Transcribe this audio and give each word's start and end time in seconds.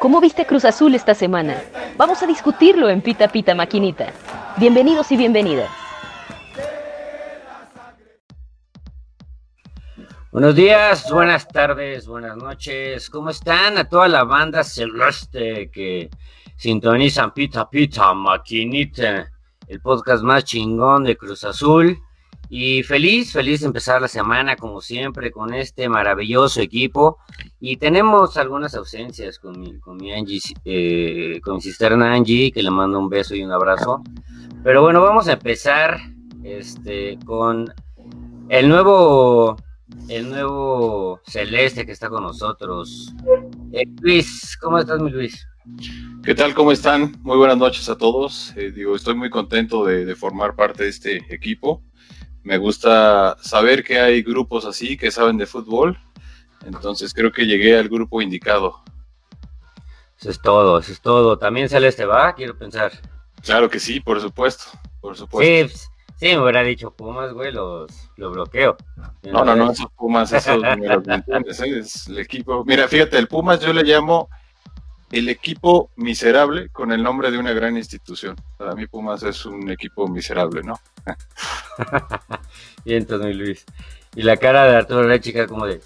¿Cómo 0.00 0.18
viste 0.18 0.46
Cruz 0.46 0.64
Azul 0.64 0.94
esta 0.94 1.14
semana? 1.14 1.62
Vamos 1.98 2.22
a 2.22 2.26
discutirlo 2.26 2.88
en 2.88 3.02
Pita 3.02 3.28
Pita 3.28 3.54
Maquinita. 3.54 4.14
Bienvenidos 4.56 5.12
y 5.12 5.16
bienvenidas. 5.18 5.68
Buenos 10.32 10.54
días, 10.54 11.12
buenas 11.12 11.46
tardes, 11.46 12.06
buenas 12.06 12.34
noches. 12.38 13.10
¿Cómo 13.10 13.28
están 13.28 13.76
a 13.76 13.84
toda 13.84 14.08
la 14.08 14.24
banda 14.24 14.64
celeste 14.64 15.70
que 15.70 16.08
sintonizan 16.56 17.34
Pita 17.34 17.68
Pita 17.68 18.14
Maquinita, 18.14 19.30
el 19.68 19.82
podcast 19.82 20.22
más 20.22 20.44
chingón 20.44 21.04
de 21.04 21.18
Cruz 21.18 21.44
Azul? 21.44 21.98
Y 22.52 22.82
feliz, 22.82 23.32
feliz 23.32 23.60
de 23.60 23.66
empezar 23.66 24.02
la 24.02 24.08
semana 24.08 24.56
como 24.56 24.80
siempre 24.80 25.30
con 25.30 25.54
este 25.54 25.88
maravilloso 25.88 26.60
equipo. 26.60 27.18
Y 27.60 27.76
tenemos 27.76 28.36
algunas 28.36 28.74
ausencias 28.74 29.38
con 29.38 29.60
mi, 29.60 29.78
con 29.78 29.96
mi 29.96 30.12
Angie, 30.12 30.40
eh, 30.64 31.40
con 31.44 31.54
mi 31.54 31.62
cisterna 31.62 32.12
Angie, 32.12 32.50
que 32.50 32.64
le 32.64 32.72
mando 32.72 32.98
un 32.98 33.08
beso 33.08 33.36
y 33.36 33.44
un 33.44 33.52
abrazo. 33.52 34.02
Pero 34.64 34.82
bueno, 34.82 35.00
vamos 35.00 35.28
a 35.28 35.34
empezar 35.34 36.00
este, 36.42 37.20
con 37.24 37.72
el 38.48 38.68
nuevo, 38.68 39.54
el 40.08 40.28
nuevo 40.28 41.20
celeste 41.26 41.86
que 41.86 41.92
está 41.92 42.08
con 42.08 42.24
nosotros. 42.24 43.14
Eh, 43.70 43.84
Luis, 44.00 44.58
¿cómo 44.60 44.80
estás, 44.80 45.00
mi 45.00 45.12
Luis? 45.12 45.46
¿Qué 46.24 46.34
tal? 46.34 46.52
¿Cómo 46.54 46.72
están? 46.72 47.14
Muy 47.22 47.36
buenas 47.36 47.58
noches 47.58 47.88
a 47.88 47.96
todos. 47.96 48.52
Eh, 48.56 48.72
digo, 48.72 48.96
estoy 48.96 49.14
muy 49.14 49.30
contento 49.30 49.84
de, 49.84 50.04
de 50.04 50.16
formar 50.16 50.56
parte 50.56 50.82
de 50.82 50.88
este 50.88 51.32
equipo 51.32 51.84
me 52.42 52.58
gusta 52.58 53.36
saber 53.40 53.84
que 53.84 53.98
hay 54.00 54.22
grupos 54.22 54.64
así 54.64 54.96
que 54.96 55.10
saben 55.10 55.36
de 55.36 55.46
fútbol. 55.46 55.98
Entonces 56.64 57.14
creo 57.14 57.32
que 57.32 57.46
llegué 57.46 57.78
al 57.78 57.88
grupo 57.88 58.20
indicado. 58.20 58.82
Eso 60.18 60.30
es 60.30 60.40
todo, 60.40 60.78
eso 60.78 60.92
es 60.92 61.00
todo. 61.00 61.38
También 61.38 61.68
Celeste 61.68 62.04
va, 62.04 62.34
quiero 62.34 62.56
pensar. 62.56 62.92
Claro 63.42 63.70
que 63.70 63.80
sí, 63.80 64.00
por 64.00 64.20
supuesto, 64.20 64.64
por 65.00 65.16
supuesto. 65.16 65.78
Sí, 65.78 65.88
sí 66.16 66.26
me 66.26 66.42
hubiera 66.42 66.62
dicho 66.62 66.90
Pumas, 66.90 67.32
güey, 67.32 67.50
los, 67.52 68.10
lo 68.16 68.30
bloqueo. 68.30 68.76
No, 69.22 69.44
no, 69.44 69.56
no, 69.56 69.72
esos 69.72 69.90
Pumas, 69.96 70.30
esos, 70.32 70.62
es 71.76 72.06
el 72.08 72.18
equipo. 72.18 72.64
Mira, 72.66 72.86
fíjate, 72.86 73.16
el 73.16 73.28
Pumas 73.28 73.60
yo 73.60 73.72
le 73.72 73.82
llamo 73.82 74.28
el 75.10 75.28
equipo 75.28 75.90
miserable 75.96 76.68
con 76.68 76.92
el 76.92 77.02
nombre 77.02 77.30
de 77.30 77.38
una 77.38 77.52
gran 77.52 77.76
institución. 77.76 78.36
Para 78.56 78.74
mí 78.74 78.86
Pumas 78.86 79.22
es 79.22 79.44
un 79.44 79.70
equipo 79.70 80.06
miserable, 80.06 80.62
¿no? 80.62 80.80
y 82.84 82.94
entonces, 82.94 83.34
Luis. 83.34 83.64
Y 84.14 84.22
la 84.22 84.36
cara 84.36 84.64
de 84.64 84.76
Arturo 84.76 85.04
Rechica 85.04 85.46
como 85.46 85.66
de... 85.66 85.80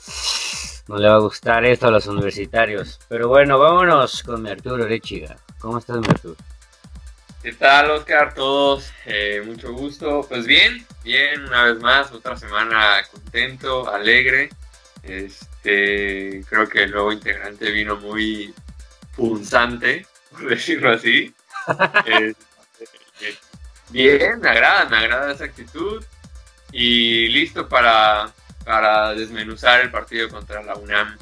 No 0.87 0.99
le 0.99 1.09
va 1.09 1.15
a 1.15 1.21
gustar 1.21 1.65
esto 1.65 1.87
a 1.87 1.91
los 1.91 2.07
universitarios. 2.07 3.01
Pero 3.09 3.29
bueno, 3.29 3.59
vámonos 3.59 4.23
con 4.23 4.43
mi 4.43 4.51
Arturo 4.51 4.87
Rechiga. 4.87 5.37
¿Cómo 5.59 5.79
estás, 5.79 5.97
mi 5.97 6.09
Arturo? 6.09 6.37
¿Qué 7.43 7.53
tal, 7.53 7.91
Oscar? 7.91 8.35
Todos, 8.35 8.93
eh, 9.07 9.43
mucho 9.45 9.73
gusto. 9.73 10.27
Pues 10.29 10.47
bien, 10.47 10.87
bien, 11.03 11.43
una 11.45 11.65
vez 11.65 11.81
más, 11.81 12.13
otra 12.13 12.37
semana 12.37 13.03
contento, 13.11 13.91
alegre. 13.91 14.51
Este, 15.03 16.43
creo 16.49 16.69
que 16.69 16.85
el 16.85 16.91
nuevo 16.91 17.13
integrante 17.13 17.71
vino 17.71 17.97
muy 17.97 18.55
punzante, 19.17 20.07
por 20.31 20.49
decirlo 20.49 20.93
así. 20.93 21.35
Este, 22.07 23.39
bien, 23.89 24.41
me 24.41 24.51
agrada, 24.51 24.85
me 24.87 24.97
agrada 24.99 25.33
esa 25.33 25.45
actitud. 25.45 26.05
Y 26.73 27.29
listo 27.29 27.69
para, 27.69 28.33
para 28.65 29.15
desmenuzar 29.15 29.81
el 29.81 29.91
partido 29.91 30.29
contra 30.29 30.63
la 30.63 30.75
UNAM. 30.75 31.17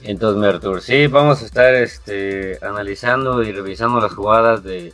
Entonces, 0.00 0.40
Mertur, 0.40 0.80
sí, 0.80 1.06
vamos 1.06 1.42
a 1.42 1.46
estar 1.46 1.74
este, 1.74 2.58
analizando 2.62 3.42
y 3.42 3.52
revisando 3.52 4.00
las 4.00 4.12
jugadas 4.12 4.62
de, 4.62 4.92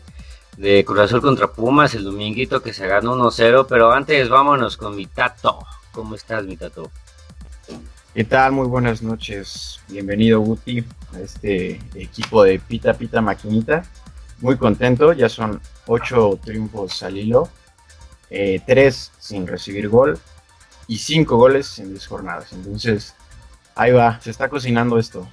de 0.56 0.84
Cruz 0.84 1.00
Azul 1.00 1.20
contra 1.20 1.52
Pumas 1.52 1.94
el 1.94 2.04
dominguito 2.04 2.62
que 2.62 2.72
se 2.72 2.86
ganó 2.86 3.16
1-0, 3.16 3.66
pero 3.68 3.92
antes 3.92 4.28
vámonos 4.28 4.76
con 4.76 4.94
mi 4.94 5.06
Tato. 5.06 5.58
¿Cómo 5.92 6.14
estás, 6.14 6.44
mi 6.44 6.56
Tato? 6.56 6.90
¿Qué 8.12 8.24
tal? 8.24 8.50
Muy 8.50 8.66
buenas 8.66 9.02
noches. 9.02 9.78
Bienvenido, 9.86 10.40
Guti, 10.40 10.84
a 11.14 11.20
este 11.20 11.80
equipo 11.94 12.42
de 12.42 12.58
Pita 12.58 12.92
Pita 12.94 13.20
Maquinita. 13.20 13.84
Muy 14.40 14.56
contento, 14.56 15.12
ya 15.12 15.28
son 15.28 15.60
ocho 15.86 16.36
triunfos 16.42 17.04
al 17.04 17.16
hilo, 17.16 17.48
eh, 18.28 18.60
tres 18.66 19.12
sin 19.20 19.46
recibir 19.46 19.88
gol 19.88 20.18
y 20.88 20.98
cinco 20.98 21.36
goles 21.36 21.78
en 21.78 21.90
diez 21.90 22.08
jornadas. 22.08 22.52
Entonces, 22.52 23.14
ahí 23.76 23.92
va, 23.92 24.20
se 24.20 24.30
está 24.30 24.48
cocinando 24.48 24.98
esto. 24.98 25.28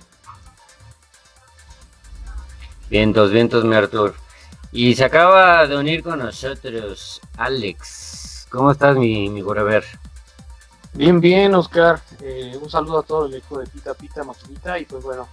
Vientos, 2.92 3.32
vientos, 3.32 3.66
mi 3.66 3.74
Artur. 3.74 4.14
Y 4.72 4.94
se 4.94 5.04
acaba 5.04 5.66
de 5.66 5.76
unir 5.76 6.04
con 6.04 6.20
nosotros 6.20 7.22
Alex. 7.38 8.46
¿Cómo 8.52 8.72
estás, 8.72 8.96
mi, 8.98 9.32
mi? 9.32 9.42
Bien, 10.98 11.22
bien, 11.22 11.54
Oscar. 11.54 12.02
Eh, 12.24 12.58
un 12.60 12.72
saludo 12.72 12.98
a 12.98 13.04
todo 13.04 13.28
el 13.28 13.36
equipo 13.36 13.60
de 13.60 13.68
Pita 13.68 13.94
Pita 13.94 14.24
Maquinita 14.24 14.80
y 14.80 14.86
pues 14.86 15.04
bueno, 15.04 15.28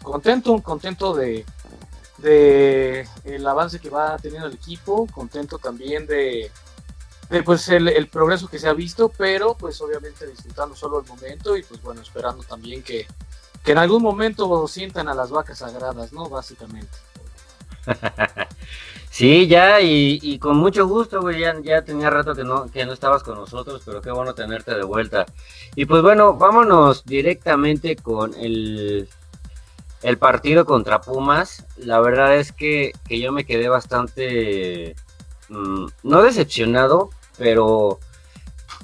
contento, 0.00 0.56
contento 0.62 1.12
de, 1.12 1.44
de 2.18 3.04
el 3.24 3.44
avance 3.44 3.80
que 3.80 3.90
va 3.90 4.16
teniendo 4.18 4.46
el 4.46 4.54
equipo, 4.54 5.08
contento 5.08 5.58
también 5.58 6.06
de, 6.06 6.52
pues 7.44 7.68
el, 7.68 8.06
progreso 8.06 8.46
que 8.46 8.60
se 8.60 8.68
ha 8.68 8.72
visto, 8.72 9.08
pero 9.08 9.54
pues 9.54 9.80
obviamente 9.80 10.24
disfrutando 10.24 10.76
solo 10.76 11.00
el 11.00 11.06
momento 11.08 11.56
y 11.56 11.64
pues 11.64 11.82
bueno, 11.82 12.00
esperando 12.00 12.44
también 12.44 12.84
que, 12.84 13.04
que 13.64 13.72
en 13.72 13.78
algún 13.78 14.04
momento 14.04 14.68
sientan 14.68 15.08
a 15.08 15.14
las 15.14 15.30
vacas 15.30 15.58
sagradas, 15.58 16.12
¿no? 16.12 16.28
Básicamente. 16.28 16.96
Sí, 19.18 19.48
ya, 19.48 19.80
y, 19.80 20.38
con 20.38 20.58
mucho 20.58 20.86
gusto, 20.86 21.20
güey, 21.20 21.40
ya, 21.40 21.82
tenía 21.82 22.08
rato 22.08 22.36
que 22.36 22.44
no, 22.44 22.70
que 22.70 22.86
no 22.86 22.92
estabas 22.92 23.24
con 23.24 23.34
nosotros, 23.34 23.82
pero 23.84 24.00
qué 24.00 24.12
bueno 24.12 24.32
tenerte 24.32 24.76
de 24.76 24.84
vuelta. 24.84 25.26
Y 25.74 25.86
pues 25.86 26.02
bueno, 26.02 26.34
vámonos 26.34 27.04
directamente 27.04 27.96
con 27.96 28.32
el, 28.34 29.08
el 30.02 30.18
partido 30.18 30.64
contra 30.64 31.00
Pumas. 31.00 31.66
La 31.78 31.98
verdad 31.98 32.36
es 32.36 32.52
que, 32.52 32.92
yo 33.10 33.32
me 33.32 33.44
quedé 33.44 33.68
bastante, 33.68 34.94
mm, 35.48 35.86
no 36.04 36.22
decepcionado, 36.22 37.10
pero 37.36 37.98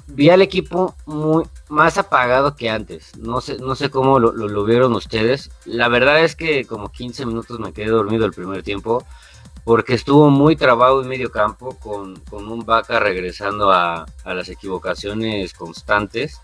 vi 0.07 0.31
al 0.31 0.41
equipo 0.41 0.95
muy 1.05 1.45
más 1.69 1.97
apagado 1.97 2.57
que 2.57 2.69
antes. 2.69 3.17
No 3.17 3.39
sé, 3.39 3.57
no 3.59 3.73
sé 3.75 3.89
cómo 3.89 4.19
lo, 4.19 4.33
lo, 4.33 4.49
lo 4.49 4.65
vieron 4.65 4.95
ustedes. 4.95 5.49
La 5.63 5.87
verdad 5.87 6.19
es 6.25 6.35
que 6.35 6.65
como 6.65 6.91
15 6.91 7.25
minutos 7.25 7.57
me 7.57 7.71
quedé 7.71 7.87
dormido 7.87 8.25
el 8.25 8.33
primer 8.33 8.63
tiempo 8.63 9.05
porque 9.65 9.95
estuvo 9.95 10.29
muy 10.29 10.55
trabado 10.55 11.01
en 11.01 11.09
medio 11.09 11.31
campo 11.31 11.75
con, 11.79 12.21
un 12.31 12.65
Vaca 12.65 12.99
regresando 12.99 13.71
a, 13.71 14.05
las 14.23 14.47
equivocaciones 14.47 15.53
constantes. 15.53 16.39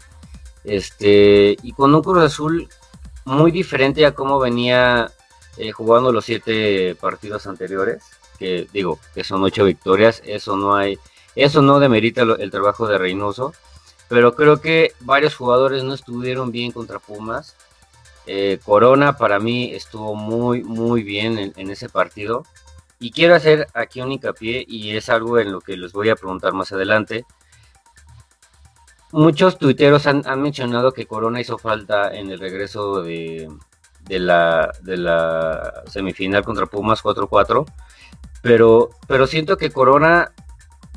Este 0.64 1.56
y 1.64 1.72
con 1.72 1.94
un 1.94 2.02
Cruz 2.02 2.24
Azul 2.24 2.68
muy 3.26 3.52
diferente 3.52 4.06
a 4.06 4.14
cómo 4.14 4.40
venía 4.40 5.12
eh, 5.58 5.72
jugando 5.72 6.12
los 6.12 6.26
siete 6.26 6.96
partidos 6.96 7.48
anteriores 7.48 8.04
que 8.38 8.68
digo 8.72 9.00
que 9.16 9.24
son 9.24 9.44
ocho 9.44 9.66
victorias 9.66 10.22
eso 10.24 10.56
no 10.56 10.76
hay 10.76 11.00
eso 11.36 11.64
no 11.64 11.80
demerita 11.80 12.22
el 12.22 12.52
trabajo 12.52 12.88
de 12.88 12.98
Reynoso. 12.98 13.54
Pero 14.10 14.36
creo 14.36 14.60
que 14.62 14.94
varios 15.00 15.36
jugadores 15.36 15.84
no 15.84 15.94
estuvieron 15.94 16.52
bien 16.52 16.72
contra 16.72 17.00
Pumas. 17.00 17.56
Eh, 18.28 18.60
Corona 18.66 19.18
para 19.18 19.40
mí 19.40 19.74
estuvo 19.74 20.16
muy 20.16 20.64
muy 20.64 21.02
bien 21.02 21.54
en 21.56 21.72
ese 21.72 21.90
partido 21.90 22.46
y 23.02 23.10
quiero 23.10 23.34
hacer 23.34 23.68
aquí 23.74 24.00
un 24.00 24.12
hincapié 24.12 24.64
y 24.68 24.96
es 24.96 25.10
algo 25.10 25.40
en 25.40 25.52
lo 25.52 25.60
que 25.60 25.76
les 25.76 25.92
voy 25.92 26.10
a 26.10 26.16
preguntar 26.16 26.54
más 26.54 26.72
adelante. 26.72 27.26
Muchos 29.12 29.58
tuiteros 29.58 30.06
han, 30.06 30.24
mencionado 30.40 30.94
que 30.94 31.08
Corona 31.08 31.42
hizo 31.42 31.58
falta 31.58 32.14
en 32.16 32.30
el 32.30 32.40
regreso 32.40 33.02
de, 33.02 33.50
la, 34.08 34.72
de 34.84 34.98
la 34.98 35.82
semifinal 35.88 36.46
contra 36.46 36.68
Pumas 36.68 37.04
4-4, 37.04 37.66
pero, 38.44 38.92
pero 39.08 39.26
siento 39.26 39.58
que 39.58 39.72
Corona, 39.72 40.32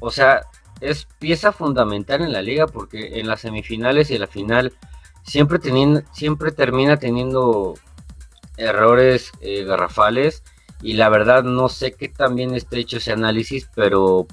o 0.00 0.10
sea, 0.10 0.42
es 0.82 1.06
pieza 1.18 1.52
fundamental 1.52 2.20
en 2.20 2.34
la 2.34 2.42
liga 2.42 2.66
porque 2.66 3.18
en 3.18 3.28
las 3.28 3.40
semifinales 3.40 4.10
y 4.10 4.16
en 4.16 4.20
la 4.20 4.26
final 4.26 4.74
siempre, 5.22 5.58
siempre 6.12 6.52
termina 6.52 6.98
teniendo 6.98 7.74
errores 8.58 9.32
eh, 9.40 9.64
garrafales 9.64 10.42
y 10.84 10.92
la 10.92 11.08
verdad 11.08 11.42
no 11.42 11.70
sé 11.70 11.92
qué 11.92 12.10
también 12.10 12.54
esté 12.54 12.78
hecho 12.78 12.98
ese 12.98 13.10
análisis, 13.10 13.70
pero 13.74 14.26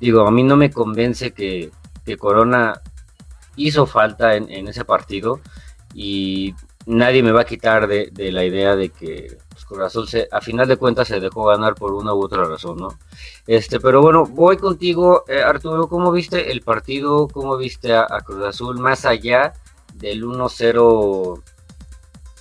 digo, 0.00 0.26
a 0.26 0.30
mí 0.30 0.42
no 0.42 0.56
me 0.56 0.70
convence 0.70 1.32
que, 1.32 1.70
Corona 2.18 2.80
hizo 3.56 3.84
falta 3.84 4.34
en, 4.34 4.66
ese 4.66 4.82
partido 4.86 5.40
y 5.92 6.54
nadie 6.86 7.22
me 7.22 7.32
va 7.32 7.42
a 7.42 7.44
quitar 7.44 7.86
de, 7.86 8.10
la 8.32 8.46
idea 8.46 8.76
de 8.76 8.88
que 8.88 9.36
pues, 9.50 9.66
Cruz 9.66 10.10
se, 10.10 10.26
a 10.32 10.40
final 10.40 10.66
de 10.66 10.78
cuentas 10.78 11.08
se 11.08 11.20
dejó 11.20 11.44
ganar 11.44 11.74
por 11.74 11.92
una 11.92 12.14
u 12.14 12.24
otra 12.24 12.44
razón, 12.44 12.78
¿no? 12.78 12.98
Este, 13.46 13.78
pero 13.78 14.00
bueno, 14.00 14.24
voy 14.24 14.56
contigo, 14.56 15.24
eh, 15.28 15.42
Arturo, 15.42 15.86
¿cómo 15.86 16.10
viste 16.10 16.50
el 16.50 16.62
partido? 16.62 17.28
¿Cómo 17.28 17.58
viste 17.58 17.92
a, 17.92 18.06
a 18.08 18.22
Cruz 18.22 18.42
Azul 18.46 18.78
más 18.78 19.04
allá 19.04 19.52
del 19.92 20.24
1-0 20.24 21.42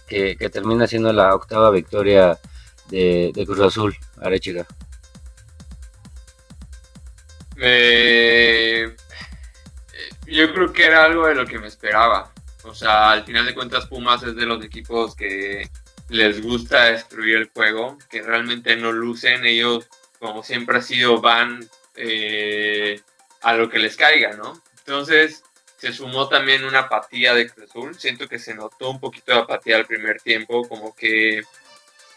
que, 0.07 0.49
termina 0.49 0.87
siendo 0.87 1.11
la 1.13 1.35
octava 1.35 1.69
victoria 1.69 2.39
de, 2.89 3.43
Cruz 3.45 3.59
Azul, 3.59 3.95
Arechiga? 4.21 4.65
Eh, 7.59 8.95
yo 10.27 10.53
creo 10.53 10.73
que 10.73 10.85
era 10.85 11.05
algo 11.05 11.27
de 11.27 11.35
lo 11.35 11.45
que 11.45 11.59
me 11.59 11.67
esperaba. 11.67 12.31
O 12.63 12.73
sea, 12.73 13.11
al 13.11 13.23
final 13.23 13.45
de 13.45 13.53
cuentas 13.53 13.87
Pumas 13.87 14.23
es 14.23 14.35
de 14.35 14.45
los 14.45 14.63
equipos 14.63 15.15
que 15.15 15.69
les 16.09 16.41
gusta 16.41 16.85
destruir 16.85 17.37
el 17.37 17.49
juego, 17.49 17.97
que 18.09 18.21
realmente 18.21 18.75
no 18.75 18.91
lucen. 18.91 19.45
Ellos, 19.45 19.87
como 20.19 20.43
siempre 20.43 20.77
ha 20.77 20.81
sido, 20.81 21.21
van 21.21 21.67
eh, 21.95 23.01
a 23.41 23.53
lo 23.53 23.69
que 23.69 23.79
les 23.79 23.95
caiga, 23.95 24.33
¿no? 24.33 24.61
Entonces, 24.79 25.43
se 25.77 25.93
sumó 25.93 26.27
también 26.27 26.65
una 26.65 26.79
apatía 26.79 27.33
de 27.33 27.49
Cruz 27.49 27.69
Azul. 27.69 27.95
Siento 27.99 28.27
que 28.27 28.39
se 28.39 28.53
notó 28.53 28.89
un 28.89 28.99
poquito 28.99 29.31
de 29.31 29.39
apatía 29.39 29.77
al 29.77 29.85
primer 29.85 30.21
tiempo, 30.21 30.67
como 30.67 30.95
que 30.95 31.43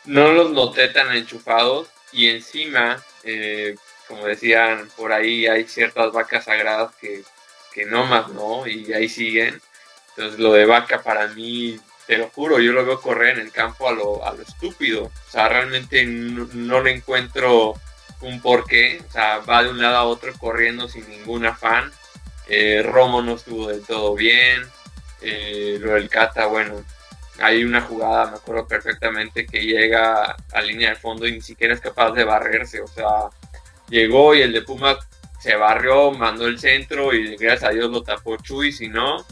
no 0.05 0.32
los 0.32 0.50
noté 0.50 0.88
tan 0.88 1.14
enchufados. 1.14 1.88
Y 2.12 2.29
encima, 2.29 3.02
eh, 3.23 3.76
como 4.08 4.26
decían 4.26 4.88
por 4.97 5.12
ahí, 5.12 5.47
hay 5.47 5.67
ciertas 5.67 6.12
vacas 6.12 6.44
sagradas 6.44 6.94
que, 6.97 7.23
que 7.73 7.85
no 7.85 8.06
más, 8.06 8.29
¿no? 8.29 8.67
Y 8.67 8.93
ahí 8.93 9.08
siguen. 9.08 9.61
Entonces, 10.17 10.41
lo 10.41 10.52
de 10.52 10.67
vaca 10.67 11.02
para 11.02 11.29
mí, 11.29 11.79
te 12.06 12.19
lo 12.19 12.29
juro, 12.31 12.58
yo 12.58 12.73
lo 12.73 12.85
veo 12.85 13.00
correr 13.00 13.38
en 13.38 13.47
el 13.47 13.52
campo 13.52 13.88
a 13.88 13.93
lo, 13.93 14.26
a 14.26 14.35
lo 14.35 14.43
estúpido. 14.43 15.05
O 15.05 15.31
sea, 15.31 15.49
realmente 15.49 16.05
no, 16.05 16.82
le 16.82 16.91
encuentro 16.93 17.75
un 18.20 18.41
porqué. 18.43 19.00
O 19.08 19.12
sea, 19.12 19.38
va 19.38 19.62
de 19.62 19.70
un 19.70 19.81
lado 19.81 19.97
a 19.97 20.05
otro 20.05 20.32
corriendo 20.38 20.88
sin 20.88 21.08
ningún 21.08 21.47
afán 21.47 21.93
eh, 22.50 22.82
Romo 22.82 23.23
no 23.23 23.37
estuvo 23.37 23.69
del 23.69 23.82
todo 23.82 24.14
bien. 24.14 24.69
Eh, 25.23 25.79
lo 25.81 25.93
del 25.93 26.08
Cata, 26.08 26.47
bueno, 26.47 26.85
hay 27.40 27.64
una 27.64 27.81
jugada, 27.81 28.31
me 28.31 28.37
acuerdo 28.37 28.66
perfectamente, 28.66 29.46
que 29.46 29.60
llega 29.60 30.37
a 30.52 30.62
línea 30.62 30.90
de 30.90 30.96
fondo 30.96 31.26
y 31.26 31.32
ni 31.32 31.40
siquiera 31.40 31.75
es 31.75 31.81
capaz 31.81 32.12
de 32.12 32.25
barrerse. 32.25 32.81
O 32.81 32.87
sea, 32.87 33.31
llegó 33.88 34.34
y 34.34 34.42
el 34.42 34.52
de 34.52 34.62
Puma 34.62 34.98
se 35.40 35.56
barrió, 35.56 36.12
mandó 36.12 36.46
el 36.46 36.58
centro 36.58 37.14
y 37.14 37.37
gracias 37.37 37.70
a 37.70 37.72
Dios 37.72 37.90
lo 37.90 38.02
tapó 38.02 38.37
Chuy, 38.37 38.72
si 38.72 38.88
no, 38.88 39.16
o 39.16 39.26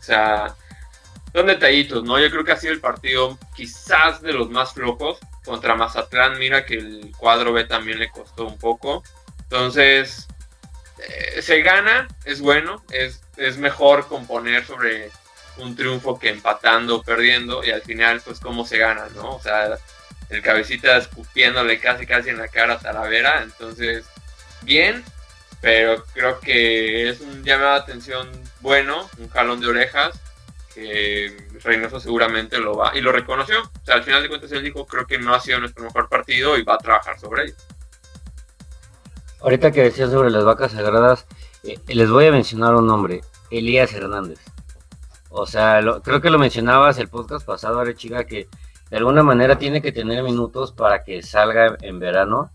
sea, 0.00 0.54
son 1.32 1.46
detallitos, 1.46 2.02
¿no? 2.02 2.18
Yo 2.18 2.30
creo 2.30 2.44
que 2.44 2.52
ha 2.52 2.56
sido 2.56 2.72
el 2.72 2.80
partido 2.80 3.38
quizás 3.54 4.22
de 4.22 4.32
los 4.32 4.50
más 4.50 4.72
flojos 4.72 5.18
contra 5.44 5.74
Mazatlán. 5.74 6.38
Mira 6.38 6.64
que 6.64 6.74
el 6.74 7.12
cuadro 7.16 7.52
B 7.52 7.64
también 7.64 7.98
le 7.98 8.10
costó 8.10 8.46
un 8.46 8.58
poco. 8.58 9.02
Entonces, 9.42 10.26
eh, 10.98 11.42
se 11.42 11.60
gana, 11.62 12.08
es 12.24 12.40
bueno, 12.40 12.82
es, 12.90 13.22
es 13.36 13.58
mejor 13.58 14.08
componer 14.08 14.64
sobre 14.64 15.10
un 15.58 15.76
triunfo 15.76 16.18
que 16.18 16.30
empatando 16.30 17.02
perdiendo 17.02 17.64
y 17.64 17.70
al 17.70 17.82
final 17.82 18.20
pues 18.24 18.40
cómo 18.40 18.66
se 18.66 18.78
gana, 18.78 19.06
¿no? 19.14 19.36
O 19.36 19.40
sea, 19.40 19.78
el 20.28 20.42
cabecita 20.42 20.96
escupiéndole 20.96 21.78
casi 21.80 22.06
casi 22.06 22.30
en 22.30 22.38
la 22.38 22.48
cara 22.48 22.74
a 22.74 22.78
Talavera, 22.78 23.42
entonces 23.42 24.04
bien, 24.62 25.04
pero 25.60 26.04
creo 26.12 26.40
que 26.40 27.08
es 27.08 27.20
un 27.20 27.44
llamado 27.44 27.74
de 27.74 27.80
atención 27.80 28.28
bueno, 28.60 29.08
un 29.18 29.28
jalón 29.28 29.60
de 29.60 29.68
orejas 29.68 30.18
que 30.74 31.36
Reynoso 31.62 32.00
seguramente 32.00 32.58
lo 32.58 32.76
va 32.76 32.92
y 32.94 33.00
lo 33.00 33.12
reconoció, 33.12 33.62
o 33.62 33.84
sea, 33.84 33.94
al 33.94 34.04
final 34.04 34.22
de 34.22 34.28
cuentas 34.28 34.52
él 34.52 34.62
dijo 34.62 34.86
creo 34.86 35.06
que 35.06 35.18
no 35.18 35.34
ha 35.34 35.40
sido 35.40 35.60
nuestro 35.60 35.84
mejor 35.84 36.08
partido 36.08 36.58
y 36.58 36.62
va 36.62 36.74
a 36.74 36.78
trabajar 36.78 37.18
sobre 37.18 37.44
ello. 37.44 37.54
Ahorita 39.40 39.70
que 39.70 39.82
decías 39.82 40.10
sobre 40.10 40.30
las 40.30 40.44
vacas 40.44 40.72
sagradas, 40.72 41.26
eh, 41.62 41.78
les 41.86 42.10
voy 42.10 42.26
a 42.26 42.32
mencionar 42.32 42.74
un 42.74 42.86
nombre, 42.86 43.22
Elías 43.50 43.92
Hernández. 43.92 44.40
O 45.30 45.46
sea, 45.46 45.80
creo 46.02 46.20
que 46.20 46.30
lo 46.30 46.38
mencionabas 46.38 46.98
el 46.98 47.08
podcast 47.08 47.46
pasado, 47.46 47.80
Arechiga, 47.80 48.24
que 48.24 48.48
de 48.90 48.96
alguna 48.96 49.22
manera 49.22 49.58
tiene 49.58 49.82
que 49.82 49.92
tener 49.92 50.22
minutos 50.22 50.72
para 50.72 51.02
que 51.04 51.22
salga 51.22 51.76
en 51.80 51.98
verano. 51.98 52.50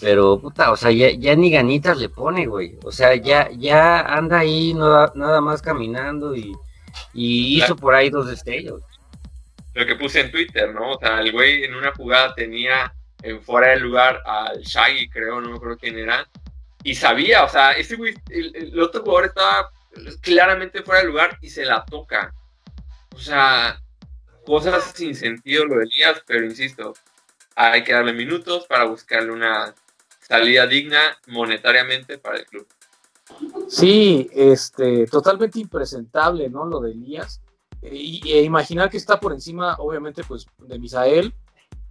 Pero, 0.00 0.38
puta, 0.40 0.70
o 0.70 0.76
sea, 0.76 0.90
ya, 0.92 1.34
ni 1.34 1.50
ganitas 1.50 1.98
le 1.98 2.08
pone, 2.08 2.46
güey. 2.46 2.78
O 2.84 2.92
sea, 2.92 3.14
ya, 3.16 3.50
ya 3.50 4.00
anda 4.00 4.38
ahí 4.38 4.74
nada 4.74 5.40
más 5.40 5.60
caminando 5.60 6.36
y, 6.36 6.54
hizo 7.14 7.74
por 7.74 7.94
ahí 7.94 8.10
dos 8.10 8.28
destellos. 8.28 8.82
Lo 9.74 9.86
que 9.86 9.96
puse 9.96 10.20
en 10.20 10.30
Twitter, 10.30 10.72
¿no? 10.72 10.92
O 10.92 10.98
sea, 10.98 11.20
el 11.20 11.32
güey 11.32 11.64
en 11.64 11.74
una 11.74 11.92
jugada 11.92 12.34
tenía 12.34 12.92
en 13.22 13.42
fuera 13.42 13.68
de 13.68 13.80
lugar 13.80 14.20
al 14.24 14.60
Shaggy, 14.62 15.08
creo, 15.08 15.40
no 15.40 15.50
me 15.50 15.56
acuerdo 15.56 15.78
quién 15.78 15.98
era, 15.98 16.26
y 16.82 16.94
sabía, 16.94 17.44
o 17.44 17.48
sea, 17.48 17.72
ese 17.72 17.96
el, 18.30 18.80
otro 18.80 19.02
jugador 19.02 19.26
estaba 19.26 19.70
claramente 20.20 20.82
fuera 20.82 21.00
de 21.00 21.08
lugar 21.08 21.38
y 21.40 21.50
se 21.50 21.64
la 21.64 21.84
toca. 21.84 22.34
O 23.14 23.18
sea, 23.18 23.80
cosas 24.44 24.92
sin 24.94 25.14
sentido 25.14 25.66
lo 25.66 25.78
de 25.78 25.84
Elías, 25.84 26.22
pero 26.26 26.44
insisto, 26.44 26.94
hay 27.54 27.84
que 27.84 27.92
darle 27.92 28.12
minutos 28.12 28.66
para 28.66 28.84
buscarle 28.84 29.32
una 29.32 29.74
salida 30.20 30.66
digna 30.66 31.18
monetariamente 31.26 32.18
para 32.18 32.38
el 32.38 32.46
club. 32.46 32.66
Sí, 33.68 34.30
este, 34.32 35.06
totalmente 35.06 35.58
impresentable, 35.58 36.48
¿no? 36.48 36.64
Lo 36.64 36.80
de 36.80 36.92
Elías. 36.92 37.40
Y, 37.82 38.20
e 38.30 38.42
imaginar 38.42 38.90
que 38.90 38.96
está 38.96 39.20
por 39.20 39.32
encima, 39.32 39.76
obviamente, 39.78 40.22
pues, 40.24 40.46
de 40.58 40.78
Misael, 40.78 41.34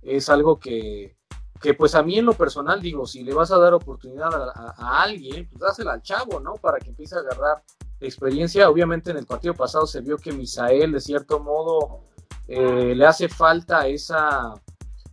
es 0.01 0.29
algo 0.29 0.59
que, 0.59 1.15
que 1.61 1.73
pues 1.73 1.95
a 1.95 2.03
mí 2.03 2.17
en 2.17 2.25
lo 2.25 2.33
personal 2.33 2.81
digo, 2.81 3.05
si 3.05 3.23
le 3.23 3.33
vas 3.33 3.51
a 3.51 3.57
dar 3.57 3.73
oportunidad 3.73 4.33
a, 4.33 5.01
alguien, 5.01 5.47
pues 5.49 5.59
dásela 5.59 5.93
al 5.93 6.01
chavo, 6.01 6.39
¿no? 6.39 6.55
Para 6.55 6.79
que 6.79 6.89
empiece 6.89 7.15
a 7.15 7.19
agarrar 7.19 7.63
experiencia. 7.99 8.69
Obviamente 8.69 9.11
en 9.11 9.17
el 9.17 9.25
partido 9.25 9.53
pasado 9.53 9.87
se 9.87 10.01
vio 10.01 10.17
que 10.17 10.31
Misael 10.31 10.91
de 10.91 11.01
cierto 11.01 11.39
modo 11.39 12.01
eh, 12.47 12.93
le 12.95 13.05
hace 13.05 13.27
falta 13.27 13.87
esa, 13.87 14.53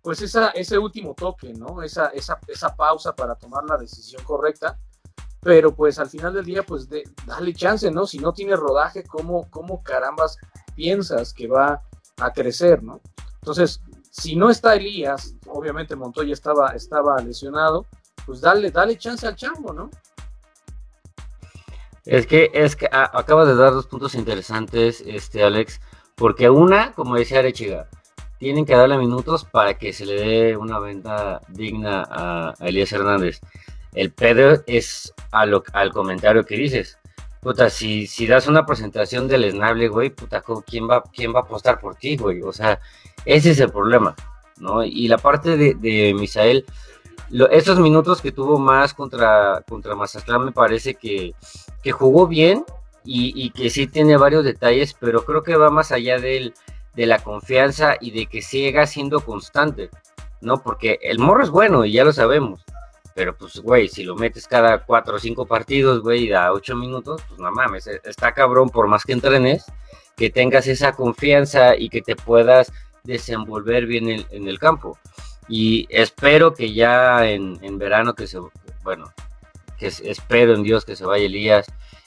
pues 0.03 0.23
esa, 0.23 0.51
ese 0.51 0.79
último 0.79 1.15
toque, 1.15 1.53
¿no? 1.55 1.83
Esa, 1.83 2.09
esa, 2.09 2.39
esa 2.47 2.75
pausa 2.75 3.15
para 3.15 3.35
tomar 3.35 3.65
la 3.65 3.77
decisión 3.77 4.23
correcta. 4.25 4.79
Pero 5.41 5.75
pues 5.75 5.99
al 5.99 6.09
final 6.09 6.33
del 6.33 6.45
día, 6.45 6.63
pues 6.63 6.89
dale 7.27 7.53
chance, 7.53 7.91
¿no? 7.91 8.07
Si 8.07 8.19
no 8.19 8.33
tiene 8.33 8.57
rodaje, 8.57 9.05
¿cómo, 9.05 9.51
¿cómo 9.51 9.83
carambas 9.83 10.39
piensas 10.75 11.35
que 11.35 11.49
va 11.49 11.83
a 12.17 12.33
crecer, 12.33 12.83
¿no? 12.83 13.01
Entonces, 13.41 13.81
si 14.11 14.37
no 14.37 14.49
está 14.49 14.75
Elías, 14.75 15.35
obviamente 15.47 15.97
Montoya 15.97 16.33
estaba, 16.33 16.71
estaba 16.71 17.21
lesionado, 17.21 17.85
pues 18.25 18.41
dale, 18.41 18.71
dale 18.71 18.97
chance 18.97 19.27
al 19.27 19.37
chambo, 19.37 19.73
¿no? 19.73 19.91
Es 22.07 22.27
que, 22.27 22.51
es 22.53 22.77
que 22.77 22.89
acabas 22.91 23.49
de 23.49 23.57
dar 23.57 23.73
dos 23.73 23.87
puntos 23.87 24.15
interesantes, 24.15 25.03
este 25.07 25.43
Alex, 25.43 25.81
porque 26.15 26.51
una, 26.51 26.93
como 26.93 27.17
decía 27.17 27.39
Arechiga, 27.39 27.89
tienen 28.39 28.67
que 28.67 28.77
darle 28.77 28.99
minutos 28.99 29.45
para 29.45 29.79
que 29.79 29.93
se 29.93 30.05
le 30.05 30.15
dé 30.15 30.57
una 30.57 30.79
venta 30.79 31.41
digna 31.49 32.07
a, 32.11 32.55
Elías 32.61 32.93
Hernández. 32.93 33.41
El 33.95 34.13
pedo 34.13 34.63
es 34.67 35.15
al 35.31 35.93
comentario 35.93 36.45
que 36.45 36.57
dices. 36.57 36.99
Puta, 37.41 37.71
si, 37.71 38.07
si 38.07 38.27
das 38.27 38.49
una 38.49 38.67
presentación 38.67 39.29
del 39.29 39.45
esnable, 39.45 39.89
güey, 39.89 40.11
puta, 40.11 40.43
¿quién 40.67 40.89
va, 40.89 41.03
¿quién 41.13 41.35
va 41.35 41.41
a 41.41 41.43
apostar 41.43 41.79
por 41.79 41.95
ti, 41.95 42.17
güey? 42.17 42.43
O 42.43 42.53
sea, 42.53 42.81
ese 43.25 43.51
es 43.51 43.61
el 43.61 43.71
problema, 43.71 44.15
¿no? 44.59 44.83
Y 44.83 45.09
la 45.09 45.19
parte 45.19 45.57
de, 45.57 45.75
de 45.75 46.15
Misael, 46.15 46.65
esos 47.51 47.79
minutos 47.81 48.21
que 48.21 48.33
tuvo 48.33 48.59
más 48.59 48.95
contra, 48.95 49.63
contra 49.69 49.95
Mazatlán 49.95 50.47
me 50.47 50.53
parece 50.53 50.95
que, 50.95 51.35
jugó 51.93 52.27
bien 52.27 52.65
y, 53.05 53.51
que 53.51 53.69
sí 53.71 53.87
tiene 53.87 54.17
varios 54.17 54.45
detalles, 54.45 54.95
pero 54.99 55.25
creo 55.25 55.43
que 55.43 55.57
va 55.57 55.71
más 55.71 55.93
allá 55.93 56.19
de 56.19 56.53
la 56.95 57.19
confianza 57.19 57.97
y 58.01 58.11
de 58.13 58.27
que 58.27 58.41
siga 58.41 58.87
siendo 58.87 59.21
constante, 59.21 59.91
¿no? 60.41 60.63
Porque 60.63 60.99
el 61.03 61.19
morro 61.19 61.43
es 61.43 61.51
bueno 61.51 61.85
y 61.85 61.93
ya 61.93 62.05
lo 62.05 62.13
sabemos, 62.13 62.65
pero 63.15 63.37
pues, 63.37 63.61
güey, 63.61 63.89
si 63.89 64.03
lo 64.03 64.17
metes 64.17 64.49
cada 64.49 64.85
cuatro 64.85 65.17
o 65.17 65.19
cinco 65.19 65.47
partidos, 65.47 66.03
güey, 66.03 66.29
da 66.29 66.53
ocho 66.53 66.75
minutos, 66.75 67.23
pues 67.29 67.41
no 67.41 67.51
mames, 67.53 67.87
está 67.87 68.33
cabrón 68.33 68.71
por 68.71 68.89
más 68.89 69.05
que 69.05 69.13
entrenes, 69.13 69.65
que 70.17 70.31
tengas 70.31 70.67
esa 70.67 70.93
confianza 70.93 71.77
y 71.77 71.89
que 71.89 72.03
te 72.03 72.17
puedas 72.17 72.73
desenvolver 73.05 73.87
bien 73.87 74.09
en, 74.09 74.49
el 74.49 74.59
campo. 74.59 74.99
Y 75.49 75.87
espero 75.91 76.55
que 76.55 76.73
ya 76.73 77.29
en, 77.29 77.79
verano 77.79 78.15
que 78.15 78.27
se, 78.27 78.39
bueno, 78.83 79.13
que 79.79 79.87
espero 79.87 80.55
en 80.55 80.63
Dios 80.63 80.85
que 80.85 80.97
se 80.97 81.05
vaya 81.05 81.27
Elías 81.27 81.67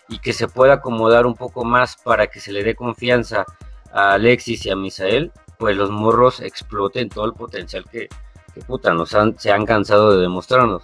y 0.10 0.20
que 0.20 0.34
se 0.34 0.48
pueda 0.48 0.74
acomodar 0.74 1.26
un 1.26 1.36
poco 1.36 1.66
más 1.66 1.98
para 1.98 2.28
que 2.28 2.40
se 2.40 2.52
le 2.52 2.64
dé 2.64 2.76
confianza 2.76 3.46
a 3.92 4.14
Alexis 4.14 4.66
y 4.66 4.70
a 4.70 4.76
Misael, 4.76 5.32
pues 5.58 5.76
los 5.76 5.90
morros 5.90 6.40
exploten 6.40 7.10
todo 7.10 7.26
el 7.26 7.34
potencial 7.34 7.86
que, 7.92 8.08
que 8.54 8.62
puta, 8.62 8.94
nos 8.94 9.14
han, 9.14 9.38
se 9.40 9.52
han 9.52 9.66
cansado 9.66 10.16
de 10.16 10.22
demostrarnos. 10.22 10.84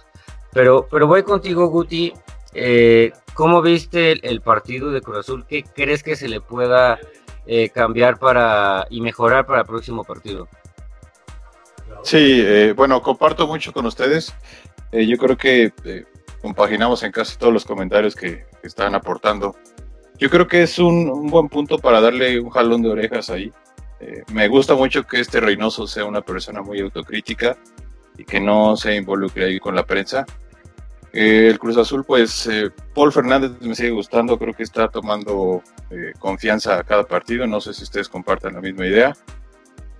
Pero, 0.52 0.86
pero 0.90 1.06
voy 1.06 1.22
contigo, 1.22 1.66
Guti. 1.68 2.12
Eh, 2.52 3.12
¿Cómo 3.34 3.62
viste 3.62 4.12
el, 4.28 4.40
partido 4.40 4.90
de 4.90 5.00
Cruz 5.00 5.18
Azul? 5.18 5.44
¿Qué 5.46 5.64
crees 5.64 6.04
que 6.04 6.14
se 6.14 6.28
le 6.28 6.40
pueda 6.40 7.00
eh, 7.46 7.68
cambiar 7.68 8.18
para 8.18 8.86
y 8.88 9.02
mejorar 9.02 9.44
para 9.44 9.60
el 9.60 9.66
próximo 9.66 10.02
partido. 10.02 10.48
Sí, 12.02 12.40
eh, 12.42 12.72
bueno, 12.74 13.02
comparto 13.02 13.46
mucho 13.46 13.70
con 13.72 13.84
ustedes. 13.84 14.34
Yo 14.92 15.18
creo 15.18 15.36
que 15.36 15.72
compaginamos 16.44 17.02
en 17.02 17.10
casi 17.10 17.38
todos 17.38 17.54
los 17.54 17.64
comentarios 17.64 18.14
que, 18.14 18.44
están 18.62 18.94
aportando. 18.94 19.56
Yo 20.18 20.28
creo 20.28 20.46
que 20.46 20.62
es 20.62 20.78
un, 20.78 21.30
buen 21.30 21.48
punto 21.48 21.78
para 21.78 22.02
darle 22.02 22.38
un 22.38 22.50
jalón 22.50 22.82
de 22.82 22.90
orejas 22.90 23.30
ahí. 23.30 23.50
Eh, 24.00 24.24
me 24.30 24.46
gusta 24.48 24.74
mucho 24.74 25.04
que 25.04 25.20
este 25.20 25.40
Reynoso 25.40 25.86
sea 25.86 26.04
una 26.04 26.20
persona 26.20 26.60
muy 26.60 26.80
autocrítica 26.80 27.56
y 28.18 28.24
que 28.24 28.40
no 28.40 28.76
se 28.76 28.94
involucre 28.94 29.46
ahí 29.46 29.58
con 29.58 29.74
la 29.74 29.86
prensa. 29.86 30.26
Eh, 31.14 31.48
el 31.48 31.58
Cruz 31.58 31.78
Azul, 31.78 32.04
pues 32.04 32.46
Paul 32.94 33.10
Fernández 33.10 33.52
me 33.60 33.74
sigue 33.74 33.90
gustando, 33.90 34.38
creo 34.38 34.52
que 34.52 34.64
está 34.64 34.88
tomando 34.88 35.62
confianza 36.18 36.78
a 36.78 36.84
cada 36.84 37.04
partido, 37.04 37.46
no 37.46 37.62
sé 37.62 37.72
si 37.72 37.84
ustedes 37.84 38.10
compartan 38.10 38.54
la 38.54 38.60
misma 38.60 38.86
idea, 38.86 39.16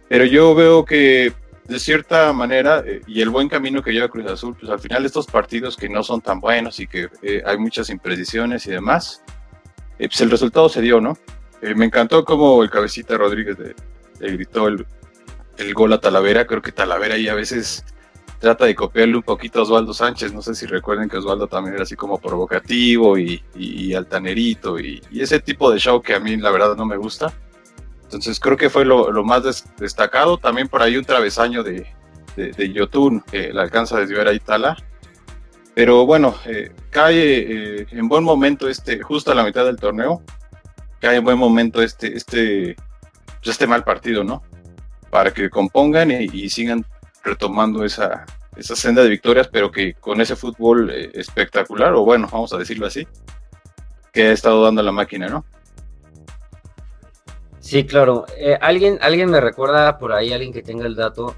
pero 0.09 0.27
yo 0.27 0.55
veo 0.55 0.85
que 0.85 1.33
de 1.67 1.79
cierta 1.79 2.33
manera, 2.33 2.83
eh, 2.87 3.01
y 3.07 3.23
el 3.23 3.31
buen 3.31 3.49
camino 3.49 3.83
que 3.83 3.93
lleva 3.93 4.09
Cruz 4.09 4.31
Azul, 4.31 4.57
pues 4.59 4.71
al 4.71 4.81
final 4.81 5.05
estos 5.07 5.27
partidos 5.27 5.77
que 5.77 5.89
no 5.89 6.03
son 6.03 6.21
tan 6.21 6.41
buenos 6.41 6.79
y 6.79 6.87
que 6.87 7.09
eh, 7.23 7.43
hay 7.45 7.57
muchas 7.57 7.89
imprecisiones 7.89 8.67
y 8.67 8.71
demás, 8.71 9.23
eh, 9.99 10.09
pues 10.09 10.21
el 10.21 10.31
resultado 10.31 10.69
se 10.69 10.81
dio, 10.81 11.01
¿no? 11.01 11.17
me 11.77 11.87
encantó 11.87 12.27
como 12.27 12.63
el 12.63 12.69
cabecita 12.69 13.17
Rodríguez 13.17 13.57
le, 13.59 14.33
gritó 14.33 14.69
el, 14.69 14.87
el, 15.57 15.73
gol 15.73 15.95
a 15.95 15.99
Talavera, 15.99 16.47
creo 16.47 16.61
que 16.61 16.73
Talavera 16.73 17.15
ahí 17.15 17.27
a 17.27 17.35
veces 17.35 17.83
trata 18.39 18.67
de 18.67 18.75
copiarle 18.75 19.17
un 19.17 19.23
poquito 19.23 19.61
a 19.61 19.63
Osvaldo 19.63 19.95
Sánchez, 19.95 20.35
no 20.35 20.43
sé 20.43 20.55
si 20.55 20.67
recuerden 20.67 21.09
que 21.09 21.17
Osvaldo 21.17 21.47
también 21.47 21.77
era 21.77 21.85
así 21.85 21.97
como 21.97 22.19
provocativo 22.19 23.17
y, 23.17 23.43
y 23.55 23.95
altanerito 23.95 24.79
y, 24.79 25.03
y 25.11 25.23
ese 25.23 25.41
tipo 25.41 25.71
de 25.71 25.79
show 25.79 26.03
que 26.03 26.15
a 26.15 26.21
mí 26.21 26.37
la 26.37 26.51
verdad 26.51 26.77
no 26.77 26.85
me 26.85 26.99
gusta. 26.99 27.33
Entonces 28.15 28.39
creo 28.41 28.57
que 28.57 28.71
fue 28.71 28.85
lo, 28.85 29.25
más 29.25 29.65
destacado. 29.79 30.39
También 30.39 30.69
por 30.69 30.83
ahí 30.83 30.97
un 30.97 31.05
travesaño 31.05 31.63
de, 31.63 31.87
de, 32.37 32.73
Yotun 32.73 33.21
que 33.21 33.53
le 33.53 33.61
alcanza 33.61 33.97
a 33.97 34.01
desviar 34.01 34.29
a 34.29 34.33
Itala. 34.33 34.77
Pero 35.75 36.07
bueno, 36.07 36.37
eh, 36.47 36.73
cae 36.91 37.81
eh, 37.81 37.87
en 37.91 38.09
buen 38.09 38.23
momento 38.23 38.69
este, 38.69 39.03
justo 39.03 39.33
a 39.33 39.35
la 39.35 39.43
mitad 39.43 39.65
del 39.65 39.77
torneo, 39.77 40.23
cae 41.01 41.17
en 41.17 41.25
buen 41.25 41.37
momento 41.37 41.83
este, 41.83 42.17
este, 42.17 42.77
pues, 43.43 43.49
este 43.49 43.67
mal 43.67 43.83
partido, 43.83 44.23
¿no? 44.23 44.43
Para 45.11 45.33
que 45.33 45.51
compongan 45.51 46.13
y, 46.13 46.49
sigan 46.49 46.87
retomando 47.25 47.85
esa, 47.85 48.25
esa 48.57 48.77
senda 48.77 49.03
de 49.03 49.09
victorias, 49.09 49.49
pero 49.49 49.73
que 49.73 49.95
con 49.95 50.21
ese 50.21 50.37
fútbol 50.37 50.91
eh, 50.91 51.11
espectacular, 51.15 51.93
o 51.95 52.05
bueno, 52.05 52.29
vamos 52.31 52.53
a 52.53 52.59
decirlo 52.59 52.87
así, 52.87 53.09
que 54.13 54.29
ha 54.29 54.33
estado 54.33 54.63
dando 54.63 54.83
la 54.83 54.93
máquina, 54.93 55.27
¿no? 55.29 55.45
Sí, 57.65 57.87
claro. 57.87 58.27
Eh, 58.37 58.59
¿alguien, 58.61 58.99
alguien 59.01 59.31
me 59.31 59.41
recuerda 59.41 59.97
por 59.97 60.13
ahí, 60.13 60.35
alguien 60.35 60.53
que 60.53 60.63
tenga 60.63 60.85
el 60.85 60.95
dato. 60.95 61.35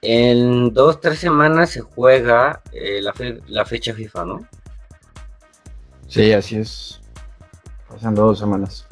En 0.00 0.72
dos, 0.72 0.98
tres 0.98 1.18
semanas 1.18 1.68
se 1.68 1.82
juega 1.82 2.62
eh, 2.72 3.02
la, 3.02 3.12
la 3.48 3.66
fecha 3.66 3.92
FIFA, 3.92 4.24
¿no? 4.24 4.48
Sí, 6.08 6.32
así 6.32 6.56
es. 6.56 7.02
Pasando 7.86 8.24
dos 8.24 8.38
semanas. 8.38 8.86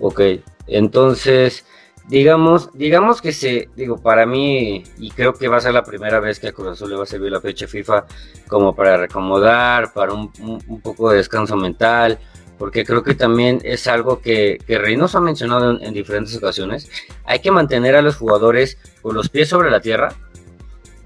Ok, 0.00 0.20
entonces, 0.66 1.64
digamos, 2.08 2.70
digamos 2.72 3.22
que 3.22 3.32
se, 3.32 3.70
digo, 3.76 3.98
para 3.98 4.26
mí, 4.26 4.82
y 4.98 5.12
creo 5.12 5.32
que 5.32 5.46
va 5.46 5.58
a 5.58 5.60
ser 5.60 5.74
la 5.74 5.84
primera 5.84 6.18
vez 6.18 6.40
que 6.40 6.48
a 6.48 6.52
Cruz 6.52 6.72
Azul 6.72 6.90
le 6.90 6.96
va 6.96 7.04
a 7.04 7.06
servir 7.06 7.30
la 7.30 7.40
fecha 7.40 7.68
FIFA 7.68 8.04
como 8.48 8.74
para 8.74 8.96
recomodar, 8.96 9.92
para 9.92 10.12
un, 10.12 10.32
un 10.40 10.80
poco 10.80 11.10
de 11.10 11.18
descanso 11.18 11.56
mental, 11.56 12.18
porque 12.58 12.84
creo 12.84 13.02
que 13.02 13.14
también 13.14 13.60
es 13.64 13.86
algo 13.86 14.20
que, 14.20 14.58
que 14.66 14.78
Reynoso 14.78 15.18
ha 15.18 15.20
mencionado 15.20 15.78
en, 15.80 15.92
diferentes 15.92 16.36
ocasiones. 16.36 16.90
Hay 17.24 17.40
que 17.40 17.50
mantener 17.50 17.96
a 17.96 18.02
los 18.02 18.16
jugadores 18.16 18.78
con 19.02 19.14
los 19.14 19.28
pies 19.28 19.48
sobre 19.48 19.70
la 19.70 19.80
tierra, 19.80 20.14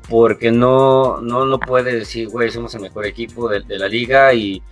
porque 0.09 0.51
no, 0.51 1.21
no, 1.21 1.45
no 1.45 1.59
puede 1.59 1.95
decir, 1.95 2.29
güey, 2.29 2.51
somos 2.51 2.75
el 2.75 2.83
mejor 2.83 3.07
equipo 3.07 3.49
de, 3.49 3.63
la 3.79 3.89
liga 3.89 4.33
y, 4.35 4.63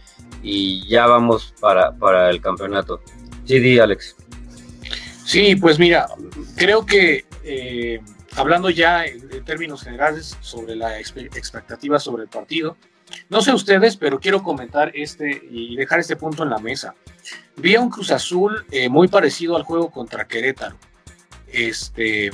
ya 0.89 1.07
vamos 1.07 1.55
para, 1.61 1.93
para, 1.93 2.31
el 2.31 2.41
campeonato. 2.41 3.01
Sí, 3.45 3.59
di, 3.59 3.79
Alex. 3.79 4.17
Sí, 5.25 5.57
pues 5.57 5.79
mira, 5.79 6.07
creo 6.57 6.87
que 6.87 7.25
eh, 7.45 8.01
hablando 8.37 8.71
ya 8.71 9.05
en, 9.05 9.31
en, 9.33 9.45
términos 9.45 9.83
generales 9.83 10.37
sobre 10.41 10.75
la 10.77 10.99
expectativa 10.99 11.99
sobre 11.99 12.23
el 12.23 12.29
partido, 12.29 12.77
no 13.29 13.43
sé 13.43 13.53
ustedes, 13.53 13.97
pero 13.97 14.21
quiero 14.21 14.43
comentar 14.43 14.91
este 14.95 15.43
y 15.51 15.77
dejar 15.77 16.01
este 16.01 16.17
punto 16.17 16.43
en 16.43 16.51
la 16.51 16.59
mesa. 16.59 16.95
Vi 17.57 17.77
un 17.77 17.91
Cruz 17.91 18.11
Azul 18.11 18.65
eh, 18.71 18.89
muy 18.89 19.09
parecido 19.09 19.57
al 19.57 19.63
juego 19.63 19.91
contra 19.91 20.27
Querétaro. 20.27 20.77
Este, 21.47 22.31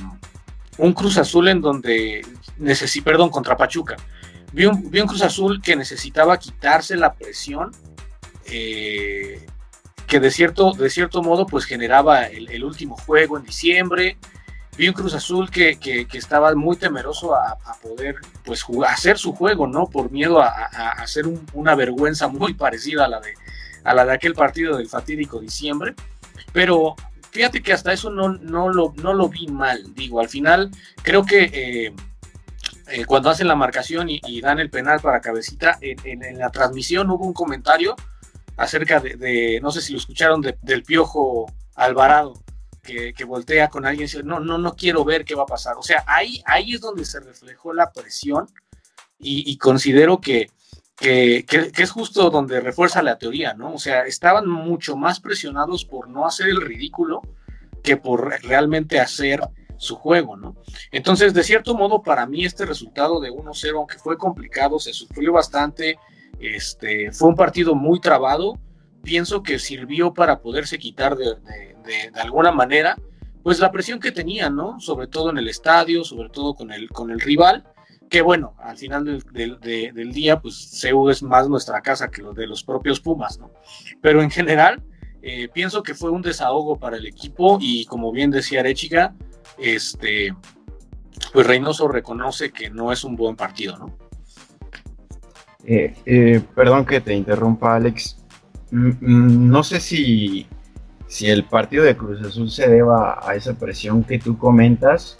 un 0.78 0.92
Cruz 0.92 1.18
Azul 1.18 1.48
en 1.48 1.60
donde 1.60 2.26
necesitaba, 2.58 3.12
perdón, 3.12 3.30
contra 3.30 3.56
Pachuca. 3.56 3.96
Vi 4.52 4.66
un, 4.66 4.90
Cruz 4.90 5.22
Azul 5.22 5.60
que 5.60 5.74
necesitaba 5.76 6.38
quitarse 6.38 6.96
la 6.96 7.12
presión 7.14 7.72
eh, 8.46 9.44
que 10.06 10.20
de 10.20 10.30
cierto, 10.30 10.72
de 10.72 10.90
cierto 10.90 11.22
modo 11.22 11.46
pues 11.46 11.64
generaba 11.64 12.24
el 12.24 12.62
último 12.62 12.96
juego 12.96 13.36
en 13.36 13.44
diciembre, 13.44 14.18
vi 14.76 14.88
un 14.88 14.94
Cruz 14.94 15.14
Azul 15.14 15.50
que, 15.50 15.78
estaba 16.12 16.54
muy 16.54 16.76
temeroso 16.76 17.34
a, 17.34 17.56
poder 17.82 18.16
pues 18.44 18.62
jugar, 18.62 18.92
hacer 18.92 19.18
su 19.18 19.32
juego, 19.32 19.66
¿no? 19.66 19.86
Por 19.86 20.10
miedo 20.10 20.40
a, 20.40 20.48
hacer 20.98 21.24
una 21.52 21.74
vergüenza 21.74 22.28
muy 22.28 22.54
parecida 22.54 23.04
a 23.04 23.08
la, 23.08 23.20
de, 23.20 23.34
a 23.84 23.94
la 23.94 24.04
de 24.04 24.12
aquel 24.12 24.34
partido 24.34 24.76
del 24.76 24.88
fatídico 24.88 25.40
diciembre. 25.40 25.94
Pero 26.52 26.94
fíjate 27.30 27.62
que 27.62 27.72
hasta 27.72 27.92
eso 27.92 28.10
no, 28.10 28.28
no, 28.28 28.68
lo, 28.68 28.92
no 28.96 29.12
lo 29.14 29.28
vi 29.28 29.46
mal. 29.46 29.94
Digo, 29.94 30.20
al 30.20 30.28
final 30.28 30.70
creo 31.02 31.24
que 31.24 31.50
eh, 31.52 31.94
eh, 32.88 33.04
cuando 33.06 33.30
hacen 33.30 33.48
la 33.48 33.56
marcación 33.56 34.08
y, 34.08 34.40
dan 34.40 34.58
el 34.58 34.70
penal 34.70 35.00
para 35.00 35.20
cabecita, 35.20 35.78
en, 35.80 36.38
la 36.38 36.50
transmisión 36.50 37.10
hubo 37.10 37.26
un 37.26 37.32
comentario 37.32 37.96
acerca 38.56 39.00
de, 39.00 39.58
no 39.62 39.70
sé 39.70 39.80
si 39.80 39.92
lo 39.92 39.98
escucharon, 39.98 40.40
del 40.40 40.82
Piojo 40.84 41.52
Alvarado 41.74 42.43
que, 42.84 43.24
voltea 43.24 43.68
con 43.68 43.86
alguien 43.86 44.04
y 44.04 44.10
dice, 44.10 44.22
no, 44.22 44.38
no, 44.38 44.58
no 44.58 44.76
quiero 44.76 45.04
ver 45.04 45.24
qué 45.24 45.34
va 45.34 45.42
a 45.42 45.46
pasar. 45.46 45.76
O 45.76 45.82
sea, 45.82 46.04
ahí, 46.06 46.42
ahí 46.46 46.74
es 46.74 46.80
donde 46.80 47.04
se 47.04 47.20
reflejó 47.20 47.72
la 47.72 47.90
presión 47.90 48.46
y, 49.18 49.56
considero 49.56 50.20
que, 50.20 50.50
que, 50.96 51.44
es 51.48 51.90
justo 51.90 52.30
donde 52.30 52.60
refuerza 52.60 53.02
la 53.02 53.18
teoría, 53.18 53.54
¿no? 53.54 53.72
O 53.74 53.78
sea, 53.78 54.02
estaban 54.02 54.46
mucho 54.48 54.96
más 54.96 55.18
presionados 55.18 55.84
por 55.84 56.08
no 56.08 56.26
hacer 56.26 56.48
el 56.48 56.60
ridículo 56.60 57.22
que 57.82 57.96
por 57.96 58.28
realmente 58.42 59.00
hacer 59.00 59.40
su 59.78 59.96
juego, 59.96 60.36
¿no? 60.36 60.56
Entonces, 60.92 61.34
de 61.34 61.42
cierto 61.42 61.74
modo, 61.74 62.02
para 62.02 62.26
mí 62.26 62.44
este 62.44 62.66
resultado 62.66 63.20
de 63.20 63.30
1-0, 63.30 63.76
aunque 63.76 63.98
fue 63.98 64.18
complicado, 64.18 64.78
se 64.78 64.92
sufrió 64.92 65.32
bastante, 65.32 65.98
este, 66.38 67.12
fue 67.12 67.28
un 67.28 67.36
partido 67.36 67.74
muy 67.74 68.00
trabado, 68.00 68.58
pienso 69.04 69.42
que 69.42 69.58
sirvió 69.58 70.12
para 70.12 70.40
poderse 70.40 70.78
quitar 70.78 71.16
de, 71.16 71.36
alguna 72.14 72.50
manera, 72.50 72.96
pues 73.42 73.60
la 73.60 73.70
presión 73.70 74.00
que 74.00 74.10
tenían, 74.10 74.56
¿no? 74.56 74.80
Sobre 74.80 75.06
todo 75.06 75.30
en 75.30 75.38
el 75.38 75.48
estadio, 75.48 76.02
sobre 76.02 76.30
todo 76.30 76.54
con 76.54 76.72
el, 76.72 76.88
con 76.88 77.10
el 77.10 77.20
rival, 77.20 77.64
que 78.08 78.22
bueno, 78.22 78.54
al 78.58 78.76
final 78.76 79.22
del, 79.32 80.12
día, 80.12 80.40
pues 80.40 80.80
CEU 80.80 81.10
es 81.10 81.22
más 81.22 81.48
nuestra 81.48 81.80
casa 81.80 82.10
que 82.10 82.22
lo 82.22 82.32
de 82.32 82.46
los 82.46 82.64
propios 82.64 83.00
Pumas, 83.00 83.38
¿no? 83.38 83.50
Pero 84.00 84.22
en 84.22 84.30
general, 84.30 84.82
eh, 85.22 85.48
pienso 85.52 85.82
que 85.82 85.94
fue 85.94 86.10
un 86.10 86.22
desahogo 86.22 86.78
para 86.78 86.96
el 86.96 87.06
equipo 87.06 87.58
y 87.60 87.84
como 87.86 88.12
bien 88.12 88.30
decía 88.30 88.60
Arechiga, 88.60 89.14
este, 89.58 90.34
pues 91.32 91.46
Reynoso 91.46 91.88
reconoce 91.88 92.50
que 92.50 92.70
no 92.70 92.92
es 92.92 93.04
un 93.04 93.16
buen 93.16 93.36
partido, 93.36 93.78
¿no? 93.78 93.98
Eh, 95.66 95.94
eh, 96.04 96.42
perdón 96.54 96.84
que 96.84 97.00
te 97.00 97.14
interrumpa, 97.14 97.74
Alex. 97.74 98.23
Mm, 98.74 99.50
no 99.50 99.62
sé 99.62 99.78
si, 99.78 100.48
si 101.06 101.26
el 101.28 101.44
partido 101.44 101.84
de 101.84 101.96
Cruz 101.96 102.20
Azul 102.26 102.50
se 102.50 102.68
deba 102.68 103.20
a 103.22 103.36
esa 103.36 103.54
presión 103.54 104.02
que 104.02 104.18
tú 104.18 104.36
comentas, 104.36 105.16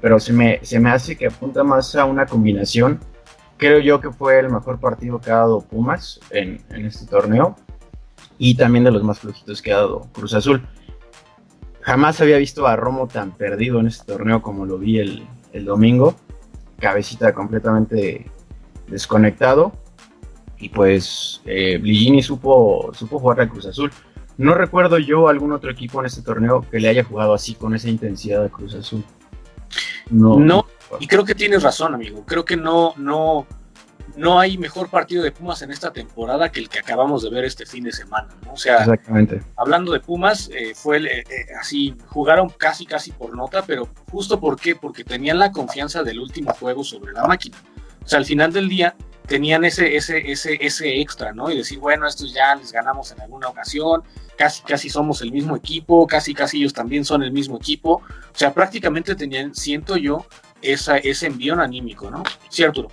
pero 0.00 0.18
se 0.18 0.32
me, 0.32 0.60
se 0.62 0.80
me 0.80 0.90
hace 0.90 1.16
que 1.16 1.26
apunta 1.26 1.62
más 1.64 1.94
a 1.96 2.06
una 2.06 2.24
combinación. 2.24 2.98
Creo 3.58 3.80
yo 3.80 4.00
que 4.00 4.10
fue 4.10 4.38
el 4.40 4.50
mejor 4.50 4.80
partido 4.80 5.20
que 5.20 5.30
ha 5.30 5.36
dado 5.36 5.60
Pumas 5.60 6.18
en, 6.30 6.64
este 6.86 7.06
torneo 7.06 7.56
y 8.38 8.54
también 8.54 8.84
de 8.84 8.90
los 8.90 9.02
más 9.02 9.18
flojitos 9.18 9.60
que 9.60 9.72
ha 9.72 9.78
dado 9.78 10.08
Cruz 10.12 10.32
Azul. 10.32 10.66
Jamás 11.82 12.20
había 12.22 12.38
visto 12.38 12.66
a 12.66 12.76
Romo 12.76 13.06
tan 13.06 13.32
perdido 13.32 13.80
en 13.80 13.88
este 13.88 14.10
torneo 14.10 14.40
como 14.40 14.64
lo 14.64 14.78
vi 14.78 14.98
el, 14.98 15.26
el 15.52 15.66
domingo. 15.66 16.14
Cabecita 16.78 17.34
completamente 17.34 18.30
desconectado 18.86 19.72
y 20.58 20.68
pues 20.68 21.40
eh, 21.44 21.78
Ligini 21.82 22.22
supo, 22.22 22.90
supo 22.94 23.18
jugar 23.18 23.40
a 23.40 23.48
Cruz 23.48 23.66
Azul. 23.66 23.92
No 24.36 24.54
recuerdo 24.54 24.98
yo 24.98 25.28
algún 25.28 25.52
otro 25.52 25.70
equipo 25.70 26.00
en 26.00 26.06
este 26.06 26.22
torneo 26.22 26.64
que 26.70 26.78
le 26.78 26.88
haya 26.88 27.04
jugado 27.04 27.34
así 27.34 27.54
con 27.54 27.74
esa 27.74 27.88
intensidad 27.88 28.44
a 28.44 28.48
Cruz 28.48 28.74
Azul. 28.74 29.04
No, 30.10 30.38
no 30.38 30.66
y 31.00 31.06
creo 31.06 31.24
que 31.24 31.34
tienes 31.34 31.62
razón, 31.62 31.94
amigo. 31.94 32.24
Creo 32.24 32.44
que 32.44 32.56
no, 32.56 32.94
no, 32.96 33.46
no 34.16 34.40
hay 34.40 34.58
mejor 34.58 34.88
partido 34.88 35.22
de 35.22 35.32
Pumas 35.32 35.60
en 35.62 35.70
esta 35.70 35.92
temporada 35.92 36.50
que 36.50 36.60
el 36.60 36.68
que 36.68 36.78
acabamos 36.78 37.22
de 37.22 37.30
ver 37.30 37.44
este 37.44 37.66
fin 37.66 37.84
de 37.84 37.92
semana. 37.92 38.28
¿no? 38.44 38.54
O 38.54 38.56
sea, 38.56 38.78
Exactamente. 38.78 39.42
hablando 39.56 39.92
de 39.92 40.00
Pumas, 40.00 40.50
eh, 40.52 40.72
fue 40.74 40.98
eh, 40.98 41.24
así, 41.60 41.94
jugaron 42.06 42.48
casi, 42.48 42.86
casi 42.86 43.12
por 43.12 43.36
nota, 43.36 43.62
pero 43.66 43.88
justo 44.10 44.40
por 44.40 44.58
qué, 44.58 44.76
porque 44.76 45.04
tenían 45.04 45.38
la 45.38 45.52
confianza 45.52 46.02
del 46.02 46.20
último 46.20 46.52
juego 46.54 46.82
sobre 46.84 47.12
la 47.12 47.26
máquina. 47.26 47.56
O 48.04 48.08
sea, 48.08 48.18
al 48.18 48.24
final 48.24 48.52
del 48.52 48.68
día, 48.68 48.96
tenían 49.28 49.64
ese, 49.64 49.94
ese, 49.94 50.30
ese, 50.32 50.58
ese 50.60 51.00
extra, 51.00 51.32
¿no? 51.32 51.50
Y 51.50 51.58
decir, 51.58 51.78
bueno, 51.78 52.06
estos 52.06 52.32
ya 52.32 52.54
les 52.56 52.72
ganamos 52.72 53.12
en 53.12 53.20
alguna 53.20 53.48
ocasión, 53.48 54.02
casi, 54.36 54.62
casi 54.62 54.88
somos 54.90 55.22
el 55.22 55.30
mismo 55.30 55.54
equipo, 55.54 56.06
casi, 56.06 56.34
casi 56.34 56.58
ellos 56.58 56.72
también 56.72 57.04
son 57.04 57.22
el 57.22 57.30
mismo 57.30 57.56
equipo. 57.56 58.02
O 58.02 58.34
sea, 58.34 58.52
prácticamente 58.52 59.14
tenían, 59.14 59.54
siento 59.54 59.96
yo, 59.96 60.26
esa, 60.62 60.96
ese 60.96 61.26
envío 61.26 61.60
anímico, 61.60 62.10
¿no? 62.10 62.24
Sí, 62.48 62.64
Arturo. 62.64 62.88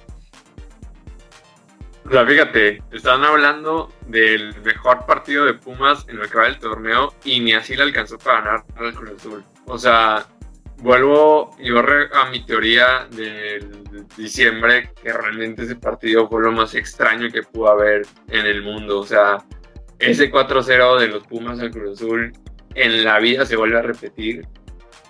O 2.08 2.12
sea, 2.12 2.24
fíjate, 2.26 2.84
están 2.92 3.24
hablando 3.24 3.92
del 4.08 4.56
mejor 4.62 5.08
partido 5.08 5.46
de 5.46 5.56
Pumas 5.56 6.06
en 6.08 6.18
lo 6.18 6.30
que 6.30 6.38
va 6.38 6.44
del 6.44 6.60
torneo 6.60 7.16
y 7.24 7.40
ni 7.40 7.54
así 7.54 7.76
le 7.76 7.82
alcanzó 7.82 8.20
para 8.20 8.42
ganar 8.42 8.66
al 8.76 8.94
Cruz 8.94 9.12
Azul. 9.18 9.44
O 9.66 9.80
sea, 9.80 10.28
vuelvo 10.78 11.56
yo 11.60 11.80
a 11.80 12.30
mi 12.30 12.46
teoría 12.46 13.08
del 13.12 13.84
diciembre, 14.18 14.92
que 15.02 15.12
realmente 15.12 15.64
ese 15.64 15.76
partido 15.76 16.28
fue 16.28 16.44
lo 16.44 16.52
más 16.52 16.76
extraño 16.76 17.30
que 17.32 17.44
pudo 17.44 17.70
haber 17.70 18.06
en 18.30 18.46
el 18.46 18.62
mundo. 18.64 19.00
O 19.00 19.06
sea, 19.06 19.38
ese 20.00 20.32
4-0 20.32 21.00
de 21.00 21.08
los 21.08 21.26
Pumas 21.28 21.60
al 21.60 21.72
Cruz 21.72 22.02
Azul 22.02 22.34
en 22.76 23.04
la 23.04 23.20
vida 23.20 23.46
se 23.46 23.56
vuelve 23.56 23.80
a 23.80 23.82
repetir. 23.82 24.48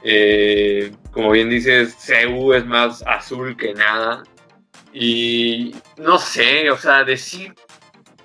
Eh, 0.04 0.92
como 1.12 1.32
bien 1.32 1.50
dices, 1.50 1.98
CU 2.06 2.54
es 2.54 2.66
más 2.66 3.04
azul 3.08 3.58
que 3.58 3.74
nada. 3.74 4.24
Y 4.94 5.76
no 5.98 6.20
sé, 6.20 6.70
o 6.70 6.78
sea, 6.78 7.04
decir 7.04 7.54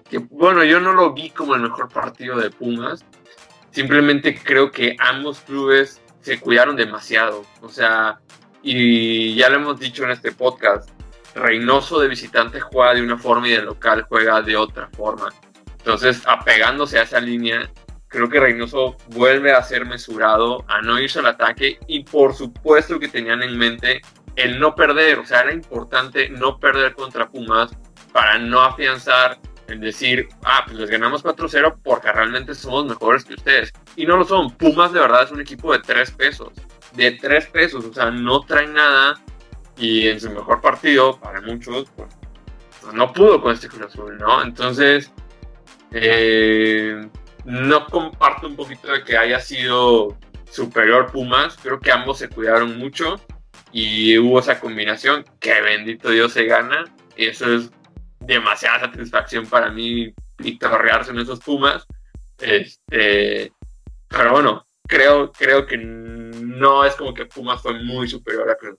que, 0.08 0.18
bueno, 0.18 0.62
yo 0.62 0.78
no 0.78 0.92
lo 0.92 1.12
vi 1.12 1.30
como 1.30 1.54
el 1.54 1.62
mejor 1.62 1.88
partido 1.88 2.38
de 2.38 2.50
Pumas. 2.50 3.04
Simplemente 3.70 4.38
creo 4.40 4.70
que 4.70 4.94
ambos 4.98 5.40
clubes 5.40 5.99
se 6.20 6.40
cuidaron 6.40 6.76
demasiado. 6.76 7.44
O 7.62 7.68
sea, 7.68 8.20
y 8.62 9.34
ya 9.34 9.48
lo 9.48 9.56
hemos 9.56 9.80
dicho 9.80 10.04
en 10.04 10.10
este 10.10 10.32
podcast, 10.32 10.90
Reynoso 11.34 12.00
de 12.00 12.08
visitante 12.08 12.60
juega 12.60 12.94
de 12.94 13.02
una 13.02 13.16
forma 13.16 13.48
y 13.48 13.52
de 13.52 13.62
local 13.62 14.04
juega 14.08 14.42
de 14.42 14.56
otra 14.56 14.88
forma. 14.96 15.30
Entonces, 15.78 16.22
apegándose 16.26 16.98
a 16.98 17.02
esa 17.02 17.20
línea, 17.20 17.70
creo 18.08 18.28
que 18.28 18.40
Reynoso 18.40 18.96
vuelve 19.08 19.52
a 19.52 19.62
ser 19.62 19.86
mesurado, 19.86 20.64
a 20.68 20.82
no 20.82 21.00
irse 21.00 21.20
al 21.20 21.26
ataque 21.26 21.78
y 21.86 22.04
por 22.04 22.34
supuesto 22.34 22.98
que 22.98 23.08
tenían 23.08 23.42
en 23.42 23.56
mente 23.56 24.02
el 24.36 24.58
no 24.58 24.74
perder, 24.74 25.20
o 25.20 25.26
sea, 25.26 25.42
era 25.42 25.52
importante 25.52 26.28
no 26.28 26.58
perder 26.58 26.94
contra 26.94 27.28
Pumas 27.28 27.70
para 28.12 28.38
no 28.38 28.60
afianzar 28.60 29.38
el 29.68 29.80
decir, 29.80 30.28
ah, 30.44 30.64
pues 30.66 30.78
les 30.78 30.90
ganamos 30.90 31.24
4-0 31.24 31.78
porque 31.82 32.10
realmente 32.10 32.54
somos 32.54 32.86
mejores 32.86 33.24
que 33.24 33.34
ustedes. 33.34 33.72
Y 33.96 34.06
no 34.06 34.16
lo 34.16 34.24
son. 34.24 34.50
Pumas 34.56 34.92
de 34.92 35.00
verdad 35.00 35.24
es 35.24 35.30
un 35.30 35.40
equipo 35.40 35.72
de 35.72 35.80
3 35.80 36.10
pesos. 36.12 36.52
De 36.92 37.12
3 37.12 37.46
pesos, 37.46 37.84
o 37.84 37.92
sea, 37.92 38.10
no 38.10 38.40
traen 38.40 38.74
nada. 38.74 39.20
Y 39.76 40.08
en 40.08 40.20
su 40.20 40.30
mejor 40.30 40.60
partido, 40.60 41.18
para 41.18 41.40
muchos, 41.40 41.90
pues, 41.96 42.08
pues 42.80 42.94
no 42.94 43.12
pudo 43.12 43.40
con 43.40 43.52
este 43.52 43.68
Cruz 43.68 43.86
Azul, 43.86 44.18
¿no? 44.18 44.42
Entonces, 44.42 45.12
eh, 45.92 47.08
no 47.44 47.86
comparto 47.86 48.46
un 48.46 48.56
poquito 48.56 48.92
de 48.92 49.02
que 49.02 49.16
haya 49.16 49.40
sido 49.40 50.16
superior 50.50 51.10
Pumas. 51.10 51.56
Creo 51.62 51.80
que 51.80 51.92
ambos 51.92 52.18
se 52.18 52.28
cuidaron 52.28 52.78
mucho 52.78 53.16
y 53.72 54.18
hubo 54.18 54.40
esa 54.40 54.60
combinación 54.60 55.24
que 55.38 55.60
bendito 55.60 56.10
Dios 56.10 56.32
se 56.32 56.44
gana. 56.44 56.84
Eso 57.16 57.52
es 57.52 57.70
demasiada 58.20 58.80
satisfacción 58.80 59.46
para 59.46 59.70
mí 59.70 60.12
victoriarse 60.38 61.10
en 61.10 61.20
esos 61.20 61.40
Pumas. 61.40 61.86
Este, 62.38 63.52
pero 64.10 64.32
bueno, 64.32 64.66
creo, 64.86 65.32
creo 65.32 65.66
que 65.66 65.78
no 65.78 66.84
es 66.84 66.94
como 66.96 67.14
que 67.14 67.26
Pumas 67.26 67.62
fue 67.62 67.82
muy 67.82 68.08
superior 68.08 68.50
a 68.50 68.56
Cruz 68.56 68.74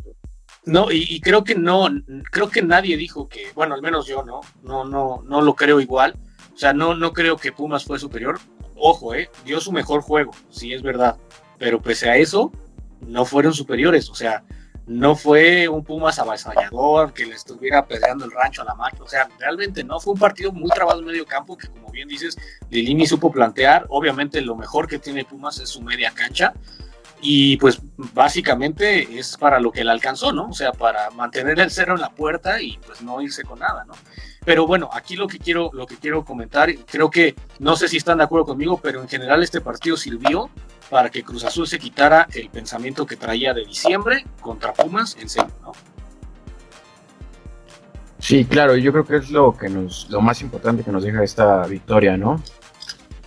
No, 0.66 0.92
y, 0.92 1.06
y, 1.10 1.22
creo 1.22 1.44
que 1.44 1.56
no, 1.56 1.88
creo 2.32 2.50
que 2.50 2.62
nadie 2.62 2.98
dijo 2.98 3.28
que, 3.28 3.52
bueno, 3.56 3.74
al 3.74 3.82
menos 3.82 4.06
yo 4.06 4.24
no, 4.24 4.42
no, 4.62 4.84
no, 4.84 5.24
no 5.26 5.42
lo 5.42 5.56
creo 5.56 5.80
igual. 5.80 6.16
O 6.54 6.58
sea, 6.58 6.74
no, 6.74 6.94
no 6.94 7.14
creo 7.14 7.38
que 7.38 7.54
Pumas 7.54 7.86
fue 7.86 7.98
superior. 7.98 8.40
Ojo, 8.76 9.16
eh, 9.16 9.30
dio 9.46 9.60
su 9.62 9.72
mejor 9.72 10.02
juego, 10.02 10.32
sí 10.50 10.74
es 10.74 10.82
verdad. 10.82 11.18
Pero 11.58 11.82
pese 11.82 12.10
a 12.10 12.18
eso, 12.18 12.52
no 13.00 13.26
fueron 13.26 13.54
superiores. 13.54 14.10
O 14.10 14.16
sea, 14.16 14.44
no 14.88 15.16
fue 15.16 15.68
un 15.68 15.84
Pumas 15.84 16.20
avasallador 16.20 17.14
que 17.14 17.26
le 17.26 17.36
estuviera 17.36 17.86
peleando 17.86 18.26
el 18.26 18.32
rancho 18.32 18.62
a 18.62 18.66
la 18.66 18.76
máquina, 18.76 19.04
o 19.04 19.08
sea, 19.08 19.30
realmente 19.40 19.84
no, 19.84 20.00
fue 20.00 20.14
un 20.14 20.20
partido 20.20 20.52
muy 20.52 20.70
trabado 20.70 21.00
en 21.00 21.06
medio 21.06 21.26
campo 21.26 21.58
que 21.58 21.68
como 21.68 21.90
bien 21.92 22.08
dices, 22.08 22.38
Lilini 22.70 23.06
supo 23.06 23.32
plantear, 23.32 23.86
obviamente 23.90 24.42
lo 24.42 24.56
mejor 24.56 24.88
que 24.88 25.00
tiene 25.00 25.26
Pumas 25.26 25.60
es 25.60 25.70
su 25.70 25.82
media 25.82 26.12
cancha 26.12 26.54
y 27.22 27.58
pues 27.58 27.80
básicamente 27.96 29.20
es 29.20 29.38
para 29.38 29.60
lo 29.60 29.72
que 29.72 29.84
le 29.84 29.92
alcanzó, 29.92 30.34
¿no? 30.34 30.50
O 30.50 30.54
sea, 30.54 30.72
para 30.72 31.12
mantener 31.12 31.60
el 31.60 31.70
cero 31.70 31.94
en 31.94 32.02
la 32.02 32.10
puerta 32.10 32.60
y 32.62 32.80
pues 32.86 33.02
no 33.04 33.22
irse 33.22 33.44
con 33.44 33.60
nada, 33.60 33.86
¿no? 33.86 33.94
Pero 34.44 34.66
bueno, 34.66 34.90
aquí 34.92 35.16
lo 35.16 35.28
que 35.28 35.38
quiero, 35.38 35.70
lo 35.72 35.86
que 35.86 35.98
quiero 35.98 36.26
comentar, 36.26 36.74
creo 36.86 37.12
que 37.12 37.36
no 37.60 37.76
sé 37.76 37.88
si 37.88 37.98
están 37.98 38.18
de 38.18 38.24
acuerdo 38.24 38.48
conmigo, 38.48 38.80
pero 38.82 39.02
en 39.02 39.08
general 39.08 39.44
este 39.44 39.62
partido 39.62 39.98
sirvió 39.98 40.50
para 40.92 41.10
que 41.10 41.24
Cruz 41.24 41.46
Azul 41.46 41.66
se 41.66 41.80
quitara 41.80 42.28
el 42.34 42.50
pensamiento 42.50 43.06
que 43.06 43.16
traía 43.16 43.54
de 43.54 43.64
diciembre 43.64 44.26
contra 44.42 44.74
Pumas 44.74 45.16
en 45.22 45.30
serio, 45.30 45.54
¿no? 45.62 45.72
Sí, 48.20 48.44
claro, 48.44 48.76
yo 48.76 48.92
creo 48.92 49.06
que 49.06 49.16
es 49.16 49.32
lo 49.32 49.58
que 49.58 49.70
nos, 49.70 50.10
lo 50.10 50.20
más 50.20 50.42
importante 50.42 50.84
que 50.84 50.92
nos 50.92 51.04
deja 51.04 51.24
esta 51.24 51.66
victoria, 51.66 52.18
¿no? 52.18 52.44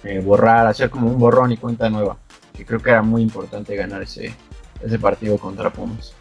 Eh, 0.05 0.20
borrar, 0.20 0.66
hacer 0.66 0.90
como 0.90 1.09
un 1.09 1.18
borrón 1.18 1.53
y 1.53 1.57
cuenta 1.57 1.88
nueva. 1.88 2.18
Que 2.53 2.66
creo 2.66 2.81
que 2.81 2.90
era 2.90 3.00
muy 3.00 3.22
importante 3.22 3.74
ganar 3.74 4.03
ese, 4.03 4.35
ese 4.83 4.98
partido 4.98 5.38
contra 5.38 5.72
Pumas. 5.72 6.12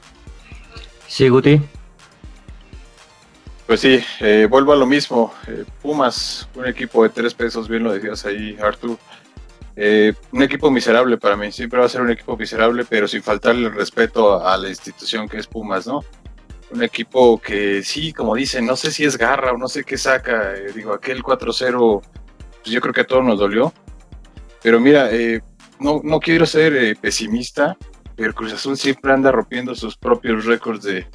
Sí, 1.10 1.28
Guti. 1.28 1.62
Pues 3.68 3.82
sí, 3.82 4.02
eh, 4.22 4.48
vuelvo 4.50 4.72
a 4.72 4.78
lo 4.78 4.86
mismo. 4.86 5.34
Eh, 5.48 5.66
Pumas, 5.82 6.48
un 6.56 6.66
equipo 6.66 7.04
de 7.04 7.10
tres 7.10 7.34
pesos, 7.34 7.68
bien 7.68 7.84
lo 7.84 7.92
decías 7.92 8.26
ahí, 8.26 8.58
Artur. 8.64 8.98
Eh, 9.76 10.14
un 10.32 10.44
equipo 10.44 10.70
miserable 10.70 11.18
para 11.18 11.36
mí, 11.36 11.52
siempre 11.52 11.80
va 11.80 11.86
a 11.86 11.90
ser 11.90 12.02
un 12.02 12.12
equipo 12.12 12.38
miserable, 12.38 12.86
pero 12.88 13.08
sin 13.08 13.24
faltarle 13.24 13.68
el 13.68 13.74
respeto 13.74 14.46
a 14.46 14.58
la 14.58 14.70
institución 14.70 15.28
que 15.28 15.38
es 15.38 15.48
Pumas, 15.48 15.88
¿no? 15.88 16.02
Un 16.72 16.84
equipo 16.84 17.40
que 17.40 17.82
sí, 17.84 18.14
como 18.14 18.36
dicen, 18.36 18.66
no 18.66 18.76
sé 18.76 18.92
si 18.92 19.04
es 19.04 19.18
garra 19.18 19.52
o 19.52 19.58
no 19.58 19.68
sé 19.68 19.84
qué 19.84 19.98
saca, 19.98 20.56
eh, 20.56 20.72
digo, 20.76 20.94
aquel 20.94 21.24
4-0, 21.24 22.02
pues 22.02 22.66
yo 22.66 22.82
creo 22.82 22.94
que 22.94 23.02
a 23.02 23.08
todos 23.08 23.24
nos 23.24 23.40
dolió, 23.40 23.74
pero 24.62 24.80
mira, 24.80 25.10
eh, 25.12 25.42
no, 25.80 26.02
no 26.04 26.20
quiero 26.20 26.46
ser 26.46 26.96
pesimista, 26.98 27.76
pero 28.16 28.34
Cruz 28.34 28.54
Azul 28.54 28.78
siempre 28.78 29.12
anda 29.12 29.32
rompiendo 29.32 29.74
sus 29.74 29.98
propios 29.98 30.46
récords 30.46 30.84
de, 30.84 31.08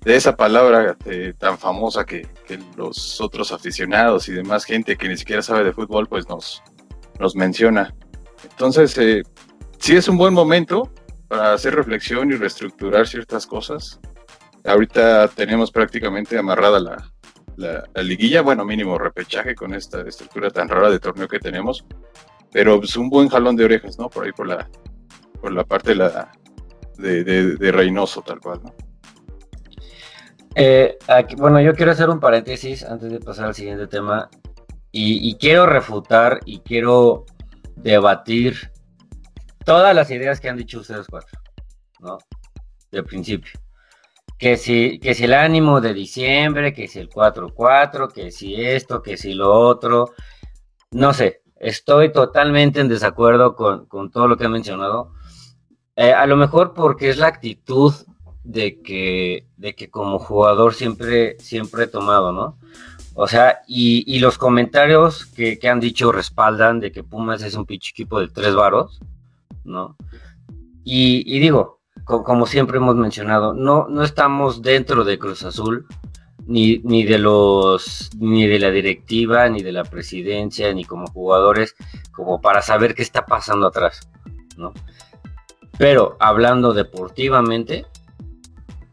de 0.00 0.16
esa 0.16 0.34
palabra 0.34 0.96
tan 1.38 1.58
famosa 1.58 2.04
que, 2.04 2.26
que 2.46 2.58
los 2.76 3.20
otros 3.20 3.52
aficionados 3.52 4.28
y 4.28 4.32
demás 4.32 4.64
gente 4.64 4.96
que 4.96 5.08
ni 5.08 5.16
siquiera 5.16 5.42
sabe 5.42 5.64
de 5.64 5.72
fútbol, 5.72 6.08
pues 6.08 6.26
nos, 6.28 6.62
nos 7.18 7.36
menciona. 7.36 7.94
Entonces, 8.50 8.96
eh, 8.98 9.22
sí 9.78 9.96
es 9.96 10.08
un 10.08 10.18
buen 10.18 10.34
momento 10.34 10.90
para 11.28 11.52
hacer 11.52 11.74
reflexión 11.74 12.30
y 12.30 12.36
reestructurar 12.36 13.06
ciertas 13.06 13.46
cosas. 13.46 14.00
Ahorita 14.64 15.28
tenemos 15.28 15.70
prácticamente 15.70 16.38
amarrada 16.38 16.80
la, 16.80 17.12
la, 17.56 18.02
liguilla, 18.02 18.42
bueno, 18.42 18.64
mínimo 18.64 18.98
repechaje 18.98 19.54
con 19.54 19.74
esta 19.74 20.02
estructura 20.02 20.50
tan 20.50 20.68
rara 20.68 20.90
de 20.90 20.98
torneo 20.98 21.28
que 21.28 21.38
tenemos, 21.38 21.84
pero 22.52 22.74
es 22.74 22.80
pues, 22.80 22.96
un 22.96 23.08
buen 23.08 23.28
jalón 23.28 23.56
de 23.56 23.64
orejas, 23.64 23.98
¿no? 23.98 24.08
Por 24.08 24.24
ahí 24.24 24.32
por 24.32 24.46
la, 24.46 24.68
por 25.40 25.52
la 25.52 25.64
parte 25.64 25.90
de, 25.90 25.96
la, 25.96 26.32
de, 26.96 27.72
Reynoso, 27.72 28.22
tal 28.22 28.40
cual, 28.40 28.60
¿no? 28.64 28.74
Eh, 30.54 30.96
bueno, 31.36 31.60
yo 31.60 31.74
quiero 31.74 31.92
hacer 31.92 32.08
un 32.08 32.18
paréntesis 32.18 32.82
antes 32.82 33.10
de 33.10 33.20
pasar 33.20 33.46
al 33.46 33.54
siguiente 33.54 33.86
tema. 33.86 34.30
Y, 34.98 35.34
quiero 35.34 35.66
refutar 35.66 36.40
y 36.46 36.60
quiero 36.60 37.26
debatir 37.76 38.72
todas 39.66 39.94
las 39.94 40.10
ideas 40.10 40.40
que 40.40 40.48
han 40.48 40.56
dicho 40.56 40.80
ustedes 40.80 41.06
cuatro, 41.06 41.38
¿no? 42.00 42.16
De 42.90 43.02
principio. 43.02 43.60
Que 44.38 44.56
si, 44.56 44.98
que 44.98 45.14
si 45.14 45.24
el 45.24 45.34
ánimo 45.34 45.82
de 45.82 45.92
diciembre, 45.92 46.72
que 46.72 46.88
si 46.88 46.98
el 46.98 47.10
4-4, 47.10 48.10
que 48.10 48.30
si 48.30 48.54
esto, 48.54 49.02
que 49.02 49.18
si 49.18 49.34
lo 49.34 49.52
otro. 49.52 50.14
No 50.92 51.12
sé, 51.12 51.42
estoy 51.56 52.10
totalmente 52.10 52.80
en 52.80 52.88
desacuerdo 52.88 53.54
con, 53.54 54.10
todo 54.10 54.28
lo 54.28 54.38
que 54.38 54.46
han 54.46 54.52
mencionado. 54.52 55.12
Eh, 55.96 56.14
a 56.14 56.26
lo 56.26 56.36
mejor 56.36 56.72
porque 56.72 57.10
es 57.10 57.18
la 57.18 57.26
actitud 57.26 57.92
de 58.44 58.80
que, 58.80 59.46
de 59.58 59.74
que 59.74 59.90
como 59.90 60.18
jugador 60.18 60.72
siempre, 60.72 61.36
siempre 61.38 61.84
he 61.84 61.86
tomado, 61.86 62.32
¿no? 62.32 62.58
O 63.18 63.26
sea, 63.26 63.62
y, 63.66 64.18
los 64.18 64.36
comentarios 64.36 65.24
que, 65.24 65.58
han 65.66 65.80
dicho 65.80 66.12
respaldan 66.12 66.80
de 66.80 66.92
que 66.92 67.02
Pumas 67.02 67.42
es 67.42 67.54
un 67.54 67.64
pinche 67.64 67.90
equipo 67.90 68.20
de 68.20 68.28
tres 68.28 68.54
varos, 68.54 69.00
¿no? 69.64 69.96
Y, 70.84 71.38
digo, 71.40 71.80
como 72.04 72.44
siempre 72.44 72.76
hemos 72.76 72.94
mencionado, 72.94 73.54
no, 73.54 73.88
no 73.88 74.02
estamos 74.02 74.60
dentro 74.60 75.02
de 75.02 75.18
Cruz 75.18 75.44
Azul, 75.44 75.86
ni, 76.46 76.78
ni 76.84 77.04
de 77.04 77.18
los, 77.18 78.10
ni 78.18 78.46
de 78.46 78.58
la 78.58 78.70
directiva, 78.70 79.48
ni 79.48 79.62
de 79.62 79.72
la 79.72 79.84
presidencia, 79.84 80.70
ni 80.74 80.84
como 80.84 81.06
jugadores, 81.06 81.74
como 82.12 82.42
para 82.42 82.60
saber 82.60 82.94
qué 82.94 83.00
está 83.00 83.24
pasando 83.24 83.68
atrás, 83.68 84.10
¿no? 84.58 84.74
Pero 85.78 86.18
hablando 86.20 86.74
deportivamente, 86.74 87.86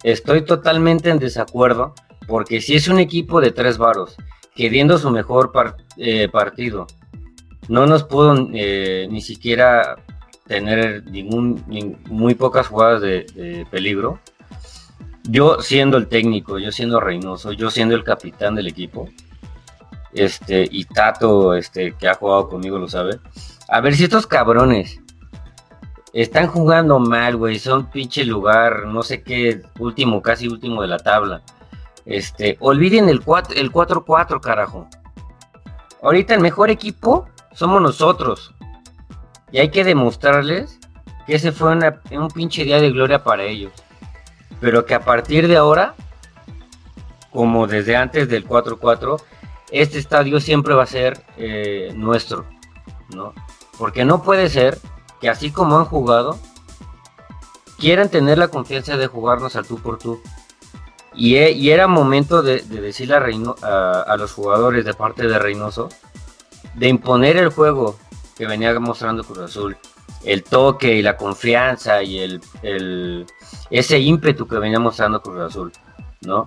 estoy 0.01 0.43
totalmente 0.43 1.09
en 1.09 1.19
desacuerdo 1.19 1.93
Porque 2.27 2.61
si 2.61 2.75
es 2.75 2.87
un 2.87 2.99
equipo 2.99 3.41
de 3.41 3.51
tres 3.51 3.77
varos, 3.77 4.15
queriendo 4.55 4.97
su 4.97 5.09
mejor 5.09 5.51
eh, 5.97 6.29
partido, 6.29 6.87
no 7.67 7.85
nos 7.85 8.03
pudo 8.03 8.49
eh, 8.53 9.07
ni 9.09 9.21
siquiera 9.21 9.97
tener 10.47 11.05
ningún, 11.05 11.63
muy 12.09 12.35
pocas 12.35 12.67
jugadas 12.67 13.01
de, 13.01 13.65
peligro. 13.71 14.19
Yo 15.23 15.61
siendo 15.61 15.97
el 15.97 16.07
técnico, 16.07 16.59
yo 16.59 16.71
siendo 16.71 16.99
Reynoso, 16.99 17.53
yo 17.53 17.71
siendo 17.71 17.95
el 17.95 18.03
capitán 18.03 18.55
del 18.55 18.67
equipo, 18.67 19.07
este, 20.11 20.67
y 20.69 20.83
Tato, 20.85 21.55
este, 21.55 21.93
que 21.93 22.09
ha 22.09 22.15
jugado 22.15 22.49
conmigo 22.49 22.77
lo 22.77 22.89
sabe. 22.89 23.19
A 23.69 23.79
ver 23.79 23.95
si 23.95 24.03
estos 24.03 24.27
cabrones 24.27 24.99
están 26.11 26.47
jugando 26.47 26.99
mal, 26.99 27.37
güey, 27.37 27.57
son 27.57 27.89
pinche 27.89 28.25
lugar, 28.25 28.85
no 28.85 29.01
sé 29.01 29.23
qué, 29.23 29.61
último, 29.79 30.21
casi 30.21 30.47
último 30.47 30.81
de 30.81 30.89
la 30.89 30.99
tabla. 30.99 31.41
Este, 32.05 32.57
olviden 32.59 33.09
el 33.09 33.21
4 33.21 33.55
el 33.55 33.71
4-4, 33.71 34.41
carajo. 34.41 34.87
Ahorita 36.01 36.33
el 36.33 36.41
mejor 36.41 36.69
equipo 36.69 37.27
somos 37.53 37.81
nosotros. 37.81 38.53
Y 39.51 39.59
hay 39.59 39.69
que 39.69 39.83
demostrarles 39.83 40.79
que 41.25 41.35
ese 41.35 41.51
fue 41.51 41.77
un 42.11 42.27
pinche 42.29 42.63
día 42.63 42.81
de 42.81 42.91
gloria 42.91 43.23
para 43.23 43.43
ellos. 43.43 43.71
Pero 44.59 44.85
que 44.85 44.95
a 44.95 45.01
partir 45.05 45.47
de 45.47 45.57
ahora, 45.57 45.95
como 47.31 47.67
desde 47.67 47.95
antes 47.95 48.27
del 48.27 48.47
4-4, 48.47 49.21
este 49.71 49.99
estadio 49.99 50.39
siempre 50.39 50.73
va 50.73 50.83
a 50.83 50.87
ser 50.87 51.23
eh, 51.37 51.91
nuestro, 51.95 52.45
¿no? 53.09 53.33
Porque 53.77 54.05
no 54.05 54.21
puede 54.21 54.49
ser 54.49 54.77
que 55.19 55.29
así 55.29 55.51
como 55.51 55.77
han 55.77 55.85
jugado, 55.85 56.37
quieran 57.79 58.09
tener 58.09 58.37
la 58.37 58.49
confianza 58.49 58.97
de 58.97 59.07
jugarnos 59.07 59.55
al 59.55 59.65
tú 59.65 59.77
por 59.79 59.97
tú. 59.97 60.21
Y, 61.15 61.35
e, 61.35 61.73
era 61.73 61.87
momento 61.87 62.41
de, 62.41 62.61
decirle 62.61 63.15
a, 63.15 64.01
a, 64.01 64.17
los 64.17 64.31
jugadores 64.31 64.85
de 64.85 64.93
parte 64.93 65.27
de 65.27 65.39
Reynoso 65.39 65.89
de 66.75 66.87
imponer 66.87 67.37
el 67.37 67.49
juego 67.49 67.97
que 68.35 68.47
venía 68.47 68.77
mostrando 68.79 69.23
Cruz 69.23 69.39
Azul, 69.39 69.77
el 70.23 70.43
toque 70.43 70.95
y 70.95 71.01
la 71.01 71.17
confianza 71.17 72.01
y 72.01 72.19
el, 72.19 73.25
ese 73.69 73.99
ímpetu 73.99 74.47
que 74.47 74.57
venía 74.57 74.79
mostrando 74.79 75.21
Cruz 75.21 75.41
Azul, 75.41 75.71
¿no? 76.21 76.45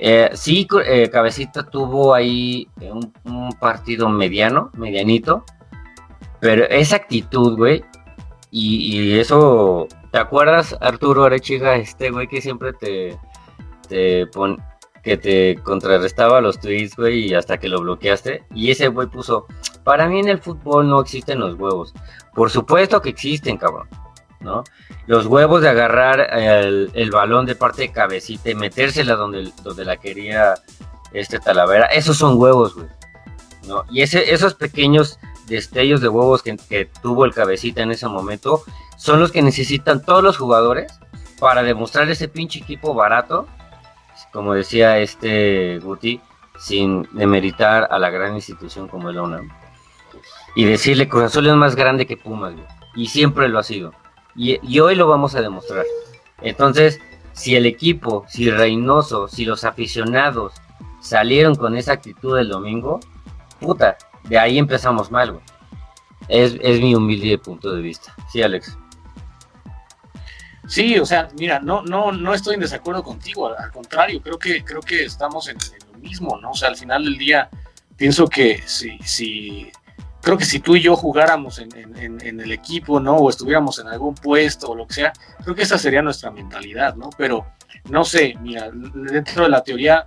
Eh, 0.00 0.30
sí, 0.34 0.66
eh, 0.86 1.10
Cabecita 1.10 1.64
tuvo 1.68 2.14
ahí 2.14 2.68
un, 2.80 3.52
partido 3.58 4.08
mediano, 4.08 4.70
medianito, 4.74 5.44
pero 6.40 6.64
esa 6.66 6.96
actitud, 6.96 7.56
güey, 7.56 7.84
y, 8.50 9.18
eso, 9.18 9.88
¿te 10.12 10.18
acuerdas, 10.18 10.76
Arturo 10.80 11.24
Arechiga, 11.24 11.74
este 11.76 12.10
güey 12.10 12.28
que 12.28 12.40
siempre 12.40 12.72
te, 12.72 13.18
te 13.88 14.26
pon, 14.26 14.62
que 15.02 15.16
te 15.16 15.58
contrarrestaba 15.62 16.40
los 16.40 16.60
tweets, 16.60 16.96
güey, 16.96 17.26
y 17.26 17.34
hasta 17.34 17.58
que 17.58 17.68
lo 17.68 17.80
bloqueaste? 17.80 18.44
Y 18.54 18.70
ese 18.70 18.88
güey 18.88 19.08
puso, 19.08 19.46
para 19.84 20.08
mí 20.08 20.20
en 20.20 20.28
el 20.28 20.38
fútbol 20.38 20.88
no 20.88 21.00
existen 21.00 21.40
los 21.40 21.58
huevos. 21.58 21.94
Por 22.34 22.50
supuesto 22.50 23.00
que 23.00 23.10
existen, 23.10 23.56
cabrón. 23.56 23.88
¿no? 24.40 24.64
Los 25.06 25.26
huevos 25.26 25.62
de 25.62 25.68
agarrar 25.68 26.20
el, 26.32 27.10
balón 27.10 27.46
de 27.46 27.56
parte 27.56 27.82
de 27.82 27.92
cabecita 27.92 28.50
y 28.50 28.54
metérsela 28.54 29.16
donde, 29.16 29.50
donde 29.62 29.84
la 29.84 29.96
quería 29.96 30.54
este 31.12 31.38
Talavera, 31.38 31.86
esos 31.86 32.16
son 32.16 32.38
huevos, 32.38 32.74
güey. 32.74 32.88
¿no? 33.66 33.84
Y 33.90 34.02
ese, 34.02 34.32
esos 34.32 34.54
pequeños 34.54 35.18
destellos 35.46 36.00
de 36.00 36.08
huevos 36.08 36.42
que, 36.42 36.56
que, 36.68 36.84
tuvo 37.02 37.24
el 37.24 37.34
cabecita 37.34 37.82
en 37.82 37.90
ese 37.90 38.06
momento 38.06 38.62
son 38.96 39.20
los 39.20 39.32
que 39.32 39.42
necesitan 39.42 40.04
todos 40.04 40.22
los 40.22 40.36
jugadores 40.36 40.92
para 41.38 41.62
demostrar 41.62 42.10
ese 42.10 42.28
pinche 42.28 42.60
equipo 42.60 42.94
barato, 42.94 43.46
como 44.38 44.54
decía 44.54 44.98
este 44.98 45.80
Guti, 45.80 46.20
sin 46.60 47.08
demeritar 47.10 47.88
a 47.90 47.98
la 47.98 48.08
gran 48.08 48.36
institución 48.36 48.86
como 48.86 49.10
el 49.10 49.18
ONAM 49.18 49.48
y 50.54 50.64
decirle 50.64 51.08
Cruz 51.08 51.24
Azul 51.24 51.48
es 51.48 51.54
más 51.54 51.74
grande 51.74 52.06
que 52.06 52.16
Pumas, 52.16 52.54
Y 52.94 53.08
siempre 53.08 53.48
lo 53.48 53.58
ha 53.58 53.64
sido. 53.64 53.92
Y, 54.36 54.78
hoy 54.78 54.94
lo 54.94 55.08
vamos 55.08 55.34
a 55.34 55.40
demostrar. 55.40 55.84
Entonces, 56.40 57.00
si 57.32 57.56
el 57.56 57.66
equipo, 57.66 58.26
si 58.28 58.48
Reynoso, 58.48 59.26
si 59.26 59.44
los 59.44 59.64
aficionados 59.64 60.52
salieron 61.00 61.56
con 61.56 61.76
esa 61.76 61.94
actitud 61.94 62.38
el 62.38 62.48
domingo, 62.48 63.00
puta, 63.58 63.98
de 64.22 64.38
ahí 64.38 64.56
empezamos 64.56 65.10
mal, 65.10 65.32
güey. 65.32 65.44
Es, 66.28 66.56
es 66.60 66.80
mi 66.80 66.94
humilde 66.94 67.38
punto 67.38 67.74
de 67.74 67.82
vista. 67.82 68.14
Sí, 68.30 68.40
Alex. 68.40 68.78
Sí, 70.68 70.98
o 70.98 71.06
sea, 71.06 71.28
mira, 71.38 71.60
no, 71.60 71.82
no, 71.82 72.12
no 72.12 72.34
estoy 72.34 72.54
en 72.54 72.60
desacuerdo 72.60 73.02
contigo, 73.02 73.48
al, 73.48 73.72
contrario, 73.72 74.20
creo 74.20 74.38
que, 74.38 74.62
creo 74.62 74.82
que 74.82 75.04
estamos 75.04 75.48
en, 75.48 75.56
lo 75.90 75.98
mismo, 75.98 76.38
¿no? 76.40 76.50
O 76.50 76.54
sea, 76.54 76.68
al 76.68 76.76
final 76.76 77.04
del 77.04 77.16
día, 77.16 77.48
pienso 77.96 78.28
que 78.28 78.62
si, 78.66 78.98
si 78.98 79.72
creo 80.20 80.36
que 80.36 80.44
si 80.44 80.60
tú 80.60 80.76
y 80.76 80.82
yo 80.82 80.94
jugáramos 80.94 81.58
en, 81.58 81.70
el 82.20 82.52
equipo, 82.52 83.00
¿no? 83.00 83.16
O 83.16 83.30
estuviéramos 83.30 83.78
en 83.78 83.88
algún 83.88 84.14
puesto 84.14 84.68
o 84.68 84.74
lo 84.74 84.86
que 84.86 84.94
sea, 84.94 85.12
creo 85.42 85.54
que 85.54 85.62
esa 85.62 85.78
sería 85.78 86.02
nuestra 86.02 86.30
mentalidad, 86.30 86.94
¿no? 86.96 87.08
Pero 87.16 87.46
no 87.88 88.04
sé, 88.04 88.34
mira, 88.42 88.70
dentro 88.70 89.44
de 89.44 89.48
la 89.48 89.64
teoría, 89.64 90.04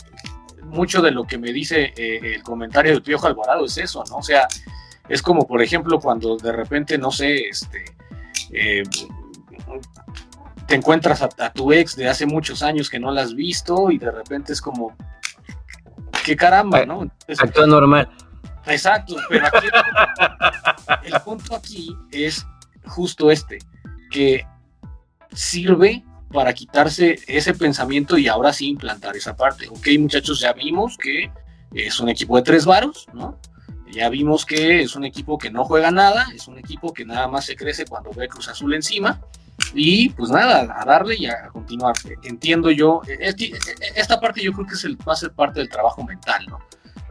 mucho 0.65 1.01
de 1.01 1.09
lo 1.09 1.25
que 1.25 1.39
me 1.39 1.51
dice 1.51 1.91
eh, 1.97 2.35
el 2.35 2.43
comentario 2.43 2.91
del 2.91 3.01
Piojo 3.01 3.25
Alvarado 3.25 3.65
es 3.65 3.77
eso, 3.79 4.03
¿no? 4.09 4.17
O 4.17 4.23
sea, 4.23 4.47
es 5.09 5.23
como, 5.23 5.47
por 5.47 5.63
ejemplo, 5.63 5.99
cuando 5.99 6.37
de 6.37 6.51
repente, 6.51 6.99
no 6.99 7.11
sé, 7.11 7.47
este, 7.49 7.85
eh, 8.53 8.83
te 10.71 10.77
encuentras 10.77 11.21
a, 11.21 11.27
tu 11.51 11.73
ex 11.73 11.97
de 11.97 12.07
hace 12.07 12.25
muchos 12.25 12.63
años 12.63 12.89
que 12.89 12.97
no 12.97 13.11
la 13.11 13.23
has 13.23 13.35
visto 13.35 13.91
y 13.91 13.97
de 13.97 14.09
repente 14.09 14.53
es 14.53 14.61
como, 14.61 14.95
qué 16.23 16.33
caramba, 16.37 16.85
¿no? 16.85 17.11
Actúa 17.27 17.67
normal. 17.67 18.09
Exacto, 18.65 19.17
pero 19.27 19.47
aquí 19.47 19.67
el 21.03 21.21
punto 21.25 21.57
aquí 21.57 21.93
es 22.09 22.47
justo 22.85 23.31
este, 23.31 23.59
que 24.09 24.47
sirve 25.33 26.05
para 26.31 26.53
quitarse 26.53 27.19
ese 27.27 27.53
pensamiento 27.53 28.17
y 28.17 28.29
ahora 28.29 28.53
sí 28.53 28.69
implantar 28.69 29.17
esa 29.17 29.35
parte. 29.35 29.67
Ok, 29.67 29.89
muchachos, 29.99 30.39
ya 30.39 30.53
vimos 30.53 30.97
que 30.97 31.29
es 31.73 31.99
un 31.99 32.07
equipo 32.07 32.37
de 32.37 32.43
tres 32.43 32.65
varos, 32.65 33.07
¿no? 33.11 33.37
Ya 33.91 34.07
vimos 34.07 34.45
que 34.45 34.83
es 34.83 34.95
un 34.95 35.03
equipo 35.03 35.37
que 35.37 35.51
no 35.51 35.65
juega 35.65 35.91
nada, 35.91 36.27
es 36.33 36.47
un 36.47 36.57
equipo 36.57 36.93
que 36.93 37.03
nada 37.03 37.27
más 37.27 37.43
se 37.43 37.57
crece 37.57 37.83
cuando 37.83 38.11
ve 38.11 38.29
Cruz 38.29 38.47
Azul 38.47 38.73
encima. 38.73 39.19
Y 39.73 40.09
pues 40.09 40.29
nada, 40.29 40.75
a 40.79 40.85
darle 40.85 41.15
y 41.17 41.25
a 41.25 41.47
continuar. 41.47 41.95
Entiendo 42.23 42.71
yo, 42.71 43.01
esta 43.95 44.19
parte 44.19 44.41
yo 44.41 44.51
creo 44.53 44.67
que 44.67 44.73
es 44.73 44.83
el, 44.83 44.97
va 45.07 45.13
a 45.13 45.15
ser 45.15 45.31
parte 45.31 45.59
del 45.59 45.69
trabajo 45.69 46.03
mental, 46.03 46.45
¿no? 46.49 46.59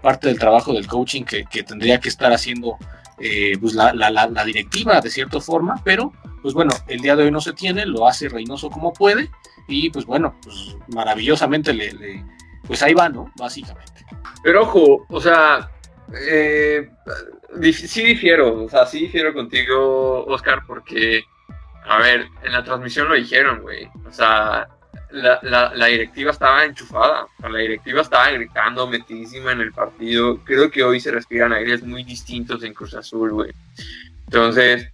parte 0.00 0.28
del 0.28 0.38
trabajo 0.38 0.72
del 0.72 0.86
coaching 0.86 1.24
que, 1.24 1.44
tendría 1.62 2.00
que 2.00 2.08
estar 2.08 2.32
haciendo 2.32 2.76
eh, 3.18 3.56
pues 3.60 3.74
la, 3.74 3.92
la, 3.92 4.44
directiva 4.44 5.00
de 5.00 5.10
cierta 5.10 5.40
forma, 5.40 5.80
pero 5.84 6.12
pues 6.42 6.54
bueno, 6.54 6.70
el 6.88 7.00
día 7.00 7.16
de 7.16 7.24
hoy 7.24 7.30
no 7.30 7.40
se 7.40 7.52
tiene, 7.52 7.84
lo 7.84 8.08
hace 8.08 8.28
Reynoso 8.28 8.70
como 8.70 8.92
puede 8.92 9.30
y 9.68 9.90
pues 9.90 10.06
bueno, 10.06 10.34
pues 10.42 10.76
maravillosamente 10.88 11.72
le, 11.74 12.24
pues 12.66 12.82
ahí 12.82 12.94
va, 12.94 13.08
¿no? 13.08 13.30
Básicamente. 13.36 14.06
Pero 14.42 14.62
ojo, 14.62 15.06
o 15.08 15.20
sea, 15.20 15.70
eh, 16.26 16.90
sí 17.72 18.02
difiero, 18.02 18.64
o 18.64 18.68
sea, 18.68 18.86
sí 18.86 19.00
difiero 19.00 19.34
contigo, 19.34 20.24
Oscar, 20.26 20.62
porque, 20.66 21.24
a 21.84 21.98
ver, 21.98 22.26
en 22.42 22.52
la 22.52 22.64
transmisión 22.64 23.08
lo 23.08 23.14
dijeron, 23.14 23.62
güey, 23.62 23.88
o 24.06 24.12
sea, 24.12 24.68
la, 25.10 25.86
directiva 25.86 26.30
estaba 26.30 26.64
enchufada, 26.64 27.26
la 27.38 27.58
directiva 27.58 28.02
estaba 28.02 28.30
gritando, 28.30 28.86
metidísima 28.86 29.52
en 29.52 29.60
el 29.60 29.72
partido. 29.72 30.38
Creo 30.44 30.70
que 30.70 30.84
hoy 30.84 31.00
se 31.00 31.10
respiran 31.10 31.52
aires 31.52 31.82
muy 31.82 32.04
distintos 32.04 32.62
en 32.62 32.74
Cruz 32.74 32.94
Azul, 32.94 33.32
güey. 33.32 33.52
Entonces, 34.26 34.92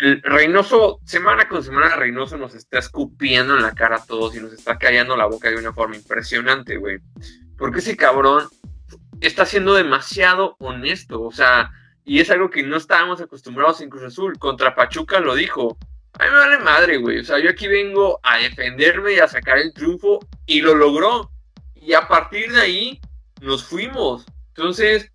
el 0.00 0.22
Reynoso, 0.22 1.00
semana 1.04 1.48
con 1.48 1.62
semana, 1.62 1.96
Reynoso 1.96 2.36
nos 2.36 2.54
está 2.54 2.78
escupiendo 2.78 3.54
en 3.54 3.62
la 3.62 3.72
cara 3.72 3.96
a 3.96 4.04
todos 4.04 4.34
y 4.34 4.40
nos 4.40 4.52
está 4.52 4.78
callando 4.78 5.16
la 5.16 5.26
boca 5.26 5.50
de 5.50 5.56
una 5.56 5.72
forma 5.72 5.96
impresionante, 5.96 6.76
güey. 6.76 6.98
Porque 7.58 7.80
ese 7.80 7.96
cabrón 7.96 8.48
está 9.20 9.46
siendo 9.46 9.74
demasiado 9.74 10.56
honesto, 10.58 11.22
o 11.22 11.32
sea, 11.32 11.70
y 12.04 12.20
es 12.20 12.30
algo 12.30 12.50
que 12.50 12.62
no 12.62 12.76
estábamos 12.76 13.20
acostumbrados 13.20 13.80
en 13.80 13.90
Cruz 13.90 14.04
Azul. 14.04 14.38
Contra 14.38 14.74
Pachuca 14.74 15.20
lo 15.20 15.34
dijo 15.34 15.78
a 16.18 16.24
mí 16.24 16.30
me 16.30 16.36
vale 16.36 16.58
madre, 16.58 16.96
güey. 16.98 17.18
O 17.18 17.24
sea, 17.24 17.38
yo 17.38 17.50
aquí 17.50 17.66
vengo 17.66 18.20
a 18.22 18.38
defenderme 18.38 19.14
y 19.14 19.18
a 19.18 19.26
sacar 19.26 19.58
el 19.58 19.72
triunfo 19.72 20.20
y 20.46 20.60
lo 20.60 20.74
logró. 20.74 21.30
Y 21.74 21.92
a 21.94 22.06
partir 22.06 22.52
de 22.52 22.60
ahí 22.60 23.00
nos 23.40 23.64
fuimos. 23.64 24.24
Entonces, 24.48 25.10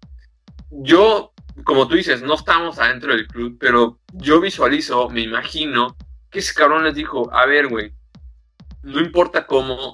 yo, 0.69 1.31
como 1.63 1.87
tú 1.87 1.95
dices, 1.95 2.21
no 2.21 2.33
estamos 2.33 2.79
adentro 2.79 3.15
del 3.15 3.27
club, 3.27 3.57
pero 3.59 3.99
yo 4.13 4.41
visualizo, 4.41 5.09
me 5.09 5.21
imagino 5.21 5.95
que 6.29 6.39
ese 6.39 6.53
cabrón 6.53 6.83
les 6.83 6.95
dijo, 6.95 7.33
a 7.33 7.45
ver, 7.45 7.67
güey, 7.67 7.93
no 8.83 8.99
importa 8.99 9.47
cómo, 9.47 9.93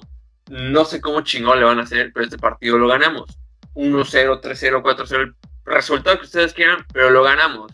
no 0.50 0.84
sé 0.84 1.00
cómo 1.00 1.20
chingón 1.20 1.60
le 1.60 1.64
van 1.64 1.78
a 1.78 1.82
hacer, 1.84 2.10
pero 2.12 2.24
este 2.24 2.38
partido 2.38 2.78
lo 2.78 2.88
ganamos. 2.88 3.38
1-0, 3.74 4.40
3-0, 4.40 4.82
4-0, 4.82 5.20
el 5.20 5.34
resultado 5.66 6.18
que 6.18 6.24
ustedes 6.24 6.54
quieran, 6.54 6.86
pero 6.92 7.10
lo 7.10 7.22
ganamos. 7.22 7.72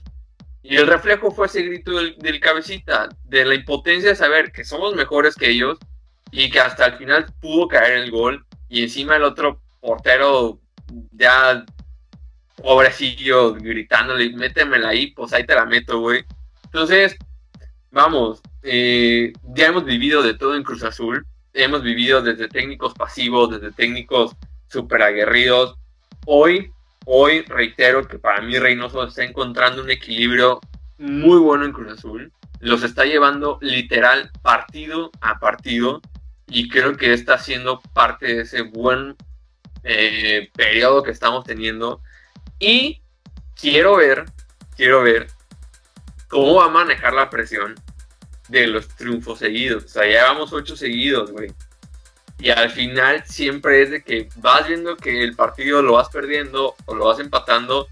Y 0.63 0.77
el 0.77 0.87
reflejo 0.87 1.31
fue 1.31 1.47
ese 1.47 1.63
grito 1.63 1.93
del, 1.93 2.41
cabecita, 2.41 3.09
de 3.25 3.45
la 3.45 3.55
impotencia 3.55 4.11
de 4.11 4.17
saber 4.17 4.53
que 4.53 4.65
somos 4.65 4.95
mejores 4.95 5.35
que 5.35 5.51
ellos 5.51 5.79
y 6.31 6.51
que 6.51 6.61
hasta 6.61 6.87
el 6.87 6.99
final 6.99 7.27
pudo 7.41 7.69
caer 7.69 7.99
el 7.99 8.11
gol 8.11 8.47
y 8.69 8.83
encima 8.83 9.17
el 9.17 9.25
otro 9.25 9.61
portero 9.81 10.61
ya 11.13 11.65
pobrecillo 12.57 13.55
gritándole, 13.55 14.31
métemela 14.31 14.91
ahí, 14.91 15.09
pues 15.09 15.33
ahí 15.33 15.45
te 15.45 15.55
la 15.55 15.67
meto, 15.67 15.99
güey. 15.99 16.25
Entonces, 16.65 17.17
vamos, 17.91 18.41
eh, 18.63 19.33
ya 19.55 19.67
hemos 19.67 19.85
vivido 19.85 20.23
de 20.23 20.35
todo 20.35 20.55
en 20.55 20.63
Cruz 20.63 20.85
Azul, 20.85 21.27
hemos 21.53 21.83
vivido 21.83 22.23
desde 22.23 22.49
técnicos 22.49 22.95
pasivos, 22.95 23.51
desde 23.51 23.73
técnicos 23.73 24.37
súper 24.69 25.03
aguerridos. 25.03 25.77
Hoy, 26.25 26.71
hoy 27.05 27.43
reitero 27.43 28.07
que 28.07 28.19
para 28.19 28.41
mí 28.41 28.59
Reynoso 28.59 29.05
está 29.05 29.25
encontrando 29.25 29.83
un 29.83 29.91
equilibrio 29.91 30.61
muy 30.99 31.38
bueno 31.38 31.65
en 31.65 31.73
Cruz 31.73 31.93
Azul. 31.93 32.33
Los 32.61 32.83
está 32.83 33.05
llevando 33.05 33.59
literal 33.61 34.31
partido 34.43 35.11
a 35.21 35.38
partido 35.38 36.01
y 36.47 36.69
creo 36.69 36.97
que 36.97 37.12
está 37.12 37.38
siendo 37.38 37.81
parte 37.81 38.27
de 38.27 38.43
ese 38.43 38.62
buen 38.62 39.17
eh, 39.83 40.51
periodo 40.55 41.03
que 41.03 41.11
estamos 41.11 41.45
teniendo. 41.45 42.03
Y 42.59 43.03
quiero 43.61 43.97
ver, 43.97 44.27
quiero 44.77 45.03
ver 45.03 45.29
cómo 46.29 46.55
va 46.55 46.67
a 46.67 46.71
manejar 46.71 47.15
la 47.15 47.31
presión 47.31 47.75
de 48.49 48.67
los 48.67 48.88
triunfos 48.88 49.38
seguidos. 49.38 49.85
O 49.85 49.88
sea, 49.88 50.05
ya 50.05 50.21
llevamos 50.21 50.53
ocho 50.53 50.77
seguidos, 50.77 51.33
güey. 51.33 51.53
Y 52.43 52.51
al 52.51 52.71
final 52.71 53.23
siempre 53.25 53.83
es 53.83 53.91
de 53.93 54.03
que 54.03 54.29
vas 54.39 54.67
viendo 54.67 54.97
que 54.97 55.23
el 55.23 55.37
partido 55.37 55.81
lo 55.81 55.93
vas 55.93 56.09
perdiendo 56.09 56.75
o 56.87 56.95
lo 56.97 57.07
vas 57.07 57.21
empatando 57.21 57.87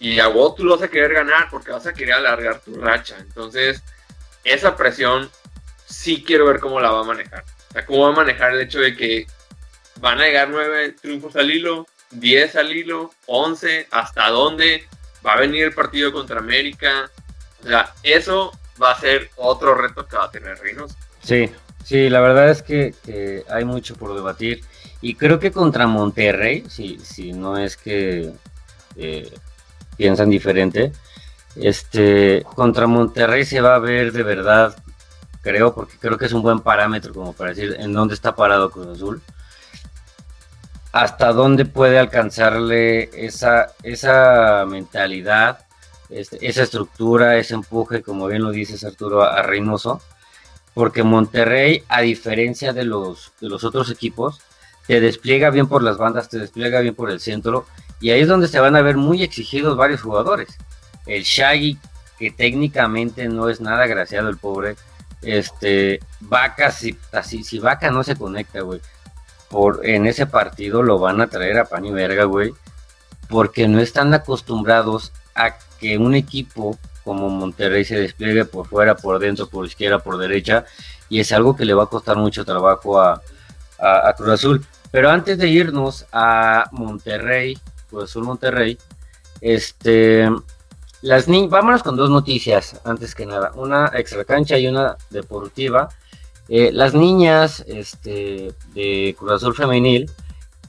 y 0.00 0.18
a 0.18 0.26
vos 0.26 0.56
tú 0.56 0.64
lo 0.64 0.72
vas 0.72 0.82
a 0.82 0.88
querer 0.88 1.12
ganar 1.12 1.48
porque 1.52 1.70
vas 1.70 1.86
a 1.86 1.94
querer 1.94 2.14
alargar 2.14 2.58
tu 2.58 2.74
racha. 2.80 3.16
Entonces, 3.20 3.84
esa 4.42 4.76
presión 4.76 5.30
sí 5.86 6.24
quiero 6.26 6.46
ver 6.46 6.58
cómo 6.58 6.80
la 6.80 6.90
va 6.90 7.02
a 7.02 7.04
manejar. 7.04 7.44
O 7.68 7.72
sea, 7.74 7.86
cómo 7.86 8.02
va 8.02 8.08
a 8.08 8.16
manejar 8.16 8.54
el 8.54 8.62
hecho 8.62 8.80
de 8.80 8.96
que 8.96 9.28
van 10.00 10.20
a 10.20 10.24
llegar 10.24 10.48
nueve 10.48 10.96
triunfos 11.00 11.36
al 11.36 11.48
hilo, 11.48 11.86
diez 12.10 12.56
al 12.56 12.74
hilo, 12.74 13.12
once, 13.26 13.86
hasta 13.92 14.30
dónde 14.30 14.84
va 15.24 15.34
a 15.34 15.40
venir 15.40 15.62
el 15.62 15.72
partido 15.72 16.12
contra 16.12 16.40
América. 16.40 17.08
O 17.62 17.68
sea, 17.68 17.94
eso 18.02 18.50
va 18.82 18.90
a 18.90 19.00
ser 19.00 19.30
otro 19.36 19.76
reto 19.76 20.08
que 20.08 20.16
va 20.16 20.24
a 20.24 20.30
tener 20.32 20.58
Reynoso. 20.58 20.96
Sí, 21.22 21.48
sí, 21.86 22.10
la 22.10 22.20
verdad 22.20 22.50
es 22.50 22.62
que, 22.62 23.44
hay 23.48 23.64
mucho 23.64 23.94
por 23.94 24.14
debatir. 24.14 24.62
Y 25.00 25.14
creo 25.14 25.38
que 25.38 25.52
contra 25.52 25.86
Monterrey, 25.86 26.64
si, 26.68 26.98
si 26.98 27.32
no 27.32 27.56
es 27.56 27.76
que 27.76 28.32
eh, 28.96 29.32
piensan 29.96 30.28
diferente, 30.30 30.92
este, 31.54 32.44
contra 32.54 32.86
Monterrey 32.88 33.44
se 33.44 33.60
va 33.60 33.76
a 33.76 33.78
ver 33.78 34.12
de 34.12 34.24
verdad, 34.24 34.76
creo, 35.42 35.74
porque 35.74 35.96
creo 35.98 36.18
que 36.18 36.26
es 36.26 36.32
un 36.32 36.42
buen 36.42 36.60
parámetro 36.60 37.14
como 37.14 37.32
para 37.32 37.50
decir 37.50 37.76
en 37.78 37.92
dónde 37.92 38.14
está 38.14 38.34
parado 38.34 38.70
Cruz 38.70 38.88
Azul. 38.88 39.22
Hasta 40.92 41.32
dónde 41.32 41.66
puede 41.66 41.98
alcanzarle 41.98 43.10
esa, 43.14 43.68
esa 43.82 44.64
mentalidad 44.66 45.66
este, 46.08 46.46
esa 46.46 46.62
estructura, 46.62 47.36
ese 47.36 47.54
empuje, 47.54 48.02
como 48.02 48.28
bien 48.28 48.42
lo 48.42 48.50
dices 48.50 48.84
Arturo, 48.84 49.22
a, 49.22 49.42
Reynoso, 49.42 50.00
porque 50.76 51.02
Monterrey, 51.02 51.84
a 51.88 52.02
diferencia 52.02 52.74
de 52.74 52.84
los, 52.84 53.32
de 53.40 53.48
los 53.48 53.64
otros 53.64 53.90
equipos, 53.90 54.42
te 54.86 55.00
despliega 55.00 55.48
bien 55.48 55.68
por 55.68 55.82
las 55.82 55.96
bandas, 55.96 56.28
te 56.28 56.38
despliega 56.38 56.80
bien 56.80 56.94
por 56.94 57.10
el 57.10 57.18
centro, 57.18 57.64
y 57.98 58.10
ahí 58.10 58.20
es 58.20 58.28
donde 58.28 58.46
se 58.46 58.60
van 58.60 58.76
a 58.76 58.82
ver 58.82 58.98
muy 58.98 59.22
exigidos 59.22 59.74
varios 59.74 60.02
jugadores. 60.02 60.48
El 61.06 61.22
Shaggy, 61.22 61.78
que 62.18 62.30
técnicamente 62.30 63.26
no 63.26 63.48
es 63.48 63.62
nada 63.62 63.86
graciado 63.86 64.28
el 64.28 64.36
pobre, 64.36 64.76
este, 65.22 65.98
Vaca, 66.20 66.70
si, 66.70 66.98
Vaca 67.58 67.90
no 67.90 68.04
se 68.04 68.14
conecta, 68.14 68.60
güey, 68.60 68.82
en 69.82 70.04
ese 70.04 70.26
partido 70.26 70.82
lo 70.82 70.98
van 70.98 71.22
a 71.22 71.28
traer 71.28 71.58
a 71.58 71.64
pan 71.64 71.86
y 71.86 71.90
verga, 71.90 72.24
güey, 72.24 72.52
porque 73.30 73.66
no 73.66 73.80
están 73.80 74.12
acostumbrados 74.12 75.10
a 75.34 75.56
que 75.80 75.96
un 75.96 76.14
equipo 76.14 76.78
como 77.06 77.30
Monterrey 77.30 77.84
se 77.84 78.00
despliegue 78.00 78.44
por 78.46 78.66
fuera, 78.66 78.96
por 78.96 79.20
dentro, 79.20 79.48
por 79.48 79.64
izquierda, 79.64 80.00
por 80.00 80.18
derecha, 80.18 80.64
y 81.08 81.20
es 81.20 81.30
algo 81.30 81.54
que 81.54 81.64
le 81.64 81.72
va 81.72 81.84
a 81.84 81.86
costar 81.86 82.16
mucho 82.16 82.44
trabajo 82.44 83.00
a, 83.00 83.22
Cruz 84.16 84.30
Azul. 84.30 84.66
Pero 84.90 85.08
antes 85.10 85.38
de 85.38 85.46
irnos 85.46 86.04
a 86.10 86.68
Monterrey, 86.72 87.56
Cruz 87.88 88.04
Azul 88.04 88.24
Monterrey, 88.24 88.76
este, 89.40 90.28
las 91.00 91.28
vámonos 91.28 91.84
con 91.84 91.94
dos 91.94 92.10
noticias, 92.10 92.80
antes 92.84 93.14
que 93.14 93.24
nada, 93.24 93.52
una 93.54 93.92
extra 93.94 94.24
cancha 94.24 94.58
y 94.58 94.66
una 94.66 94.96
deportiva. 95.10 95.88
Eh, 96.48 96.70
las 96.72 96.92
niñas 96.92 97.64
este, 97.68 98.52
de 98.74 99.14
Cruz 99.16 99.32
Azul 99.32 99.54
Femenil 99.54 100.10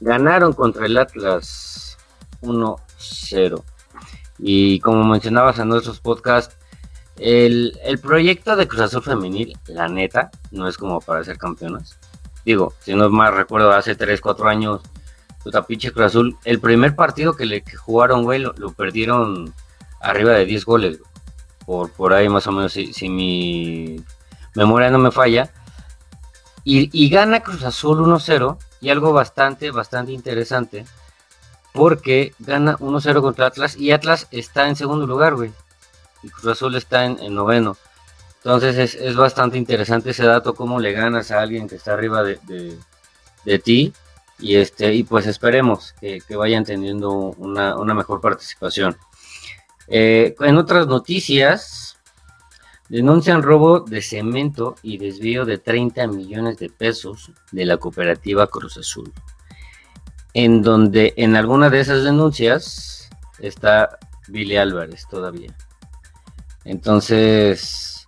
ganaron 0.00 0.52
contra 0.52 0.86
el 0.86 0.96
Atlas 0.98 1.98
1-0. 2.42 3.64
Y 4.38 4.80
como 4.80 5.04
mencionabas 5.04 5.58
en 5.58 5.68
nuestros 5.68 6.00
podcasts, 6.00 6.56
el, 7.18 7.98
proyecto 8.00 8.56
de 8.56 8.68
Cruz 8.68 8.82
Azul 8.82 9.02
Femenil, 9.02 9.56
la 9.66 9.88
neta, 9.88 10.30
no 10.50 10.68
es 10.68 10.76
como 10.76 11.00
para 11.00 11.24
ser 11.24 11.36
campeonas. 11.36 11.98
Digo, 12.44 12.72
si 12.80 12.94
no 12.94 13.08
más 13.10 13.34
recuerdo, 13.34 13.72
hace 13.72 13.94
3, 13.94 14.20
4 14.20 14.48
años, 14.48 14.80
puta 15.42 15.66
pinche 15.66 15.92
Cruz 15.92 16.06
Azul, 16.06 16.38
el 16.44 16.60
primer 16.60 16.94
partido 16.94 17.34
que 17.34 17.44
le 17.44 17.64
jugaron, 17.76 18.22
güey, 18.22 18.38
lo, 18.40 18.54
perdieron 18.72 19.52
arriba 20.00 20.32
de 20.32 20.44
10 20.44 20.64
goles, 20.64 21.00
Por, 21.66 21.90
por 21.90 22.12
ahí 22.12 22.28
más 22.28 22.46
o 22.46 22.52
menos, 22.52 22.72
si, 22.72 22.92
si 22.92 23.08
mi 23.08 24.02
memoria 24.54 24.90
no 24.90 24.98
me 24.98 25.10
falla. 25.10 25.50
Y, 26.64 26.90
y 26.92 27.08
gana 27.08 27.40
Cruz 27.40 27.64
Azul 27.64 27.98
1-0 27.98 28.58
y 28.80 28.90
algo 28.90 29.12
bastante, 29.12 29.70
bastante 29.70 30.12
interesante 30.12 30.84
porque 31.78 32.34
gana 32.40 32.76
1-0 32.78 33.20
contra 33.20 33.46
Atlas 33.46 33.76
y 33.76 33.92
Atlas 33.92 34.26
está 34.32 34.68
en 34.68 34.74
segundo 34.74 35.06
lugar, 35.06 35.36
güey. 35.36 35.52
Y 36.24 36.28
Cruz 36.28 36.46
Azul 36.46 36.74
está 36.74 37.04
en, 37.04 37.32
noveno. 37.32 37.76
Entonces 38.38 38.96
es, 38.96 39.14
bastante 39.14 39.58
interesante 39.58 40.10
ese 40.10 40.26
dato, 40.26 40.54
cómo 40.54 40.80
le 40.80 40.90
ganas 40.90 41.30
a 41.30 41.40
alguien 41.40 41.68
que 41.68 41.76
está 41.76 41.92
arriba 41.92 42.24
de, 42.24 43.58
ti. 43.60 43.92
Y, 44.40 44.56
este, 44.56 44.92
y 44.92 45.04
pues 45.04 45.26
esperemos 45.28 45.94
que, 46.00 46.20
vayan 46.36 46.64
teniendo 46.64 47.10
una, 47.38 47.94
mejor 47.94 48.20
participación. 48.20 48.96
Eh, 49.86 50.34
en 50.40 50.56
otras 50.56 50.88
noticias, 50.88 51.96
denuncian 52.88 53.44
robo 53.44 53.80
de 53.80 54.02
cemento 54.02 54.74
y 54.82 54.98
desvío 54.98 55.44
de 55.44 55.58
30 55.58 56.08
millones 56.08 56.58
de 56.58 56.70
pesos 56.70 57.30
de 57.52 57.64
la 57.66 57.76
cooperativa 57.76 58.48
Cruz 58.48 58.78
Azul 58.78 59.12
en 60.34 60.62
donde 60.62 61.14
en 61.16 61.36
alguna 61.36 61.70
de 61.70 61.80
esas 61.80 62.04
denuncias 62.04 63.08
está 63.38 63.98
Billy 64.28 64.56
Álvarez 64.56 65.06
todavía. 65.10 65.54
Entonces, 66.64 68.04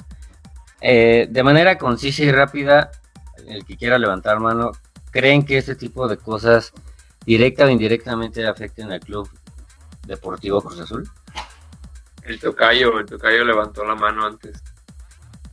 eh, 0.80 1.26
de 1.30 1.42
manera 1.42 1.78
concisa 1.78 2.22
y 2.22 2.32
rápida, 2.32 2.90
el 3.46 3.64
que 3.64 3.76
quiera 3.76 3.98
levantar 3.98 4.38
mano, 4.40 4.72
¿creen 5.10 5.44
que 5.44 5.58
este 5.58 5.74
tipo 5.74 6.08
de 6.08 6.18
cosas 6.18 6.72
directa 7.24 7.64
o 7.64 7.68
indirectamente 7.68 8.46
afecten 8.46 8.92
al 8.92 9.00
club 9.00 9.28
deportivo 10.06 10.60
Cruz 10.60 10.80
Azul? 10.80 11.08
El 12.22 12.38
tocayo, 12.38 12.98
el 12.98 13.06
tocayo 13.06 13.44
levantó 13.44 13.84
la 13.84 13.94
mano 13.94 14.26
antes. 14.26 14.62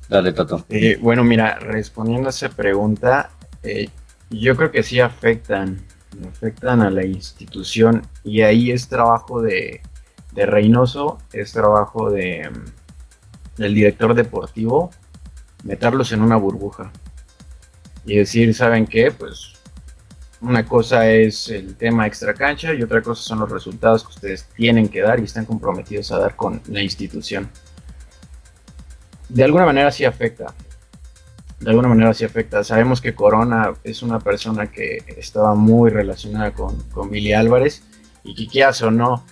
Dale, 0.09 0.31
Toto. 0.31 0.65
Eh, 0.69 0.97
bueno, 1.01 1.23
mira, 1.23 1.59
respondiendo 1.59 2.27
a 2.27 2.29
esa 2.29 2.49
pregunta, 2.49 3.29
eh, 3.63 3.89
yo 4.29 4.55
creo 4.55 4.71
que 4.71 4.83
sí 4.83 4.99
afectan 4.99 5.85
afectan 6.27 6.81
a 6.81 6.89
la 6.89 7.05
institución 7.05 8.01
y 8.23 8.41
ahí 8.41 8.71
es 8.71 8.87
trabajo 8.87 9.41
de, 9.41 9.81
de 10.33 10.45
Reynoso, 10.45 11.19
es 11.33 11.51
trabajo 11.51 12.09
de 12.09 12.49
mm, 12.49 12.87
del 13.57 13.73
director 13.73 14.13
deportivo 14.13 14.91
meterlos 15.63 16.11
en 16.11 16.21
una 16.21 16.37
burbuja 16.37 16.91
y 18.05 18.17
decir, 18.17 18.53
¿saben 18.53 18.85
qué? 18.85 19.11
Pues 19.11 19.53
una 20.39 20.65
cosa 20.65 21.09
es 21.09 21.49
el 21.49 21.75
tema 21.75 22.07
extra 22.07 22.33
cancha 22.33 22.73
y 22.73 22.83
otra 22.83 23.01
cosa 23.01 23.21
son 23.23 23.39
los 23.39 23.51
resultados 23.51 24.03
que 24.03 24.09
ustedes 24.09 24.45
tienen 24.55 24.87
que 24.87 25.01
dar 25.01 25.19
y 25.19 25.23
están 25.23 25.45
comprometidos 25.45 26.11
a 26.11 26.19
dar 26.19 26.35
con 26.35 26.61
la 26.67 26.81
institución. 26.81 27.49
De 29.27 29.43
alguna 29.43 29.65
manera 29.65 29.91
sí 29.91 30.05
afecta, 30.05 30.53
de 31.59 31.69
alguna 31.69 31.87
manera 31.87 32.13
sí 32.13 32.23
afecta. 32.25 32.63
Sabemos 32.63 33.01
que 33.01 33.15
Corona 33.15 33.73
es 33.83 34.03
una 34.03 34.19
persona 34.19 34.71
que 34.71 35.03
estaba 35.17 35.55
muy 35.55 35.89
relacionada 35.89 36.51
con, 36.53 36.81
con 36.89 37.09
Billy 37.09 37.33
Álvarez 37.33 37.83
y 38.23 38.35
que 38.35 38.47
quieras 38.47 38.81
o 38.81 38.91
no, 38.91 39.23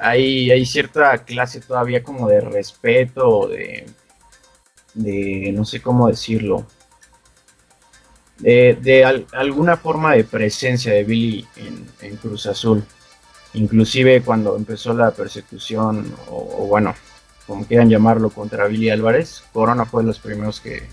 hay, 0.00 0.50
hay 0.50 0.64
cierta 0.64 1.16
clase 1.24 1.60
todavía 1.60 2.02
como 2.02 2.28
de 2.28 2.40
respeto, 2.40 3.48
de, 3.48 3.86
de 4.94 5.52
no 5.54 5.64
sé 5.64 5.82
cómo 5.82 6.08
decirlo, 6.08 6.66
de, 8.38 9.24
alguna 9.32 9.76
forma 9.76 10.14
de 10.14 10.24
presencia 10.24 10.92
de 10.92 11.04
Billy 11.04 11.46
en, 11.56 11.86
en, 12.00 12.16
Cruz 12.16 12.46
Azul. 12.46 12.82
Inclusive 13.52 14.22
cuando 14.22 14.56
empezó 14.56 14.94
la 14.94 15.10
persecución, 15.10 16.14
o, 16.28 16.62
o 16.62 16.66
bueno, 16.66 16.94
como 17.46 17.66
quieran 17.66 17.90
llamarlo, 17.90 18.30
contra 18.30 18.66
Billy 18.66 18.88
Álvarez, 18.88 19.42
Corona 19.52 19.84
fue 19.84 20.02
de 20.02 20.06
los 20.06 20.20
primeros 20.20 20.60
que, 20.60 20.88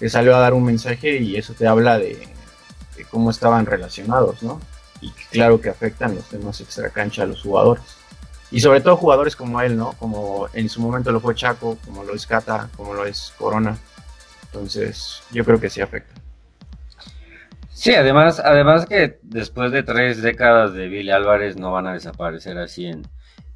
que 0.00 0.08
salió 0.08 0.34
a 0.34 0.40
dar 0.40 0.54
un 0.54 0.64
mensaje 0.64 1.18
y 1.18 1.36
eso 1.36 1.52
te 1.52 1.66
habla 1.66 1.98
de, 1.98 2.26
cómo 3.10 3.30
estaban 3.30 3.66
relacionados, 3.66 4.42
¿no? 4.42 4.58
Y 5.02 5.10
claro 5.30 5.60
que 5.60 5.68
afectan 5.68 6.14
los 6.14 6.24
temas 6.28 6.60
extracancha 6.60 7.22
a 7.22 7.26
los 7.26 7.42
jugadores. 7.42 7.84
Y 8.50 8.60
sobre 8.60 8.80
todo 8.80 8.96
jugadores 8.96 9.36
como 9.36 9.60
él, 9.60 9.76
¿no? 9.76 9.92
Como 9.92 10.48
en 10.54 10.68
su 10.70 10.80
momento 10.80 11.12
lo 11.12 11.20
fue 11.20 11.34
Chaco, 11.34 11.78
como 11.84 12.02
lo 12.02 12.14
es 12.14 12.26
Cata, 12.26 12.68
como 12.76 12.94
lo 12.94 13.04
es 13.04 13.32
Corona. 13.38 13.76
Entonces, 14.46 15.22
yo 15.30 15.44
creo 15.44 15.60
que 15.60 15.70
sí 15.70 15.82
afecta. 15.82 16.14
Sí, 17.72 17.94
además, 17.94 18.40
además 18.40 18.86
que 18.86 19.18
después 19.22 19.70
de 19.70 19.82
tres 19.82 20.22
décadas 20.22 20.72
de 20.72 20.88
Billy 20.88 21.10
Álvarez 21.10 21.56
no 21.56 21.72
van 21.72 21.86
a 21.86 21.92
desaparecer 21.92 22.58
así 22.58 22.86
en, 22.86 23.06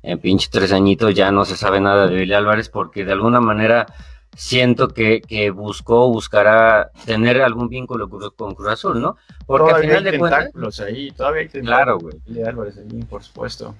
en 0.02 0.18
pinche 0.18 0.48
tres 0.50 0.72
añitos, 0.72 1.14
ya 1.14 1.30
no 1.30 1.44
se 1.44 1.56
sabe 1.56 1.80
nada 1.80 2.06
de 2.06 2.14
Billy 2.16 2.34
Álvarez 2.34 2.68
porque 2.68 3.04
de 3.04 3.12
alguna 3.12 3.40
manera 3.40 3.86
siento 4.36 4.88
que, 4.88 5.20
que 5.20 5.50
buscó, 5.50 6.08
buscará 6.08 6.90
tener 7.04 7.40
algún 7.42 7.68
vínculo 7.68 8.08
con 8.36 8.54
Cruz 8.54 8.68
Azul, 8.68 9.00
¿no? 9.00 9.16
Porque 9.46 9.72
al 9.72 9.82
final 9.82 10.04
de 10.04 10.18
cuentas... 10.18 10.80
ahí, 10.80 11.10
todavía 11.12 11.42
hay 11.42 11.48
Claro, 11.48 11.98
güey. 11.98 12.16
Álvarez 12.44 12.78
ahí, 12.78 13.02
por 13.04 13.22
supuesto. 13.22 13.74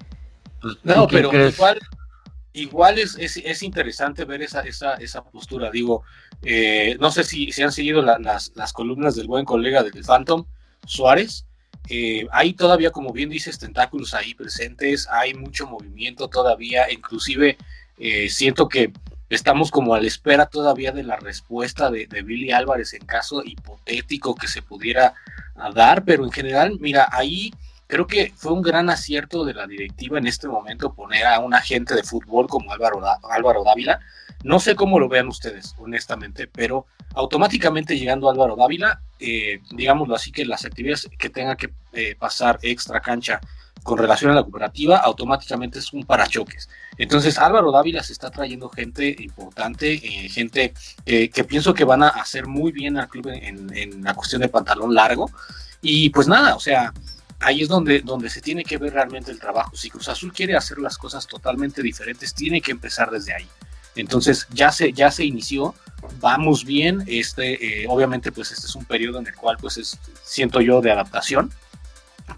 Pues, 0.61 0.77
no, 0.83 1.07
pero 1.07 1.31
igual, 1.49 1.79
igual 2.53 2.99
es, 2.99 3.17
es, 3.19 3.63
interesante 3.63 4.25
ver 4.25 4.43
esa, 4.43 4.61
esa, 4.61 4.95
esa 4.95 5.25
postura. 5.25 5.71
Digo, 5.71 6.05
eh, 6.43 6.97
no 7.01 7.11
sé 7.11 7.25
si, 7.25 7.53
si 7.53 7.63
han 7.63 7.73
seguido 7.73 8.01
las, 8.03 8.53
las, 8.55 8.73
columnas 8.73 9.15
del 9.17 9.27
buen 9.27 9.45
colega 9.45 9.83
del 9.83 10.05
Phantom, 10.05 10.47
Suárez. 10.87 11.47
Eh, 11.91 12.27
hay 12.33 12.55
todavía, 12.55 12.91
como 12.91 13.13
bien 13.13 13.29
dices, 13.29 13.59
tentáculos 13.59 14.15
ahí 14.15 14.33
presentes, 14.35 15.07
hay 15.11 15.35
mucho 15.35 15.67
movimiento 15.67 16.29
todavía, 16.29 16.91
inclusive 16.91 17.59
eh, 17.99 18.31
siento 18.31 18.69
que 18.69 18.91
estamos 19.29 19.71
como 19.71 19.95
a 19.95 20.01
la 20.01 20.07
espera 20.07 20.47
todavía 20.47 20.93
de 20.93 21.03
la 21.03 21.17
respuesta 21.17 21.91
de, 21.91 22.07
Billy 22.07 22.53
Álvarez 22.53 22.95
en 22.95 23.05
caso 23.07 23.43
hipotético 23.45 24.35
que 24.35 24.49
se 24.49 24.63
pudiera 24.63 25.15
dar, 25.75 26.05
pero 26.05 26.25
en 26.25 26.33
general, 26.33 26.79
mira, 26.81 27.09
ahí 27.11 27.53
Creo 27.87 28.07
que 28.07 28.33
fue 28.35 28.53
un 28.53 28.63
gran 28.63 28.89
acierto 28.89 29.45
de 29.45 29.55
la 29.55 29.67
directiva 29.67 30.19
en 30.19 30.27
este 30.27 30.49
momento 30.49 30.95
poner 30.95 31.27
a 31.27 31.39
un 31.41 31.55
agente 31.55 31.95
de 31.95 32.03
fútbol 32.03 32.49
como 32.49 32.73
Álvaro, 32.73 33.03
Álvaro 33.31 33.63
Dávila. 33.63 34.01
No 34.43 34.59
sé 34.59 34.75
cómo 34.75 34.99
lo 34.99 35.09
vean 35.09 35.29
ustedes, 35.29 35.75
honestamente, 35.79 36.49
pero 36.49 36.87
automáticamente 37.15 37.99
llegando 37.99 38.31
Álvaro 38.31 38.57
Dávila, 38.57 39.03
eh, 39.21 39.61
digámoslo 39.71 40.15
así, 40.15 40.33
que 40.33 40.47
las 40.47 40.65
actividades 40.65 41.09
que 41.19 41.29
tenga 41.29 41.57
que 41.57 41.73
eh, 41.93 42.17
pasar 42.19 42.59
extra 42.63 43.01
cancha 43.01 43.41
con 43.85 43.99
relación 43.99 44.33
a 44.33 44.35
la 44.35 44.43
cooperativa, 44.43 44.97
automáticamente 44.97 45.79
es 45.79 45.93
un 45.93 46.05
parachoques. 46.05 46.69
Entonces 46.99 47.39
Álvaro 47.39 47.71
Dávila 47.71 48.03
se 48.03 48.13
está 48.13 48.31
trayendo 48.31 48.69
gente 48.69 49.15
importante, 49.21 49.93
eh, 49.93 50.29
gente 50.29 50.75
que 51.05 51.45
pienso 51.45 51.73
que 51.75 51.85
van 51.85 52.03
a 52.03 52.09
hacer 52.09 52.47
muy 52.47 52.73
bien 52.73 52.99
al 52.99 53.09
club 53.09 53.29
en, 53.29 54.03
la 54.03 54.15
cuestión 54.15 54.43
de 54.43 54.49
pantalón 54.49 54.93
largo. 54.95 55.31
Y 55.81 56.11
pues 56.11 56.27
nada, 56.27 56.57
o 56.57 56.61
sea, 56.61 56.93
ahí 57.41 57.63
es 57.63 57.69
donde, 57.69 58.01
donde 58.01 58.31
se 58.31 58.41
tiene 58.41 58.65
que 58.65 58.79
ver 58.79 58.95
realmente 58.95 59.31
el 59.31 59.39
trabajo. 59.39 59.77
Si 59.77 59.91
Cruz 59.91 60.09
Azul 60.09 60.33
quiere 60.33 60.57
hacer 60.57 60.79
las 60.79 60.99
cosas 60.99 61.27
totalmente 61.27 61.83
diferentes, 61.83 62.35
tiene 62.35 62.61
que 62.61 62.73
empezar 62.73 63.11
desde 63.11 63.35
ahí. 63.35 63.49
Entonces 63.97 64.47
ya 64.51 64.73
se, 64.73 64.93
ya 64.93 65.11
se 65.11 65.25
inició, 65.25 65.75
vamos 66.21 66.65
bien, 66.65 67.05
este, 67.07 67.83
eh, 67.83 67.87
obviamente 67.89 68.33
pues 68.33 68.51
este 68.51 68.67
es 68.67 68.75
un 68.75 68.85
periodo 68.85 69.21
en 69.21 69.27
el 69.27 69.35
cual 69.35 69.57
pues 69.61 69.77
es, 69.77 69.99
siento 70.23 70.61
yo 70.61 70.81
de 70.81 70.91
adaptación, 70.91 71.53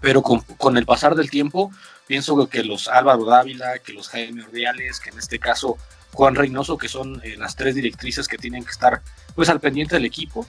pero 0.01 0.21
con, 0.21 0.41
con 0.41 0.77
el 0.77 0.85
pasar 0.85 1.15
del 1.15 1.29
tiempo 1.29 1.71
pienso 2.07 2.47
que 2.47 2.63
los 2.63 2.87
Álvaro 2.87 3.25
Dávila, 3.25 3.79
que 3.79 3.93
los 3.93 4.09
Jaime 4.09 4.43
Ordiales, 4.43 4.99
que 4.99 5.09
en 5.09 5.19
este 5.19 5.39
caso 5.39 5.77
Juan 6.13 6.35
Reynoso, 6.35 6.77
que 6.77 6.87
son 6.87 7.21
eh, 7.23 7.35
las 7.37 7.55
tres 7.55 7.75
directrices 7.75 8.27
que 8.27 8.37
tienen 8.37 8.63
que 8.63 8.71
estar 8.71 9.01
pues 9.35 9.49
al 9.49 9.59
pendiente 9.59 9.95
del 9.95 10.05
equipo, 10.05 10.47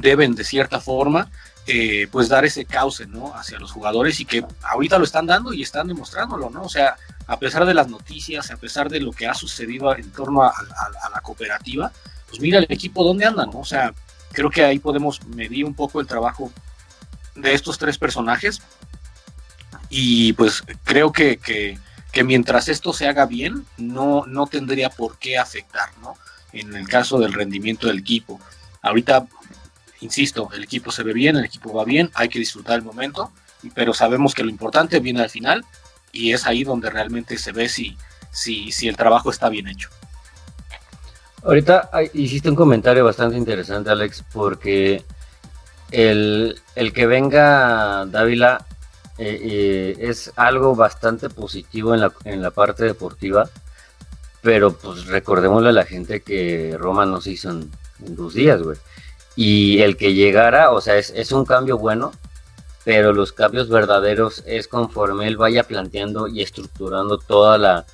deben 0.00 0.34
de 0.34 0.44
cierta 0.44 0.80
forma 0.80 1.30
eh, 1.66 2.08
pues 2.10 2.28
dar 2.28 2.44
ese 2.44 2.64
cauce, 2.64 3.06
¿no? 3.06 3.34
Hacia 3.34 3.58
los 3.58 3.70
jugadores 3.70 4.18
y 4.18 4.24
que 4.24 4.44
ahorita 4.62 4.98
lo 4.98 5.04
están 5.04 5.26
dando 5.26 5.52
y 5.52 5.62
están 5.62 5.86
demostrándolo, 5.88 6.50
¿no? 6.50 6.62
O 6.62 6.68
sea, 6.68 6.96
a 7.26 7.38
pesar 7.38 7.64
de 7.64 7.74
las 7.74 7.88
noticias, 7.88 8.50
a 8.50 8.56
pesar 8.56 8.88
de 8.88 8.98
lo 8.98 9.12
que 9.12 9.28
ha 9.28 9.34
sucedido 9.34 9.94
en 9.94 10.10
torno 10.10 10.42
a, 10.42 10.52
la 11.14 11.20
cooperativa, 11.20 11.92
pues 12.28 12.40
mira 12.40 12.58
el 12.58 12.66
equipo 12.68 13.04
dónde 13.04 13.26
andan, 13.26 13.50
¿no? 13.50 13.60
O 13.60 13.64
sea, 13.64 13.94
creo 14.32 14.50
que 14.50 14.64
ahí 14.64 14.78
podemos 14.78 15.24
medir 15.26 15.64
un 15.64 15.74
poco 15.74 16.00
el 16.00 16.06
trabajo 16.06 16.50
de 17.40 17.54
estos 17.54 17.78
tres 17.78 17.98
personajes 17.98 18.62
y 19.88 20.32
pues 20.34 20.62
creo 20.84 21.12
que, 21.12 21.38
que, 21.38 22.24
mientras 22.24 22.68
esto 22.68 22.92
se 22.92 23.08
haga 23.08 23.26
bien, 23.26 23.66
no, 23.76 24.24
no 24.26 24.46
tendría 24.46 24.90
por 24.90 25.18
qué 25.18 25.38
afectar, 25.38 25.88
¿no? 26.00 26.16
En 26.52 26.74
el 26.74 26.88
caso 26.88 27.18
del 27.18 27.32
rendimiento 27.32 27.86
del 27.86 27.98
equipo. 27.98 28.40
Ahorita 28.82 29.26
insisto, 30.00 30.48
el 30.54 30.64
equipo 30.64 30.90
se 30.90 31.02
ve 31.02 31.12
bien, 31.12 31.36
el 31.36 31.44
equipo 31.44 31.72
va 31.72 31.84
bien, 31.84 32.10
hay 32.14 32.28
que 32.28 32.38
disfrutar 32.38 32.76
el 32.78 32.84
momento, 32.84 33.30
pero 33.74 33.94
sabemos 33.94 34.34
que 34.34 34.42
lo 34.42 34.50
importante 34.50 35.00
viene 35.00 35.22
al 35.22 35.30
final 35.30 35.64
y 36.12 36.32
es 36.32 36.46
ahí 36.46 36.64
donde 36.64 36.90
realmente 36.90 37.38
se 37.38 37.52
ve 37.52 37.68
si, 37.68 37.96
si, 38.30 38.72
si 38.72 38.88
el 38.88 38.96
trabajo 38.96 39.30
está 39.30 39.48
bien 39.48 39.68
hecho. 39.68 39.90
Ahorita 41.42 41.90
hiciste 42.12 42.50
un 42.50 42.56
comentario 42.56 43.04
bastante 43.04 43.36
interesante, 43.36 43.90
Alex, 43.90 44.24
porque 44.32 45.04
el, 45.90 46.56
que 46.94 47.06
venga 47.06 48.06
Dávila 48.06 48.66
eh, 49.18 49.40
eh, 49.42 49.96
es 50.00 50.32
algo 50.36 50.74
bastante 50.74 51.28
positivo 51.28 51.94
en 51.94 52.00
la, 52.00 52.12
en 52.24 52.42
la 52.42 52.50
parte 52.50 52.84
deportiva, 52.84 53.50
pero 54.42 54.72
pues 54.72 55.06
recordémosle 55.06 55.70
a 55.70 55.72
la 55.72 55.84
gente 55.84 56.20
que 56.20 56.76
Roma 56.78 57.06
no 57.06 57.20
se 57.20 57.32
hizo 57.32 57.50
en, 57.50 57.70
dos 57.98 58.34
días, 58.34 58.62
güey. 58.62 58.78
Y 59.36 59.82
el 59.82 59.96
que 59.96 60.14
llegara, 60.14 60.70
o 60.70 60.80
sea, 60.80 60.96
es, 60.96 61.32
un 61.32 61.44
cambio 61.44 61.78
bueno, 61.78 62.12
pero 62.84 63.12
los 63.12 63.32
cambios 63.32 63.68
verdaderos 63.68 64.42
es 64.46 64.68
conforme 64.68 65.26
él 65.28 65.36
vaya 65.36 65.64
planteando 65.64 66.26
y 66.26 66.42
estructurando 66.42 67.18
toda 67.18 67.58
la, 67.58 67.86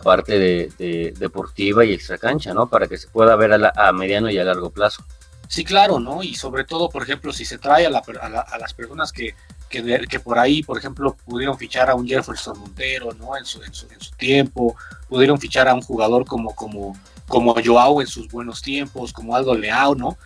parte 0.00 0.38
de, 0.38 1.14
deportiva 1.18 1.84
y 1.84 1.92
extracancha, 1.92 2.54
¿no? 2.54 2.68
Para 2.68 2.86
que 2.86 2.98
se 2.98 3.08
pueda 3.08 3.36
ver 3.36 3.52
a, 3.74 3.92
mediano 3.92 4.30
y 4.30 4.38
a 4.38 4.44
largo 4.44 4.70
plazo. 4.70 5.02
Sí, 5.48 5.64
claro, 5.64 5.98
¿no? 5.98 6.22
Y 6.22 6.34
sobre 6.34 6.64
todo, 6.64 6.88
por 6.88 7.02
ejemplo, 7.02 7.32
si 7.32 7.44
se 7.44 7.58
trae 7.58 7.86
a, 7.86 7.90
las 7.90 8.74
personas 8.74 9.12
que, 9.12 9.34
que, 9.68 10.20
por 10.20 10.38
ahí, 10.38 10.62
por 10.62 10.78
ejemplo, 10.78 11.16
pudieron 11.24 11.58
fichar 11.58 11.90
a 11.90 11.94
un 11.94 12.06
Jefferson 12.06 12.58
Montero, 12.58 13.12
¿no? 13.14 13.36
En 13.36 13.44
su, 13.44 13.62
en 13.62 13.72
su, 13.72 13.86
en 13.90 14.00
su 14.00 14.12
tiempo, 14.12 14.76
pudieron 15.08 15.40
fichar 15.40 15.66
a 15.66 15.74
un 15.74 15.82
jugador 15.82 16.26
como, 16.26 16.54
como, 16.54 16.96
como 17.26 17.54
Joao 17.64 18.00
en 18.00 18.06
sus 18.06 18.28
buenos 18.28 18.62
tiempos, 18.62 19.12
como 19.12 19.34
Aldo 19.34 19.54
Leao, 19.54 19.94
¿no? 19.94 20.18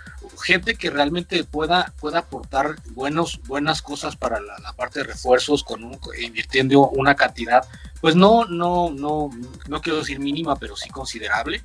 gente 0.42 0.74
que 0.74 0.90
realmente 0.90 1.44
pueda, 1.44 1.92
pueda 2.00 2.20
aportar 2.20 2.76
buenos, 2.90 3.40
buenas 3.46 3.82
cosas 3.82 4.16
para 4.16 4.40
la, 4.40 4.72
parte 4.74 5.00
de 5.00 5.06
refuerzos 5.06 5.62
con 5.62 5.84
un, 5.84 5.98
invirtiendo 6.20 6.88
una 6.88 7.14
cantidad, 7.14 7.64
pues 8.00 8.16
no, 8.16 8.46
no, 8.46 8.90
no, 8.90 9.30
no 9.68 9.80
quiero 9.80 9.98
decir 9.98 10.18
mínima, 10.18 10.56
pero 10.56 10.76
sí 10.76 10.90
considerable. 10.90 11.62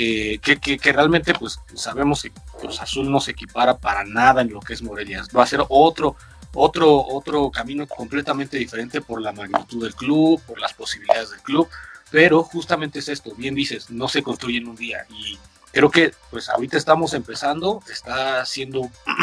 Eh, 0.00 0.38
que, 0.38 0.92
realmente 0.92 1.34
pues 1.34 1.58
sabemos 1.74 2.22
que 2.22 2.30
Cruz 2.60 2.80
Azul 2.80 3.10
no 3.10 3.18
se 3.18 3.32
equipara 3.32 3.78
para 3.78 4.04
nada 4.04 4.42
en 4.42 4.52
lo 4.52 4.60
que 4.60 4.74
es 4.74 4.80
Morelia. 4.80 5.24
Va 5.36 5.42
a 5.42 5.46
ser 5.46 5.60
otro, 5.68 6.14
otro, 6.54 7.04
otro 7.04 7.50
camino 7.50 7.84
completamente 7.88 8.58
diferente 8.58 9.00
por 9.00 9.20
la 9.20 9.32
magnitud 9.32 9.82
del 9.82 9.96
club, 9.96 10.40
por 10.46 10.60
las 10.60 10.72
posibilidades 10.72 11.30
del 11.30 11.40
club, 11.40 11.68
pero 12.12 12.44
justamente 12.44 13.00
es 13.00 13.08
esto, 13.08 13.34
bien 13.34 13.56
dices, 13.56 13.90
no 13.90 14.06
se 14.06 14.22
construye 14.22 14.58
en 14.58 14.68
un 14.68 14.76
día 14.76 15.04
y 15.10 15.36
creo 15.72 15.90
que 15.90 16.12
pues 16.30 16.48
ahorita 16.48 16.76
estamos 16.76 17.12
empezando, 17.12 17.82
está 17.90 18.46
siendo 18.46 18.82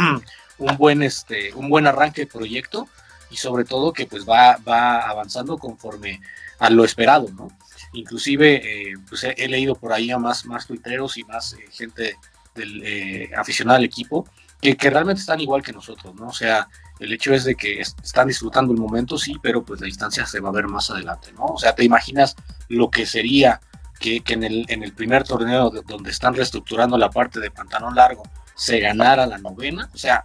un 0.58 0.78
buen 0.78 1.04
este 1.04 1.54
un 1.54 1.70
buen 1.70 1.88
arranque 1.88 2.24
de 2.24 2.28
proyecto 2.28 2.90
y 3.30 3.38
sobre 3.38 3.64
todo 3.64 3.94
que 3.94 4.08
pues 4.08 4.28
va, 4.28 4.58
va 4.58 5.08
avanzando 5.08 5.58
conforme 5.58 6.20
a 6.60 6.70
lo 6.70 6.84
esperado, 6.84 7.30
¿no? 7.32 7.50
Inclusive 7.96 8.90
eh, 8.90 8.94
pues 9.08 9.24
he, 9.24 9.48
leído 9.48 9.76
por 9.76 9.94
ahí 9.94 10.12
a 10.12 10.18
más, 10.18 10.46
más 10.46 10.68
tuiteros 10.68 11.18
y 11.18 11.24
más 11.24 11.54
eh, 11.54 11.66
gente 11.72 12.18
del, 12.54 12.82
eh, 12.84 13.32
aficionada 13.36 13.78
al 13.78 13.86
equipo 13.86 14.28
que, 14.62 14.90
realmente 14.90 15.20
están 15.20 15.40
igual 15.40 15.62
que 15.62 15.74
nosotros, 15.74 16.16
¿no? 16.16 16.28
O 16.28 16.34
sea, 16.34 16.68
el 17.00 17.14
hecho 17.14 17.34
es 17.34 17.44
de 17.44 17.56
que 17.56 17.82
están 17.82 18.28
disfrutando 18.28 18.74
el 18.74 18.80
momento, 18.80 19.18
sí, 19.18 19.36
pero 19.42 19.64
pues 19.64 19.80
la 19.80 19.86
distancia 19.86 20.26
se 20.26 20.40
va 20.40 20.50
a 20.50 20.54
ver 20.54 20.68
más 20.68 20.90
adelante, 20.90 21.32
¿no? 21.34 21.46
O 21.46 21.58
sea, 21.58 21.76
te 21.76 21.84
imaginas 21.84 22.36
lo 22.70 22.90
que 22.90 23.06
sería 23.06 23.62
que, 24.00 24.24
en, 24.28 24.44
el, 24.44 24.66
en 24.70 24.84
el 24.84 24.94
primer 24.94 25.24
torneo 25.24 25.70
donde 25.70 26.10
están 26.10 26.34
reestructurando 26.34 26.98
la 26.98 27.10
parte 27.10 27.40
de 27.40 27.52
pantalón 27.52 27.96
largo 27.96 28.24
se 28.56 28.80
ganara 28.80 29.26
la 29.28 29.38
novena, 29.38 29.90
o 29.94 29.98
sea, 29.98 30.24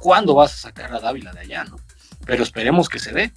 ¿cuándo 0.00 0.34
vas 0.34 0.52
a 0.52 0.56
sacar 0.56 0.92
a 0.92 1.00
Dávila 1.00 1.32
de 1.32 1.40
allá, 1.40 1.64
no? 1.64 1.76
Pero 2.24 2.42
esperemos 2.42 2.88
que 2.88 2.98
se 2.98 3.12
dé. 3.12 3.32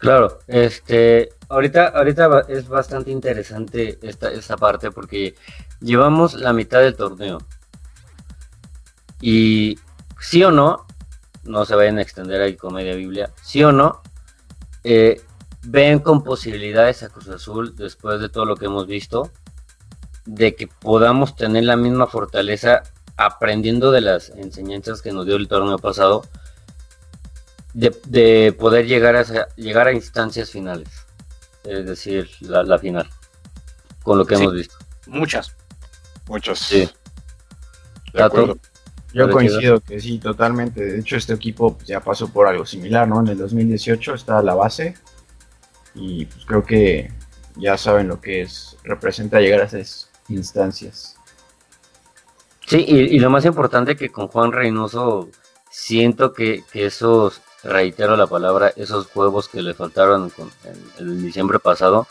Claro, 0.00 0.38
este, 0.46 1.28
ahorita, 1.50 1.88
ahorita 1.88 2.46
es 2.48 2.66
bastante 2.66 3.10
interesante 3.10 3.98
esta, 4.00 4.30
esta 4.30 4.56
parte 4.56 4.90
porque 4.90 5.34
llevamos 5.80 6.32
la 6.32 6.54
mitad 6.54 6.80
del 6.80 6.96
torneo. 6.96 7.36
Y 9.20 9.78
sí 10.18 10.42
o 10.42 10.50
no, 10.50 10.86
no 11.44 11.66
se 11.66 11.74
vayan 11.74 11.98
a 11.98 12.02
extender 12.02 12.40
ahí 12.40 12.56
comedia 12.56 12.94
biblia, 12.94 13.30
sí 13.42 13.62
o 13.62 13.72
no, 13.72 14.00
eh, 14.84 15.20
ven 15.66 15.98
con 15.98 16.24
posibilidades 16.24 17.02
a 17.02 17.10
Cruz 17.10 17.28
Azul 17.28 17.76
después 17.76 18.20
de 18.20 18.30
todo 18.30 18.46
lo 18.46 18.56
que 18.56 18.64
hemos 18.64 18.86
visto, 18.86 19.30
de 20.24 20.56
que 20.56 20.66
podamos 20.66 21.36
tener 21.36 21.64
la 21.64 21.76
misma 21.76 22.06
fortaleza 22.06 22.84
aprendiendo 23.18 23.92
de 23.92 24.00
las 24.00 24.30
enseñanzas 24.30 25.02
que 25.02 25.12
nos 25.12 25.26
dio 25.26 25.36
el 25.36 25.46
torneo 25.46 25.76
pasado, 25.76 26.22
de, 27.72 28.54
poder 28.58 28.86
llegar 28.86 29.16
a, 29.16 29.24
llegar 29.56 29.86
a 29.86 29.92
instancias 29.92 30.50
finales, 30.50 30.88
es 31.64 31.86
decir, 31.86 32.28
la, 32.40 32.78
final, 32.78 33.08
con 34.02 34.18
lo 34.18 34.26
que 34.26 34.34
hemos 34.34 34.54
visto. 34.54 34.76
Muchas. 35.06 35.54
Muchas. 36.28 36.58
Sí. 36.58 36.88
Yo 39.12 39.28
coincido 39.30 39.80
que 39.80 40.00
sí, 40.00 40.18
totalmente. 40.18 40.84
De 40.84 41.00
hecho, 41.00 41.16
este 41.16 41.32
equipo 41.32 41.76
pues, 41.76 41.88
ya 41.88 42.00
pasó 42.00 42.28
por 42.28 42.46
algo 42.46 42.64
similar, 42.64 43.08
¿no? 43.08 43.20
En 43.20 43.28
el 43.28 43.38
2018 43.38 44.14
está 44.14 44.42
la 44.42 44.54
base 44.54 44.94
y 45.94 46.26
pues 46.26 46.44
creo 46.44 46.64
que 46.64 47.10
ya 47.56 47.76
saben 47.76 48.08
lo 48.08 48.20
que 48.20 48.42
es, 48.42 48.76
representa 48.84 49.40
llegar 49.40 49.60
a 49.60 49.64
esas 49.64 50.10
instancias. 50.28 51.16
Sí, 52.66 52.84
y, 52.86 53.18
lo 53.18 53.30
más 53.30 53.44
importante 53.44 53.96
que 53.96 54.10
con 54.10 54.28
Juan 54.28 54.52
Reynoso 54.52 55.28
siento 55.70 56.32
que, 56.32 56.62
esos, 56.72 57.42
reitero 57.62 58.16
la 58.16 58.26
palabra, 58.26 58.72
esos 58.76 59.06
juegos 59.08 59.48
que 59.48 59.62
le 59.62 59.74
faltaron 59.74 60.32
el 60.98 61.22
diciembre 61.22 61.58
pasado, 61.58 62.06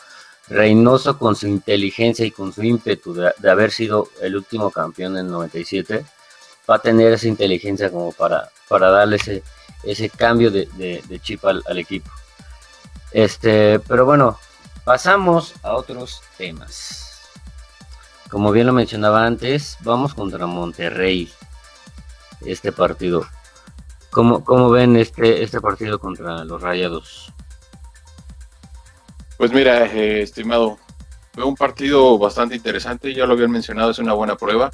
Reynoso 0.50 1.20
con 1.20 1.36
su 1.36 1.48
inteligencia 1.48 2.26
y 2.26 2.32
con 2.32 2.52
su 2.52 2.64
ímpetu 2.64 3.14
de, 3.14 3.32
haber 3.50 3.72
sido 3.72 4.10
el 4.20 4.36
último 4.36 4.72
campeón 4.72 5.16
en 5.16 5.28
el 5.28 5.32
97, 5.32 6.04
va 6.68 6.76
a 6.76 6.80
tener 6.80 7.14
esa 7.14 7.28
inteligencia 7.28 7.92
como 7.92 8.12
para, 8.12 8.50
para 8.68 8.90
darle 8.90 9.18
ese, 9.18 9.44
ese 9.84 10.10
cambio 10.10 10.50
de, 10.50 11.22
chip 11.22 11.46
al, 11.46 11.78
equipo. 11.78 12.10
Este, 13.12 13.80
pero 13.82 14.06
bueno, 14.06 14.40
pasamos 14.84 15.54
a 15.62 15.76
otros 15.76 16.24
temas. 16.36 17.30
Como 18.32 18.52
bien 18.52 18.66
lo 18.66 18.74
mencionaba 18.74 19.26
antes, 19.26 19.78
vamos 19.82 20.16
contra 20.16 20.48
Monterrey. 20.48 21.32
Este 22.44 22.72
partido. 22.72 23.28
¿Cómo, 24.12 24.44
cómo 24.44 24.70
ven 24.70 24.96
este, 24.96 25.44
este 25.44 25.62
partido 25.62 26.00
contra 26.00 26.44
los 26.44 26.62
Rayados? 26.62 27.32
Pues 29.38 29.52
mira, 29.52 29.86
eh, 29.86 30.22
estimado, 30.22 30.78
fue 31.34 31.44
un 31.44 31.56
partido 31.56 32.18
bastante 32.18 32.56
interesante, 32.56 33.14
ya 33.14 33.26
lo 33.26 33.34
habían 33.34 33.52
mencionado, 33.52 33.92
es 33.92 34.00
una 34.00 34.14
buena 34.14 34.36
prueba. 34.36 34.72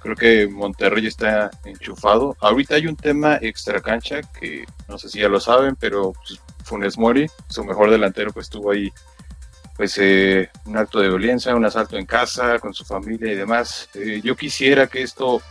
Creo 0.00 0.14
que 0.14 0.46
Monterrey 0.46 1.06
está 1.06 1.50
enchufado. 1.64 2.36
Ahorita 2.40 2.76
hay 2.76 2.86
un 2.86 2.96
tema 2.96 3.38
extra 3.42 3.80
cancha 3.80 4.22
que 4.22 4.64
no 4.88 4.98
sé 4.98 5.08
si 5.08 5.20
ya 5.20 5.28
lo 5.28 5.40
saben, 5.40 5.76
pero 5.76 6.12
pues, 6.12 6.40
Funes 6.64 6.96
Mori, 6.96 7.28
su 7.48 7.64
mejor 7.64 7.90
delantero, 7.90 8.32
pues 8.32 8.48
tuvo 8.48 8.70
ahí 8.70 8.92
pues 9.76 9.98
eh, 9.98 10.48
un 10.64 10.76
acto 10.76 11.00
de 11.00 11.08
violencia, 11.08 11.54
un 11.54 11.64
asalto 11.64 11.98
en 11.98 12.06
casa 12.06 12.58
con 12.58 12.72
su 12.72 12.84
familia 12.84 13.32
y 13.32 13.36
demás. 13.36 13.88
Eh, 13.94 14.20
yo 14.24 14.34
quisiera 14.36 14.86
que 14.86 15.02
esto 15.02 15.42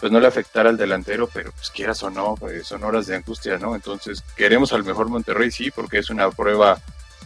pues 0.00 0.10
no 0.10 0.18
le 0.18 0.26
afectara 0.26 0.70
al 0.70 0.76
delantero, 0.76 1.28
pero 1.32 1.52
pues 1.52 1.70
quieras 1.70 2.02
o 2.02 2.10
no, 2.10 2.34
pues, 2.36 2.66
son 2.66 2.82
horas 2.84 3.06
de 3.06 3.16
angustia, 3.16 3.58
¿no? 3.58 3.74
Entonces 3.74 4.24
queremos 4.36 4.72
al 4.72 4.84
mejor 4.84 5.08
Monterrey, 5.08 5.50
sí, 5.50 5.70
porque 5.70 5.98
es 5.98 6.10
una 6.10 6.30
prueba 6.30 6.80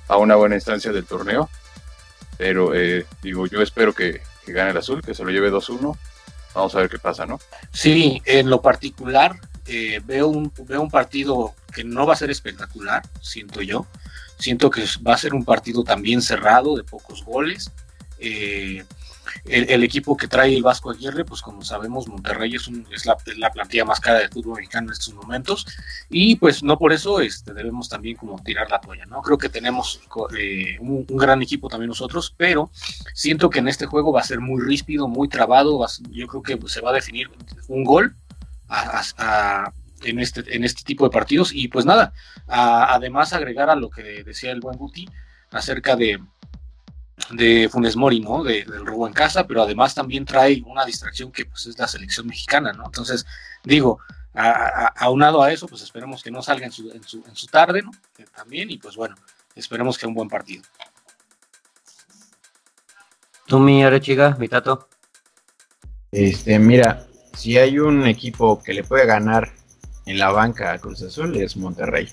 a 0.09 0.17
una 0.17 0.35
buena 0.35 0.57
instancia 0.57 0.93
del 0.93 1.07
torneo. 1.07 1.49
Pero 2.37 2.75
eh, 2.75 3.07
digo, 3.23 3.47
yo 3.47 3.63
espero 3.63 3.95
que, 3.95 4.21
que, 4.45 4.53
gane 4.53 4.71
el 4.71 4.77
azul, 4.77 5.03
que 5.03 5.15
se 5.15 5.23
lo 5.23 5.31
lleve 5.31 5.53
2-1 5.53 5.97
Vamos 6.55 6.75
a 6.75 6.79
ver 6.79 6.89
qué 6.89 6.99
pasa, 6.99 7.27
¿no? 7.27 7.41
Sí, 7.73 8.23
en 8.25 8.49
lo 8.49 8.63
particular 8.63 9.37
eh, 9.67 10.01
veo, 10.05 10.29
un, 10.29 10.53
veo 10.67 10.83
un 10.83 10.91
partido 10.91 11.55
que 11.75 11.83
no 11.83 12.07
va 12.07 12.15
a 12.15 12.17
ser 12.17 12.31
espectacular, 12.31 13.03
siento 13.21 13.61
yo. 13.61 13.87
Siento 14.39 14.71
que 14.71 14.85
va 15.07 15.15
a 15.15 15.19
ser 15.19 15.35
un 15.35 15.45
partido 15.45 15.85
también 15.85 16.23
cerrado, 16.23 16.77
de 16.77 16.85
pocos 16.85 17.25
goles. 17.25 17.73
Eh, 18.19 18.85
el, 19.45 19.85
equipo 19.85 20.17
que 20.17 20.29
trae 20.29 20.55
el 20.55 20.63
Vasco 20.63 20.91
Aguirre, 20.91 21.25
pues 21.25 21.43
como 21.43 21.63
sabemos, 21.63 22.09
Monterrey 22.09 22.55
es, 22.55 22.71
es, 22.91 23.07
la, 23.07 23.51
plantilla 23.51 23.85
más 23.85 24.01
cara 24.01 24.21
del 24.21 24.31
fútbol 24.31 24.57
mexicano 24.57 24.89
en 24.89 24.93
estos 24.93 25.15
momentos, 25.15 25.67
y 26.09 26.37
pues 26.37 26.63
no 26.63 26.79
por 26.79 26.93
eso 26.93 27.21
este, 27.21 27.53
debemos 27.53 27.89
también 27.89 28.17
como 28.17 28.43
tirar 28.43 28.71
la 28.71 28.81
toalla, 28.81 29.07
¿no? 29.07 29.23
Creo 29.23 29.39
que 29.39 29.49
tenemos 29.49 30.01
eh, 30.39 30.79
un, 30.81 31.07
gran 31.09 31.43
equipo 31.43 31.69
también 31.69 31.89
nosotros, 31.89 32.35
pero 32.37 32.71
siento 33.15 33.51
que 33.51 33.59
en 33.59 33.69
este 33.69 33.87
juego 33.87 34.13
va 34.13 34.21
a 34.21 34.25
ser 34.25 34.41
muy 34.41 34.63
ríspido, 34.63 35.09
muy 35.09 35.29
trabado, 35.29 35.85
yo 36.11 36.27
creo 36.27 36.43
que 36.43 36.59
se 36.69 36.81
va 36.81 36.91
a 36.91 36.95
definir 36.95 37.31
un 37.69 37.85
gol 37.85 38.17
en, 40.05 40.19
este, 40.19 40.57
en 40.57 40.65
este 40.65 40.83
tipo 40.85 41.05
de 41.05 41.11
partidos, 41.11 41.53
y 41.53 41.69
pues 41.69 41.85
nada, 41.85 42.13
además 42.47 43.33
agregar 43.33 43.71
a 43.71 43.77
lo 43.77 43.91
que 43.91 44.25
decía 44.25 44.53
el 44.53 44.61
buen 44.61 44.77
Guti 44.77 45.09
acerca 45.51 45.97
de 45.97 46.19
de 47.31 47.69
Funes 47.71 47.97
Mori, 47.97 48.21
¿no? 48.21 48.43
del 48.43 48.85
robo 48.85 49.07
en 49.07 49.13
casa, 49.13 49.47
pero 49.47 49.63
además 49.63 49.95
también 49.95 50.25
trae 50.25 50.63
una 50.67 50.85
distracción 50.85 51.31
que 51.31 51.47
pues 51.47 51.67
es 51.67 51.79
la 51.79 51.89
selección 51.89 52.27
mexicana, 52.27 52.73
¿no? 52.73 52.87
Entonces, 52.87 53.25
digo, 53.63 54.01
aunado 54.35 55.43
a, 55.43 55.53
eso, 55.53 55.67
pues 55.69 55.83
esperemos 55.83 56.23
que 56.23 56.31
no 56.31 56.43
salga 56.43 56.67
en 56.67 56.73
su, 56.73 56.91
en 56.91 57.03
su, 57.05 57.25
en 57.27 57.37
su 57.37 57.47
tarde, 57.47 57.83
¿no? 57.83 57.93
también, 58.35 58.71
y 58.71 58.79
pues 58.79 58.97
bueno, 58.97 59.15
esperemos 59.55 59.97
que 59.97 60.07
un 60.07 60.15
buen 60.15 60.29
partido. 60.29 60.63
¿Tú, 63.47 63.59
mi 63.59 63.85
Arechiga, 63.85 64.37
mi 64.39 64.49
tato? 64.49 64.89
Este, 66.11 66.59
mira, 66.59 67.07
si 67.35 67.59
hay 67.59 67.79
un 67.79 68.07
equipo 68.07 68.63
que 68.63 68.73
le 68.73 68.85
puede 68.85 69.07
ganar 69.07 69.53
en 70.07 70.19
la 70.19 70.31
banca 70.31 70.73
a 70.73 70.79
Cruz 70.79 71.03
Azul 71.03 71.37
es 71.37 71.57
Monterrey. 71.57 72.09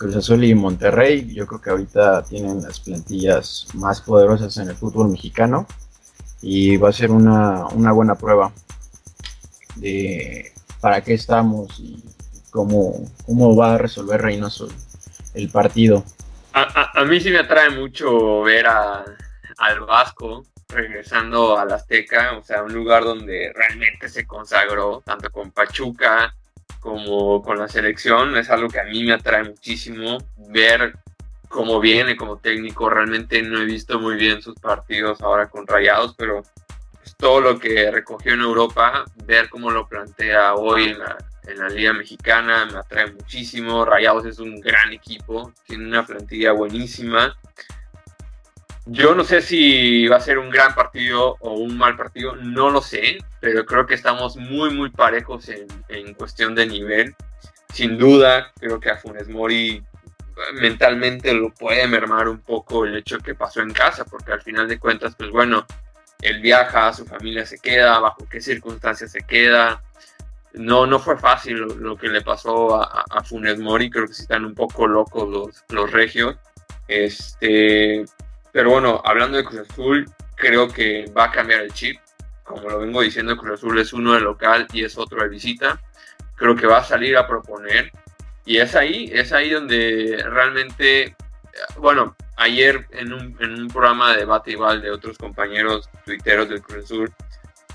Cruz 0.00 0.16
Azul 0.16 0.42
y 0.44 0.54
Monterrey, 0.54 1.30
yo 1.34 1.46
creo 1.46 1.60
que 1.60 1.68
ahorita 1.68 2.22
tienen 2.22 2.62
las 2.62 2.80
plantillas 2.80 3.66
más 3.74 4.00
poderosas 4.00 4.56
en 4.56 4.70
el 4.70 4.74
fútbol 4.74 5.10
mexicano 5.10 5.66
y 6.40 6.78
va 6.78 6.88
a 6.88 6.92
ser 6.94 7.10
una, 7.10 7.66
buena 7.92 8.14
prueba 8.14 8.50
de 9.76 10.54
para 10.80 11.02
qué 11.02 11.12
estamos 11.12 11.78
y 11.78 12.02
cómo, 12.48 12.94
cómo 13.26 13.54
va 13.54 13.74
a 13.74 13.78
resolver 13.78 14.22
Reynoso 14.22 14.68
el 15.34 15.50
partido. 15.50 16.02
A, 16.54 17.04
mí 17.04 17.20
sí 17.20 17.30
me 17.30 17.40
atrae 17.40 17.68
mucho 17.68 18.40
ver 18.40 18.68
a, 18.68 19.04
al 19.58 19.80
Vasco 19.80 20.46
regresando 20.70 21.58
al 21.58 21.72
Azteca, 21.72 22.38
o 22.38 22.42
sea, 22.42 22.62
un 22.62 22.72
lugar 22.72 23.04
donde 23.04 23.52
realmente 23.54 24.08
se 24.08 24.26
consagró, 24.26 25.02
tanto 25.04 25.30
con 25.30 25.50
Pachuca, 25.50 26.34
como 26.80 27.42
con 27.42 27.58
la 27.58 27.68
selección 27.68 28.36
es 28.36 28.50
algo 28.50 28.68
que 28.68 28.80
a 28.80 28.84
mí 28.84 29.04
me 29.04 29.12
atrae 29.12 29.44
muchísimo 29.44 30.18
ver 30.48 30.94
cómo 31.48 31.78
viene 31.80 32.16
como 32.16 32.38
técnico. 32.38 32.88
Realmente 32.88 33.42
no 33.42 33.60
he 33.60 33.64
visto 33.64 34.00
muy 34.00 34.16
bien 34.16 34.42
sus 34.42 34.54
partidos 34.56 35.20
ahora 35.20 35.48
con 35.48 35.66
Rayados, 35.66 36.14
pero 36.16 36.42
pues, 36.94 37.14
todo 37.16 37.40
lo 37.40 37.58
que 37.58 37.90
recogió 37.90 38.32
en 38.32 38.40
Europa, 38.40 39.04
ver 39.24 39.48
cómo 39.50 39.70
lo 39.70 39.86
plantea 39.86 40.54
hoy 40.54 40.84
en 40.84 40.98
la, 40.98 41.18
en 41.46 41.58
la 41.58 41.68
Liga 41.68 41.92
Mexicana 41.92 42.66
me 42.66 42.78
atrae 42.78 43.12
muchísimo. 43.12 43.84
Rayados 43.84 44.24
es 44.24 44.38
un 44.38 44.60
gran 44.60 44.92
equipo, 44.92 45.52
tiene 45.66 45.86
una 45.86 46.06
plantilla 46.06 46.52
buenísima 46.52 47.36
yo 48.92 49.14
no 49.14 49.22
sé 49.22 49.40
si 49.40 50.08
va 50.08 50.16
a 50.16 50.20
ser 50.20 50.38
un 50.38 50.50
gran 50.50 50.74
partido 50.74 51.36
o 51.38 51.52
un 51.52 51.78
mal 51.78 51.96
partido, 51.96 52.34
no 52.34 52.70
lo 52.70 52.82
sé, 52.82 53.18
pero 53.40 53.64
creo 53.64 53.86
que 53.86 53.94
estamos 53.94 54.36
muy, 54.36 54.74
muy 54.74 54.90
parejos 54.90 55.48
en, 55.48 56.14
cuestión 56.14 56.56
de 56.56 56.66
nivel. 56.66 57.14
Sin 57.72 57.98
duda, 57.98 58.50
creo 58.58 58.80
que 58.80 58.90
a 58.90 58.96
Funes 58.96 59.28
Mori 59.28 59.80
mentalmente 60.54 61.32
lo 61.34 61.50
puede 61.50 61.86
mermar 61.86 62.28
un 62.28 62.40
poco 62.40 62.84
el 62.84 62.96
hecho 62.96 63.20
que 63.20 63.36
pasó 63.36 63.60
en 63.60 63.72
casa, 63.72 64.04
porque 64.04 64.32
al 64.32 64.42
final 64.42 64.66
de 64.66 64.80
cuentas, 64.80 65.14
pues 65.16 65.30
bueno, 65.30 65.64
él 66.20 66.40
viaja, 66.40 66.92
su 66.92 67.06
familia 67.06 67.46
se 67.46 67.60
queda, 67.60 68.00
bajo 68.00 68.28
qué 68.28 68.40
circunstancias 68.40 69.12
se 69.12 69.22
queda. 69.22 69.84
No, 70.54 70.84
no 70.84 70.98
fue 70.98 71.16
fácil 71.16 71.58
lo, 71.58 71.96
que 71.96 72.08
le 72.08 72.22
pasó 72.22 72.82
a, 72.82 73.04
a, 73.08 73.22
Funes 73.22 73.60
Mori, 73.60 73.88
creo 73.88 74.08
que 74.08 74.14
sí 74.14 74.22
están 74.22 74.44
un 74.44 74.56
poco 74.56 74.88
locos 74.88 75.28
los, 75.28 75.64
los 75.68 75.92
regios. 75.92 76.36
Este, 76.88 78.04
pero 78.52 78.70
bueno, 78.70 79.00
hablando 79.04 79.36
de 79.36 79.44
Cruz 79.44 79.68
Azul, 79.70 80.10
creo 80.34 80.68
que 80.68 81.10
va 81.16 81.24
a 81.24 81.30
cambiar 81.30 81.60
el 81.60 81.72
chip. 81.72 82.00
Como 82.44 82.68
lo 82.68 82.80
vengo 82.80 83.00
diciendo, 83.02 83.36
Cruz 83.36 83.60
Azul 83.60 83.78
es 83.78 83.92
uno 83.92 84.14
de 84.14 84.20
local 84.20 84.66
y 84.72 84.84
es 84.84 84.98
otro 84.98 85.22
de 85.22 85.28
visita. 85.28 85.80
Creo 86.34 86.56
que 86.56 86.66
va 86.66 86.78
a 86.78 86.84
salir 86.84 87.16
a 87.16 87.26
proponer. 87.26 87.92
Y 88.44 88.56
es 88.56 88.74
ahí, 88.74 89.10
es 89.12 89.32
ahí 89.32 89.50
donde 89.50 90.24
realmente, 90.28 91.14
bueno, 91.76 92.16
ayer 92.36 92.86
en 92.90 93.12
un, 93.12 93.36
en 93.38 93.62
un 93.62 93.68
programa 93.68 94.12
de 94.12 94.20
debate 94.20 94.52
igual 94.52 94.82
de 94.82 94.90
otros 94.90 95.18
compañeros 95.18 95.88
tuiteros 96.04 96.48
del 96.48 96.62
Cruz 96.62 96.84
Azul, 96.84 97.12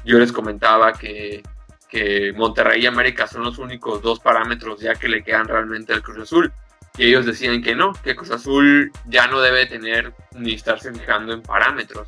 yo 0.04 0.20
les 0.20 0.32
comentaba 0.32 0.92
que, 0.94 1.42
que 1.90 2.34
Monterrey 2.34 2.84
y 2.84 2.88
América 2.88 3.28
son 3.28 3.44
los 3.44 3.58
únicos 3.60 4.02
dos 4.02 4.20
parámetros 4.20 4.82
ya 4.82 4.96
que 4.96 5.08
le 5.08 5.24
quedan 5.24 5.48
realmente 5.48 5.94
al 5.94 6.02
Cruz 6.02 6.20
Azul 6.20 6.52
y 6.98 7.08
ellos 7.08 7.26
decían 7.26 7.62
que 7.62 7.76
no, 7.76 7.94
que 8.04 8.16
Cruz 8.16 8.32
Azul 8.32 8.92
ya 9.06 9.28
no 9.28 9.42
debe 9.42 9.66
tener 9.66 10.14
ni 10.32 10.54
estarse 10.54 10.94
fijando 10.94 11.34
en 11.34 11.42
parámetros. 11.42 12.08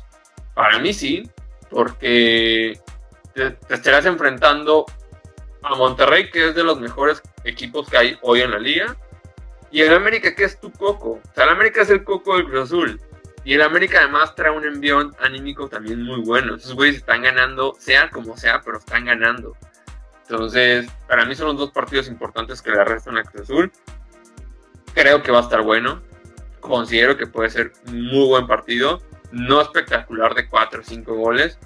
Para 0.54 0.78
mí 0.78 0.92
sí, 0.92 1.28
porque 1.70 2.80
te, 3.34 3.56
estarás 3.68 4.06
enfrentando 4.06 4.86
a 5.62 5.74
Monterrey, 5.74 6.30
que 6.30 6.48
es 6.48 6.54
de 6.54 6.64
los 6.64 6.80
mejores 6.80 7.22
equipos 7.44 7.88
que 7.88 7.98
hay 7.98 8.18
hoy 8.22 8.40
en 8.40 8.50
la 8.52 8.58
liga, 8.58 8.96
y 9.70 9.82
en 9.82 9.92
América, 9.92 10.34
que 10.34 10.44
es 10.44 10.58
tu 10.58 10.72
coco. 10.72 11.20
O 11.22 11.34
sea, 11.34 11.44
el 11.44 11.50
América 11.50 11.82
es 11.82 11.90
el 11.90 12.02
coco 12.02 12.36
del 12.36 12.46
Cruz 12.46 12.64
Azul. 12.64 13.00
Y 13.44 13.54
el 13.54 13.62
América 13.62 13.98
además 14.00 14.34
trae 14.34 14.50
un 14.50 14.64
envión 14.64 15.14
anímico 15.20 15.68
también 15.68 16.02
muy 16.02 16.20
bueno. 16.22 16.56
Esos 16.56 16.74
güeyes 16.74 16.96
están 16.96 17.22
ganando, 17.22 17.76
sea 17.78 18.08
como 18.10 18.36
sea, 18.36 18.62
pero 18.62 18.78
están 18.78 19.04
ganando. 19.04 19.56
Entonces, 20.22 20.90
para 21.06 21.24
mí 21.24 21.34
son 21.34 21.48
los 21.48 21.58
dos 21.58 21.70
partidos 21.70 22.08
importantes 22.08 22.60
que 22.62 22.70
le 22.70 22.84
restan 22.84 23.18
a 23.18 23.24
Cruz 23.24 23.42
Azul. 23.42 23.72
Creo 24.94 25.22
que 25.22 25.32
va 25.32 25.38
a 25.38 25.42
estar 25.42 25.62
bueno. 25.62 26.02
Considero 26.60 27.16
que 27.16 27.26
puede 27.26 27.50
ser 27.50 27.72
muy 27.86 28.26
buen 28.26 28.46
partido. 28.46 29.02
No 29.30 29.60
espectacular 29.60 30.34
de 30.34 30.48
4 30.48 30.80
o 30.80 30.84
5 30.84 31.14
goles, 31.14 31.58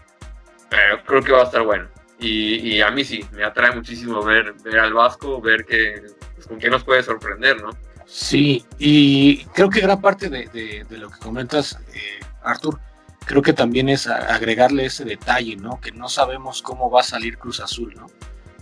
pero 0.68 1.02
creo 1.04 1.22
que 1.22 1.32
va 1.32 1.42
a 1.42 1.44
estar 1.44 1.62
bueno. 1.62 1.88
Y, 2.18 2.80
a 2.80 2.90
mí 2.90 3.04
sí, 3.04 3.24
me 3.32 3.42
atrae 3.42 3.74
muchísimo 3.74 4.22
ver, 4.22 4.54
al 4.80 4.92
Vasco, 4.92 5.40
ver 5.40 5.64
que, 5.64 6.02
pues, 6.36 6.46
con 6.46 6.58
qué 6.60 6.70
nos 6.70 6.84
puede 6.84 7.02
sorprender, 7.02 7.60
¿no? 7.60 7.70
Sí, 8.06 8.64
y 8.78 9.44
creo 9.46 9.68
que 9.68 9.80
gran 9.80 10.00
parte 10.00 10.28
de, 10.28 10.84
lo 10.90 11.10
que 11.10 11.18
comentas, 11.18 11.78
eh, 11.92 12.20
Artur, 12.44 12.78
creo 13.24 13.42
que 13.42 13.52
también 13.52 13.88
es 13.88 14.06
agregarle 14.06 14.86
ese 14.86 15.04
detalle, 15.04 15.56
¿no? 15.56 15.80
Que 15.80 15.90
no 15.90 16.08
sabemos 16.08 16.62
cómo 16.62 16.90
va 16.90 17.00
a 17.00 17.04
salir 17.04 17.38
Cruz 17.38 17.58
Azul, 17.58 17.92
¿no? 17.96 18.06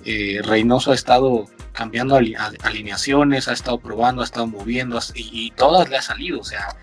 Eh, 0.04 0.40
Reynoso 0.42 0.92
ha 0.92 0.94
estado 0.94 1.46
cambiando 1.72 2.16
alineaciones, 2.16 3.48
ha 3.48 3.52
estado 3.52 3.78
probando, 3.78 4.22
ha 4.22 4.24
estado 4.24 4.46
moviendo 4.46 4.98
y, 5.14 5.50
todas 5.52 5.88
le 5.88 5.96
ha 5.96 6.02
salido, 6.02 6.40
o 6.40 6.44
sea, 6.44 6.76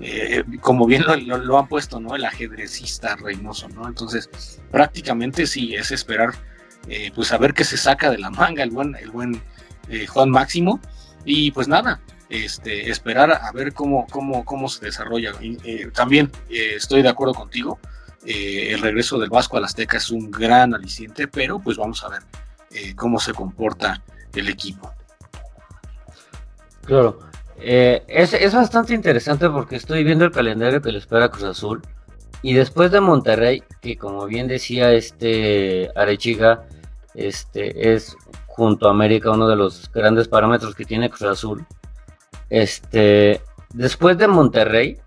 eh, 0.00 0.44
como 0.60 0.86
bien 0.86 1.04
lo, 1.26 1.58
han 1.58 1.68
puesto, 1.68 2.00
¿no? 2.00 2.14
El 2.14 2.24
ajedrecista 2.24 3.16
Reynoso, 3.16 3.68
¿no? 3.68 3.86
Entonces, 3.88 4.60
prácticamente 4.70 5.46
sí, 5.46 5.74
es 5.74 5.92
esperar, 5.92 6.34
eh, 6.88 7.10
pues 7.14 7.32
a 7.32 7.38
ver 7.38 7.54
qué 7.54 7.64
se 7.64 7.76
saca 7.76 8.10
de 8.10 8.18
la 8.18 8.30
manga 8.30 8.62
el 8.62 8.70
buen, 8.70 8.94
el 8.96 9.10
buen 9.10 9.42
Juan 10.08 10.30
Máximo 10.30 10.80
y 11.24 11.50
pues 11.50 11.68
nada, 11.68 12.00
este, 12.30 12.90
esperar 12.90 13.30
a 13.32 13.52
ver 13.52 13.74
cómo, 13.74 14.06
cómo, 14.06 14.44
cómo 14.44 14.68
se 14.68 14.86
desarrolla. 14.86 15.32
también 15.92 16.30
estoy 16.48 17.02
de 17.02 17.08
acuerdo 17.08 17.34
contigo, 17.34 17.78
el 18.24 18.80
regreso 18.80 19.18
del 19.18 19.30
Vasco 19.30 19.58
al 19.58 19.64
Azteca 19.64 19.98
es 19.98 20.10
un 20.10 20.30
gran 20.30 20.74
aliciente, 20.74 21.28
pero 21.28 21.58
pues 21.58 21.76
vamos 21.76 22.02
a 22.02 22.08
ver 22.08 22.22
eh, 22.74 22.94
cómo 22.94 23.18
se 23.20 23.32
comporta 23.32 24.02
el 24.34 24.48
equipo. 24.48 24.92
Claro, 26.84 27.18
eh, 27.58 28.04
es, 28.08 28.54
bastante 28.54 28.94
interesante 28.94 29.48
porque 29.48 29.76
estoy 29.76 30.04
viendo 30.04 30.24
el 30.24 30.32
calendario 30.32 30.82
que 30.82 30.92
le 30.92 30.98
espera 30.98 31.30
Cruz 31.30 31.44
Azul 31.44 31.82
y 32.42 32.52
después 32.52 32.90
de 32.90 33.00
Monterrey, 33.00 33.62
que 33.80 33.96
como 33.96 34.26
bien 34.26 34.48
decía 34.48 34.92
este 34.92 35.90
Arechiga, 35.96 36.64
este 37.14 37.94
es 37.94 38.16
junto 38.46 38.86
a 38.86 38.90
América 38.90 39.30
uno 39.30 39.48
de 39.48 39.56
los 39.56 39.90
grandes 39.92 40.28
parámetros 40.28 40.74
que 40.74 40.84
tiene 40.84 41.08
Cruz 41.08 41.22
Azul. 41.22 41.66
Este, 42.50 43.40
después 43.72 44.18
de 44.18 44.28
Monterrey, 44.28 44.98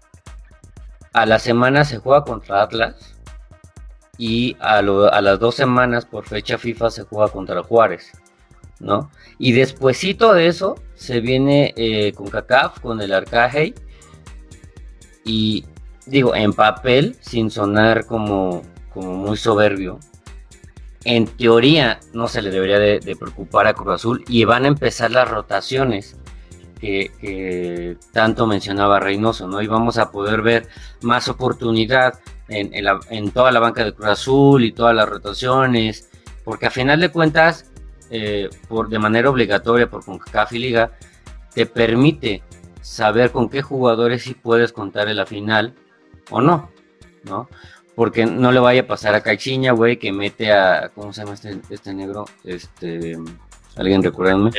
a 1.13 1.26
la 1.26 1.39
semana 1.39 1.86
se 1.86 1.97
juega 1.97 2.24
contra 2.24 2.63
Atlas 2.63 3.16
y 4.18 4.55
a, 4.59 4.82
las 4.82 5.39
dos 5.39 5.55
semanas 5.55 6.05
por 6.05 6.26
fecha 6.26 6.57
FIFA 6.57 6.89
se 6.91 7.03
juega 7.03 7.32
contra 7.32 7.63
Juárez, 7.63 8.11
¿no? 8.80 9.11
Y 9.38 9.51
despuesito 9.51 10.34
de 10.34 10.47
eso 10.47 10.76
se 10.95 11.20
viene 11.20 11.74
eh, 11.78 12.13
con 12.13 12.28
CACAF, 12.28 12.80
con 12.80 13.01
el 13.01 13.13
Arcajei 13.13 13.76
y 15.24 15.65
digo, 16.05 16.36
en 16.36 16.53
papel, 16.53 17.15
sin 17.22 17.51
sonar 17.51 18.05
como, 18.05 18.63
como 18.93 19.13
muy 19.13 19.38
soberbio, 19.38 19.99
en 21.07 21.26
teoría 21.26 22.01
no 22.11 22.28
se 22.28 22.41
le 22.41 22.51
debería 22.51 22.80
de, 22.80 23.15
preocupar 23.15 23.65
a 23.65 23.74
Cruz 23.74 23.95
Azul 23.95 24.26
y 24.28 24.43
van 24.43 24.65
a 24.65 24.68
empezar 24.68 25.09
las 25.09 25.30
rotaciones 25.30 26.18
que, 26.82 27.95
tanto 28.11 28.45
mencionaba 28.45 28.99
Reynoso, 28.99 29.47
¿no? 29.47 29.61
Y 29.61 29.68
vamos 29.68 29.97
a 29.97 30.11
poder 30.11 30.41
ver 30.41 30.68
más 31.01 31.30
oportunidad 31.30 32.20
en, 32.49 33.31
toda 33.31 33.51
la 33.51 33.59
banca 33.59 33.83
de 33.83 33.93
Cruz 33.93 34.07
Azul 34.07 34.63
y 34.63 34.71
todas 34.71 34.95
las 34.95 35.07
rotaciones, 35.07 36.09
porque 36.43 36.67
a 36.67 36.71
final 36.71 36.99
de 36.99 37.09
cuentas, 37.09 37.69
eh, 38.09 38.49
por, 38.67 38.89
de 38.89 38.99
manera 38.99 39.29
obligatoria 39.29 39.89
por 39.89 40.05
CONCACAF 40.05 40.53
y 40.53 40.59
Liga, 40.59 40.91
te 41.53 41.65
permite 41.65 42.43
saber 42.81 43.31
con 43.31 43.49
qué 43.49 43.61
jugadores 43.61 44.23
sí 44.23 44.33
puedes 44.33 44.71
contar 44.71 45.09
en 45.09 45.17
la 45.17 45.25
final 45.25 45.73
o 46.29 46.41
no, 46.41 46.69
¿no? 47.23 47.49
Porque 47.95 48.25
no 48.25 48.51
le 48.51 48.59
vaya 48.59 48.81
a 48.81 48.87
pasar 48.87 49.15
a 49.15 49.21
Caixinha, 49.21 49.71
güey, 49.71 49.97
que 49.97 50.11
mete 50.11 50.51
a, 50.51 50.91
¿cómo 50.93 51.11
se 51.11 51.21
llama 51.21 51.33
este, 51.33 51.59
este 51.69 51.93
negro? 51.93 52.25
Este, 52.43 53.17
¿alguien 53.75 54.03
recuérdame? 54.03 54.51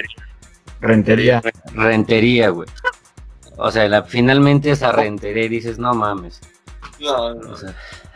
Rentería. 0.81 1.41
Rentería, 1.73 2.51
güey. 2.51 2.69
O 3.57 3.71
sea, 3.71 3.89
la, 3.89 4.03
finalmente 4.03 4.71
esa 4.71 4.93
rentería 4.93 5.45
y 5.45 5.49
dices, 5.49 5.79
no 5.79 5.95
mames. 5.95 6.41
No, 7.01 7.35
no. 7.35 7.57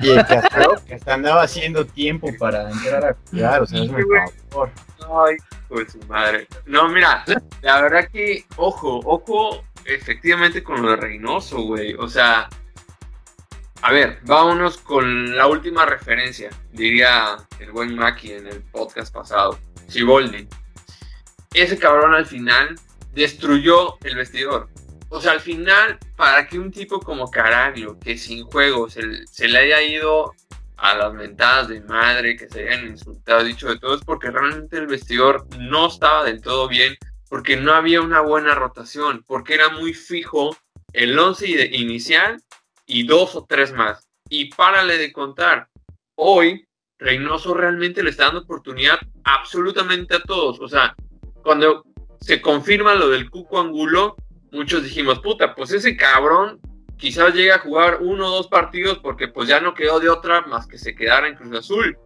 y 0.00 0.10
el 0.10 0.26
que 0.86 0.94
hasta, 0.94 1.14
andaba 1.14 1.42
haciendo 1.42 1.86
tiempo 1.86 2.28
para 2.38 2.70
entrar 2.70 3.04
a 3.04 3.16
jugar, 3.30 3.62
o 3.62 3.66
sea, 3.66 3.82
es 3.82 3.90
muy 3.90 4.02
favor. 4.50 4.70
Ay, 5.00 5.36
pues 5.68 5.92
su 5.92 5.98
madre. 6.06 6.48
No, 6.66 6.88
mira, 6.88 7.24
la 7.62 7.82
verdad 7.82 8.08
que, 8.12 8.44
ojo, 8.56 9.00
ojo, 9.04 9.62
efectivamente 9.84 10.62
con 10.62 10.82
lo 10.82 10.90
de 10.90 10.96
Reynoso, 10.96 11.60
güey. 11.62 11.94
O 11.94 12.08
sea, 12.08 12.48
a 13.82 13.92
ver, 13.92 14.20
vámonos 14.22 14.78
con 14.78 15.36
la 15.36 15.46
última 15.48 15.84
referencia, 15.84 16.50
diría 16.72 17.36
el 17.58 17.72
buen 17.72 17.96
Maki 17.96 18.32
en 18.32 18.46
el 18.46 18.60
podcast 18.60 19.12
pasado, 19.12 19.58
Siboldi. 19.88 20.46
Ese 21.52 21.78
cabrón 21.78 22.14
al 22.14 22.26
final 22.26 22.78
destruyó 23.12 23.98
el 24.04 24.16
vestidor. 24.16 24.68
O 25.12 25.20
sea, 25.20 25.32
al 25.32 25.40
final, 25.40 25.98
para 26.16 26.46
que 26.46 26.58
un 26.58 26.70
tipo 26.70 26.98
como 26.98 27.30
Caraglio, 27.30 27.98
que 28.00 28.16
sin 28.16 28.44
juego 28.44 28.88
se, 28.88 29.02
le 29.46 29.58
haya 29.58 29.82
ido 29.82 30.32
a 30.78 30.96
las 30.96 31.12
mentadas 31.12 31.68
de 31.68 31.82
madre, 31.82 32.34
que 32.34 32.48
se 32.48 32.66
hayan 32.66 32.86
insultado, 32.86 33.44
dicho 33.44 33.68
de 33.68 33.78
todo, 33.78 33.94
es 33.94 34.00
porque 34.06 34.30
realmente 34.30 34.78
el 34.78 34.86
vestidor 34.86 35.46
no 35.58 35.88
estaba 35.88 36.24
del 36.24 36.40
todo 36.40 36.66
bien, 36.66 36.96
porque 37.28 37.58
no 37.58 37.74
había 37.74 38.00
una 38.00 38.22
buena 38.22 38.54
rotación, 38.54 39.22
porque 39.26 39.52
era 39.52 39.68
muy 39.68 39.92
fijo 39.92 40.56
el 40.94 41.18
11 41.18 41.76
inicial 41.76 42.42
y 42.86 43.06
dos 43.06 43.36
o 43.36 43.44
tres 43.44 43.70
más. 43.70 44.08
Y 44.30 44.46
párale 44.46 44.96
de 44.96 45.12
contar, 45.12 45.68
hoy 46.14 46.66
Reynoso 46.98 47.52
realmente 47.52 48.02
le 48.02 48.08
está 48.08 48.24
dando 48.24 48.40
oportunidad 48.40 48.98
absolutamente 49.24 50.16
a 50.16 50.22
todos. 50.22 50.58
O 50.58 50.68
sea, 50.68 50.94
cuando 51.42 51.84
se 52.18 52.40
confirma 52.40 52.94
lo 52.94 53.10
del 53.10 53.28
Cuco 53.28 53.60
Angulo, 53.60 54.16
muchos 54.52 54.84
dijimos, 54.84 55.18
puta, 55.20 55.54
pues 55.54 55.72
ese 55.72 55.96
cabrón 55.96 56.60
quizás 56.96 57.34
llegue 57.34 57.52
a 57.52 57.58
jugar 57.58 57.98
uno 58.00 58.28
o 58.28 58.36
dos 58.36 58.46
partidos 58.46 58.98
porque 58.98 59.26
pues 59.26 59.48
ya 59.48 59.60
no 59.60 59.74
quedó 59.74 59.98
de 59.98 60.08
otra 60.08 60.42
más 60.42 60.66
que 60.68 60.78
se 60.78 60.94
quedara 60.94 61.26
en 61.26 61.34
Cruz 61.34 61.58
Azul. 61.58 61.98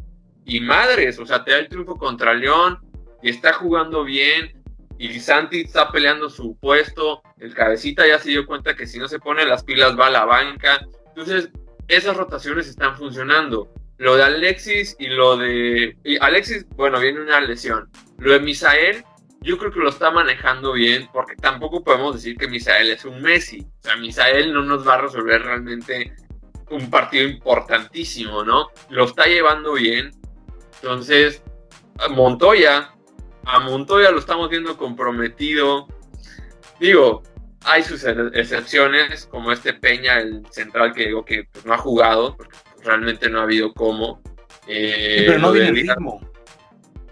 Y 0.45 0.61
madres, 0.61 1.19
o 1.19 1.27
sea, 1.27 1.45
te 1.45 1.51
da 1.51 1.59
el 1.59 1.69
triunfo 1.69 1.97
contra 1.97 2.33
León 2.33 2.79
y 3.23 3.31
está 3.31 3.53
jugando 3.53 4.05
bien 4.05 4.63
y 4.99 5.21
Santi 5.21 5.63
está 5.63 5.91
peleando 5.91 6.31
su 6.31 6.57
puesto, 6.57 7.23
el 7.39 7.53
cabecita 7.53 8.07
ya 8.07 8.19
se 8.19 8.31
dio 8.31 8.47
cuenta 8.47 8.75
que 8.75 8.87
si 8.87 8.99
no 8.99 9.09
se 9.09 9.19
pone 9.19 9.45
las 9.45 9.65
pilas 9.65 9.99
va 9.99 10.07
a 10.07 10.11
la 10.11 10.25
banca. 10.25 10.81
Entonces, 11.09 11.51
esas 11.89 12.17
rotaciones 12.17 12.69
están 12.69 12.97
funcionando. 12.97 13.73
Lo 13.99 14.17
de 14.17 14.25
Alexis 14.25 14.97
y 14.99 15.09
lo 15.09 15.37
de... 15.37 15.97
Alexis, 16.21 16.67
bueno, 16.71 17.01
viene 17.01 17.21
una 17.21 17.41
lesión. 17.41 17.91
Lo 18.19 18.33
de 18.33 18.41
Misael, 18.41 19.05
yo 19.47 19.57
creo 19.59 19.71
que 19.71 19.79
lo 19.79 19.91
está 19.91 20.11
manejando 20.11 20.73
bien, 20.73 21.09
porque 21.13 21.37
tampoco 21.37 21.85
podemos 21.85 22.17
decir 22.17 22.37
que 22.37 22.49
Misael 22.49 22.91
es 22.91 23.05
un 23.05 23.23
Messi. 23.23 23.61
O 23.61 23.83
sea, 23.83 23.97
Misael 23.97 24.53
no 24.53 24.63
nos 24.63 24.87
va 24.87 24.95
a 24.95 25.03
resolver 25.03 25.41
realmente 25.41 26.13
un 26.69 26.91
partido 26.91 27.29
importantísimo, 27.29 28.43
¿no? 28.43 28.71
Lo 28.91 29.05
está 29.05 29.27
llevando 29.27 29.75
bien. 29.75 30.11
Entonces, 30.83 31.45
Montoya, 32.11 32.93
a 33.45 33.61
Montoya 33.61 34.11
lo 34.11 34.19
estamos 34.19 34.51
viendo 34.51 34.77
comprometido. 34.77 35.87
Digo, 36.81 37.23
hay 37.65 37.85
sus 37.85 38.03
excepciones, 38.03 39.27
como 39.27 39.53
este 39.53 39.75
Peña, 39.75 40.19
el 40.19 40.45
central 40.51 40.93
que 40.93 41.07
digo 41.07 41.25
que 41.25 41.45
pues, 41.53 41.65
no 41.65 41.73
ha 41.73 41.79
jugado, 41.79 42.37
porque 42.37 42.59
realmente 42.83 43.31
no 43.31 43.39
ha 43.39 43.45
habido 43.45 43.73
cómo. 43.73 44.21
Eh, 44.67 45.23
pero 45.29 45.39
no 45.39 45.53
viene 45.53 45.69
el 45.69 45.77
ritmo. 45.77 46.26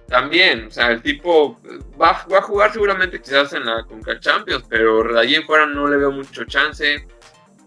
También, 0.09 0.66
o 0.66 0.70
sea, 0.70 0.90
el 0.90 1.02
tipo 1.02 1.59
va, 2.00 2.11
a 2.11 2.42
jugar 2.42 2.72
seguramente 2.72 3.20
quizás 3.20 3.52
en 3.55 3.64
la 3.64 3.84
Conca 3.84 4.20
Champions, 4.20 4.64
pero 4.68 5.02
de 5.02 5.18
ahí 5.18 5.34
en 5.34 5.44
fuera 5.44 5.66
no 5.66 5.88
le 5.88 5.96
veo 5.96 6.11
mucho 6.11 6.44
chance. 6.44 7.07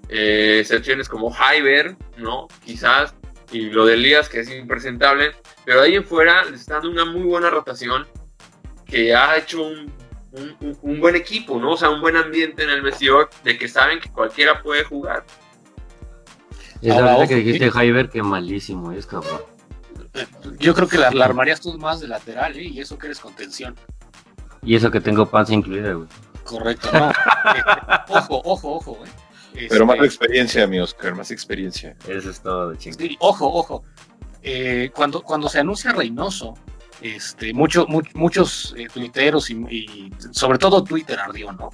Eh, 0.10 0.60
excepciones 0.62 1.10
como 1.10 1.34
Hyber, 1.34 1.98
¿no? 2.18 2.48
Quizás, 2.64 3.14
y 3.52 3.70
lo 3.70 3.86
de 3.86 3.96
Elías, 3.96 4.30
que 4.30 4.42
es 4.42 4.50
impresentable, 4.50 5.32
pero 5.66 5.82
de 5.82 5.88
ahí 5.88 5.96
en 5.96 6.06
fuera 6.06 6.46
le 6.46 6.56
está 6.56 6.76
dando 6.76 6.92
una 6.92 7.06
muy 7.06 7.24
buena 7.24 7.50
rotación 7.50 8.08
que 8.86 9.14
ha 9.14 9.36
hecho 9.36 9.64
un, 9.64 9.92
un, 10.82 11.00
buen 11.00 11.16
equipo, 11.16 11.60
¿no? 11.60 11.72
O 11.72 11.78
sea, 11.78 11.90
un 11.90 12.00
buen 12.00 12.16
ambiente 12.16 12.64
en 12.64 12.70
el 12.70 12.82
vestidor 12.82 13.30
de 13.44 13.58
que 13.58 13.68
saben 13.68 14.00
que 14.00 14.10
cualquiera 14.10 14.62
puede 14.62 14.84
jugar. 14.84 15.26
Es 16.82 16.96
la 16.96 17.02
verdad 17.02 17.28
que 17.28 17.36
dijiste 17.36 17.72
Hyber 17.72 18.10
que 18.10 18.22
malísimo 18.22 18.92
es, 18.92 19.06
cabrón. 19.06 19.57
Yo 20.60 20.74
creo 20.74 20.88
que 20.88 20.98
la, 20.98 21.08
armarías 21.08 21.62
tú 21.62 21.78
más 21.78 22.00
de 22.00 22.08
lateral, 22.08 22.56
¿eh? 22.58 22.64
Y 22.64 22.80
eso 22.80 22.98
que 22.98 23.08
eres 23.08 23.20
contención. 23.20 23.76
Y 24.64 24.76
eso 24.76 24.92
que 24.92 25.00
tengo 25.00 25.26
panza 25.26 25.54
incluida, 25.54 25.94
güey. 25.94 26.08
Correcto. 26.44 26.90
No. 26.92 27.10
Este, 27.10 28.14
ojo, 28.14 28.42
ojo, 28.44 28.76
ojo, 28.76 29.00
¿eh? 29.06 29.68
Pero 29.70 29.86
más 29.86 29.96
este, 29.96 30.08
experiencia, 30.08 30.68
mi 30.68 30.80
Oscar, 30.80 31.16
más 31.16 31.32
experiencia. 31.32 31.96
Eso 32.08 32.30
es 32.30 32.42
todo, 32.42 32.76
chingón. 32.76 33.10
ojo, 33.20 33.54
ojo. 33.54 33.84
Eh, 34.44 34.92
cuando, 34.94 35.22
cuando 35.22 35.50
se 35.50 35.60
anuncia 35.60 35.92
Reynoso, 35.92 36.54
este, 37.02 37.54
muchos 37.54 38.74
eh, 38.78 38.88
tuiteros 38.92 39.50
y, 39.50 40.12
sobre 40.32 40.58
todo 40.58 40.84
Twitter 40.84 41.20
ardió, 41.20 41.52
¿no? 41.52 41.72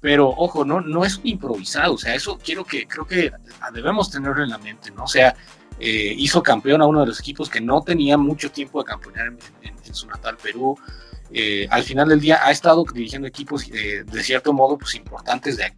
Pero 0.00 0.28
ojo, 0.28 0.64
no, 0.64 0.80
no 0.80 1.04
es 1.04 1.20
improvisado, 1.24 1.94
o 1.94 1.98
sea, 1.98 2.14
eso 2.14 2.38
quiero 2.38 2.64
que, 2.64 2.86
creo 2.86 3.06
que 3.06 3.32
debemos 3.72 4.10
tenerlo 4.10 4.42
en 4.42 4.50
la 4.50 4.58
mente, 4.58 4.90
¿no? 4.90 5.04
O 5.04 5.08
sea, 5.08 5.34
eh, 5.80 6.14
hizo 6.16 6.42
campeón 6.42 6.82
a 6.82 6.86
uno 6.86 7.00
de 7.00 7.06
los 7.06 7.20
equipos 7.20 7.48
que 7.48 7.60
no 7.60 7.82
tenía 7.82 8.16
mucho 8.16 8.50
tiempo 8.50 8.82
de 8.82 8.86
campeonar 8.86 9.32
en, 9.62 9.94
su 9.94 10.06
natal 10.06 10.36
Perú. 10.42 10.78
Eh, 11.32 11.66
al 11.70 11.82
final 11.82 12.08
del 12.08 12.20
día 12.20 12.40
ha 12.44 12.50
estado 12.50 12.84
dirigiendo 12.92 13.26
equipos 13.26 13.66
de 13.68 14.22
cierto 14.22 14.52
modo 14.52 14.76
pues 14.78 14.94
importantes 14.96 15.56
de, 15.56 15.72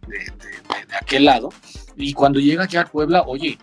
aquel 0.99 1.25
lado 1.25 1.49
y 1.95 2.13
cuando 2.13 2.39
llega 2.39 2.63
aquí 2.63 2.77
al 2.77 2.87
Puebla, 2.87 3.23
oye, 3.25 3.57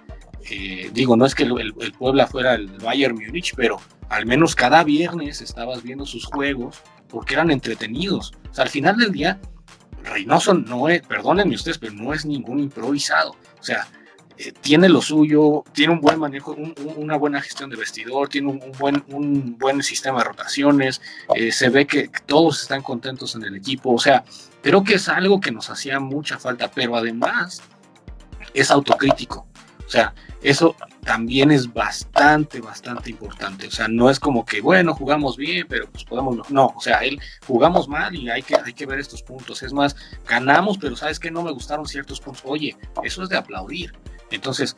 digo, 0.93 1.16
no 1.16 1.26
es 1.26 1.34
que 1.34 1.45
el, 1.45 1.74
el, 1.80 1.93
Puebla 1.93 2.26
fuera 2.26 2.55
el 2.55 2.68
Bayern 2.78 3.14
Múnich, 3.14 3.55
pero 3.57 3.80
al 4.09 4.26
menos 4.26 4.55
cada 4.55 4.82
viernes 4.82 5.41
estabas 5.41 5.82
viendo 5.82 6.07
sus 6.07 6.24
juegos 6.24 6.80
porque 7.09 7.34
eran 7.34 7.51
entretenidos. 7.51 8.32
O 8.51 8.55
sea, 8.55 8.64
al 8.64 8.70
final 8.70 8.97
del 8.97 9.12
día, 9.12 9.41
Reynoso 10.05 10.55
no 10.55 10.88
es, 10.88 11.03
perdónenme 11.03 11.55
ustedes, 11.55 11.78
pero 11.78 11.93
no 11.93 12.14
es 12.14 12.24
ningún 12.24 12.61
improvisado. 12.61 13.32
O 13.59 13.62
sea, 13.62 13.86
eh, 14.43 14.55
tiene 14.59 14.88
lo 14.88 15.03
suyo, 15.03 15.64
tiene 15.74 15.93
un 15.93 16.01
buen 16.01 16.18
manejo, 16.18 16.57
una 16.97 17.16
buena 17.16 17.43
gestión 17.43 17.68
de 17.68 17.76
vestidor, 17.76 18.30
tiene 18.30 18.49
un, 18.49 18.72
buen, 18.78 19.05
un 19.09 19.59
buen 19.59 19.82
sistema 19.82 20.20
de 20.20 20.24
rotaciones, 20.24 21.03
eh, 21.34 21.53
se 21.53 21.68
ve 21.68 21.86
que 21.86 22.11
todos 22.24 22.62
están 22.62 22.80
contentos 22.80 23.34
en 23.34 23.45
el 23.45 23.55
equipo. 23.57 23.93
O 23.93 23.99
sea, 23.99 24.24
creo 24.62 24.82
que 24.82 24.95
es 24.95 25.11
algo 25.11 25.41
que 25.41 25.51
nos 25.51 25.68
hacía 25.68 26.01
mucha 26.01 26.38
falta, 26.38 26.70
pero 26.70 26.97
además 26.97 27.61
es 28.55 28.70
autocrítico. 28.70 29.47
O 29.86 29.91
sea, 29.91 30.14
eso 30.41 30.74
también 31.05 31.51
es 31.51 31.70
bastante, 31.70 32.62
bastante 32.62 33.11
importante. 33.11 33.66
O 33.66 33.70
sea, 33.70 33.88
no 33.88 34.09
es 34.09 34.18
como 34.18 34.47
que, 34.47 34.62
bueno, 34.62 34.95
jugamos 34.95 35.36
bien, 35.36 35.66
pero 35.68 35.86
pues 35.91 36.05
podemos. 36.05 36.51
No, 36.51 36.72
o 36.74 36.80
sea, 36.80 37.01
él 37.01 37.20
jugamos 37.47 37.88
mal 37.88 38.14
y 38.14 38.30
hay 38.30 38.43
que, 38.43 38.57
hay 38.57 38.72
que 38.72 38.86
ver 38.86 39.01
estos 39.01 39.22
puntos. 39.22 39.62
Es 39.62 39.74
más, 39.74 39.97
ganamos, 40.26 40.78
pero 40.78 40.97
sabes 40.97 41.20
que 41.20 41.30
no 41.30 41.43
me 41.43 41.51
gustaron 41.51 41.86
ciertos 41.86 42.20
puntos. 42.20 42.43
Oye, 42.47 42.74
eso 43.03 43.22
es 43.22 43.28
de 43.28 43.36
aplaudir. 43.36 43.93
Entonces, 44.31 44.76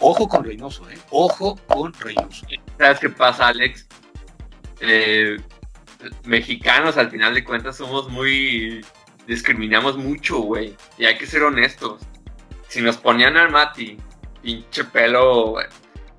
ojo 0.00 0.28
con 0.28 0.44
Reynoso, 0.44 0.88
¿eh? 0.90 0.98
Ojo 1.10 1.56
con 1.66 1.92
Reynoso. 1.94 2.46
¿Sabes 2.78 3.00
qué 3.00 3.08
pasa, 3.10 3.48
Alex? 3.48 3.86
Eh, 4.80 5.38
mexicanos, 6.24 6.96
al 6.96 7.10
final 7.10 7.34
de 7.34 7.44
cuentas, 7.44 7.76
somos 7.76 8.08
muy. 8.08 8.84
discriminamos 9.26 9.96
mucho, 9.96 10.38
güey. 10.38 10.76
Y 10.96 11.04
hay 11.04 11.18
que 11.18 11.26
ser 11.26 11.42
honestos. 11.42 12.02
Si 12.68 12.80
nos 12.80 12.96
ponían 12.96 13.36
al 13.36 13.50
Mati 13.50 13.96
pinche 14.42 14.84
pelo 14.84 15.56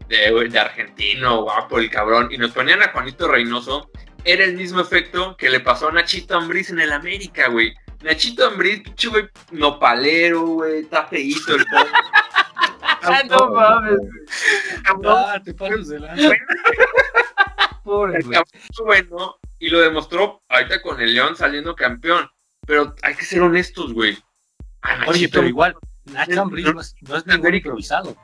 de, 0.08 0.60
argentino, 0.60 1.44
guapo, 1.44 1.80
el 1.80 1.90
cabrón, 1.90 2.30
y 2.32 2.38
nos 2.38 2.52
ponían 2.52 2.82
a 2.82 2.92
Juanito 2.92 3.28
Reynoso, 3.28 3.90
era 4.24 4.44
el 4.44 4.56
mismo 4.56 4.82
efecto 4.82 5.38
que 5.38 5.50
le 5.50 5.60
pasó 5.60 5.90
a 5.90 5.92
Nachito 5.92 6.36
Ambriz 6.36 6.70
en 6.72 6.80
el 6.80 6.92
América, 6.92 7.48
güey. 7.48 7.74
Nachito 8.02 8.48
Ambriz, 8.48 8.82
pinche 8.82 9.10
güey, 9.10 9.28
nopalero, 9.52 10.42
güey, 10.42 10.82
está 10.82 11.06
feíto 11.06 11.56
el 11.56 11.66
pobre. 11.66 11.90
ah, 13.04 13.24
no 13.30 13.52
mames. 13.52 14.00
Ah, 15.06 15.42
te 15.44 15.54
paras 15.54 15.88
de 15.88 16.00
la... 16.00 16.16
Pobre, 17.84 18.22
güey. 18.22 18.40
bueno, 18.84 19.38
y 19.60 19.70
lo 19.70 19.82
demostró 19.82 20.42
ahorita 20.48 20.82
con 20.82 21.02
el 21.02 21.14
León 21.14 21.36
saliendo 21.36 21.76
campeón. 21.76 22.30
Pero 22.66 22.96
hay 23.02 23.16
que 23.16 23.26
ser 23.26 23.42
honestos, 23.42 23.94
güey. 23.94 24.18
Oye, 25.08 25.28
pero 25.28 25.48
igual, 25.48 25.76
Nacho 26.06 26.42
Ambriz 26.42 26.66
no, 26.66 26.80
es, 27.18 27.28
ningún 27.28 27.56
improvisado. 27.56 28.16